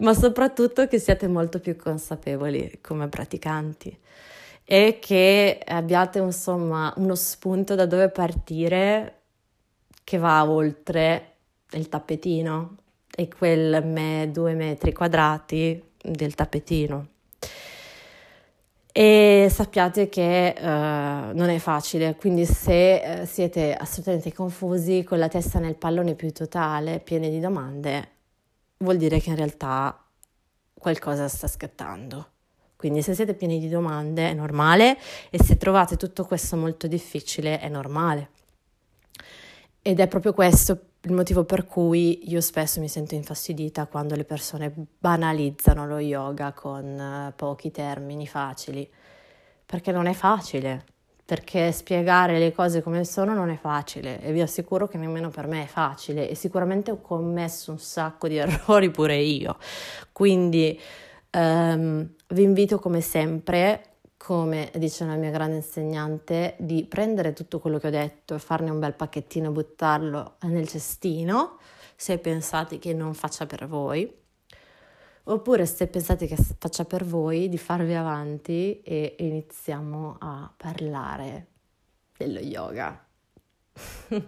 ma 0.00 0.14
soprattutto 0.14 0.86
che 0.86 0.98
siate 0.98 1.28
molto 1.28 1.60
più 1.60 1.76
consapevoli 1.76 2.78
come 2.80 3.08
praticanti 3.08 3.96
e 4.64 4.98
che 5.00 5.60
abbiate 5.64 6.18
insomma 6.18 6.92
uno 6.96 7.14
spunto 7.14 7.74
da 7.74 7.86
dove 7.86 8.08
partire 8.08 9.20
che 10.02 10.18
va 10.18 10.48
oltre 10.48 11.32
il 11.72 11.88
tappetino 11.88 12.76
e 13.14 13.28
quel 13.28 13.84
me, 13.84 14.30
due 14.32 14.54
metri 14.54 14.92
quadrati 14.92 15.82
del 16.02 16.34
tappetino. 16.34 17.08
E 18.96 19.48
sappiate 19.50 20.08
che 20.08 20.54
uh, 20.56 20.62
non 20.62 21.48
è 21.48 21.58
facile, 21.58 22.14
quindi 22.14 22.46
se 22.46 23.02
uh, 23.22 23.26
siete 23.26 23.74
assolutamente 23.74 24.32
confusi 24.32 25.02
con 25.02 25.18
la 25.18 25.26
testa 25.26 25.58
nel 25.58 25.74
pallone 25.74 26.14
più 26.14 26.30
totale, 26.30 27.00
pieni 27.00 27.28
di 27.28 27.40
domande, 27.40 28.10
vuol 28.76 28.96
dire 28.96 29.18
che 29.18 29.30
in 29.30 29.34
realtà 29.34 30.00
qualcosa 30.78 31.26
sta 31.26 31.48
scattando. 31.48 32.28
Quindi 32.76 33.02
se 33.02 33.14
siete 33.14 33.34
pieni 33.34 33.58
di 33.58 33.68
domande 33.68 34.30
è 34.30 34.32
normale 34.32 34.96
e 35.28 35.42
se 35.42 35.56
trovate 35.56 35.96
tutto 35.96 36.24
questo 36.24 36.54
molto 36.54 36.86
difficile 36.86 37.58
è 37.58 37.68
normale. 37.68 38.28
Ed 39.82 39.98
è 39.98 40.06
proprio 40.06 40.32
questo 40.32 40.80
il 41.04 41.12
motivo 41.12 41.44
per 41.44 41.66
cui 41.66 42.30
io 42.30 42.40
spesso 42.40 42.80
mi 42.80 42.88
sento 42.88 43.14
infastidita 43.14 43.86
quando 43.86 44.14
le 44.14 44.24
persone 44.24 44.72
banalizzano 44.98 45.86
lo 45.86 45.98
yoga 45.98 46.52
con 46.52 46.84
uh, 46.84 47.32
pochi 47.36 47.70
termini 47.70 48.26
facili, 48.26 48.88
perché 49.66 49.92
non 49.92 50.06
è 50.06 50.14
facile, 50.14 50.84
perché 51.24 51.72
spiegare 51.72 52.38
le 52.38 52.52
cose 52.52 52.82
come 52.82 53.04
sono 53.04 53.34
non 53.34 53.50
è 53.50 53.56
facile. 53.56 54.20
E 54.20 54.32
vi 54.32 54.40
assicuro 54.40 54.88
che 54.88 54.98
nemmeno 54.98 55.30
per 55.30 55.46
me 55.46 55.64
è 55.64 55.66
facile. 55.66 56.28
E 56.28 56.34
sicuramente 56.34 56.90
ho 56.90 57.00
commesso 57.00 57.70
un 57.70 57.78
sacco 57.78 58.28
di 58.28 58.36
errori 58.38 58.90
pure 58.90 59.16
io. 59.16 59.56
Quindi 60.12 60.78
Um, 61.34 62.08
vi 62.28 62.42
invito 62.44 62.78
come 62.78 63.00
sempre, 63.00 63.93
come 64.24 64.70
dice 64.76 65.04
una 65.04 65.16
mia 65.16 65.28
grande 65.28 65.56
insegnante, 65.56 66.54
di 66.58 66.86
prendere 66.86 67.34
tutto 67.34 67.58
quello 67.58 67.78
che 67.78 67.88
ho 67.88 67.90
detto 67.90 68.34
e 68.34 68.38
farne 68.38 68.70
un 68.70 68.78
bel 68.78 68.94
pacchettino 68.94 69.50
e 69.50 69.52
buttarlo 69.52 70.36
nel 70.44 70.66
cestino 70.66 71.58
se 71.94 72.16
pensate 72.16 72.78
che 72.78 72.94
non 72.94 73.12
faccia 73.12 73.44
per 73.44 73.66
voi. 73.66 74.10
Oppure 75.24 75.66
se 75.66 75.88
pensate 75.88 76.26
che 76.26 76.36
faccia 76.36 76.86
per 76.86 77.04
voi, 77.04 77.50
di 77.50 77.58
farvi 77.58 77.92
avanti 77.92 78.80
e 78.80 79.16
iniziamo 79.18 80.16
a 80.18 80.50
parlare 80.56 81.48
dello 82.16 82.40
yoga. 82.40 83.06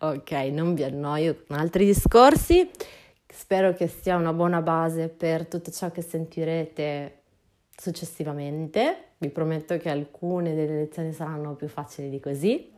ok, 0.00 0.30
non 0.50 0.74
vi 0.74 0.82
annoio 0.82 1.44
con 1.46 1.58
altri 1.58 1.84
discorsi. 1.84 2.68
Spero 3.24 3.72
che 3.72 3.86
sia 3.86 4.16
una 4.16 4.32
buona 4.32 4.62
base 4.62 5.08
per 5.08 5.46
tutto 5.46 5.70
ciò 5.70 5.92
che 5.92 6.02
sentirete 6.02 7.17
successivamente. 7.80 9.12
Vi 9.18 9.30
prometto 9.30 9.76
che 9.78 9.88
alcune 9.88 10.54
delle 10.54 10.76
lezioni 10.76 11.12
saranno 11.12 11.54
più 11.54 11.68
facili 11.68 12.10
di 12.10 12.20
così. 12.20 12.70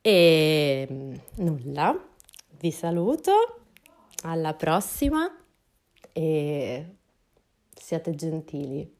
E 0.00 0.86
mm, 0.90 1.14
nulla, 1.36 2.08
vi 2.58 2.70
saluto, 2.70 3.32
alla 4.24 4.54
prossima 4.54 5.34
e 6.12 6.96
siate 7.74 8.14
gentili. 8.14 8.96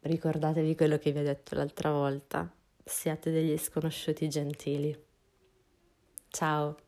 Ricordatevi 0.00 0.74
quello 0.76 0.98
che 0.98 1.10
vi 1.10 1.18
ho 1.18 1.24
detto 1.24 1.54
l'altra 1.54 1.90
volta, 1.90 2.50
siate 2.84 3.30
degli 3.30 3.56
sconosciuti 3.56 4.28
gentili. 4.28 4.96
Ciao! 6.28 6.87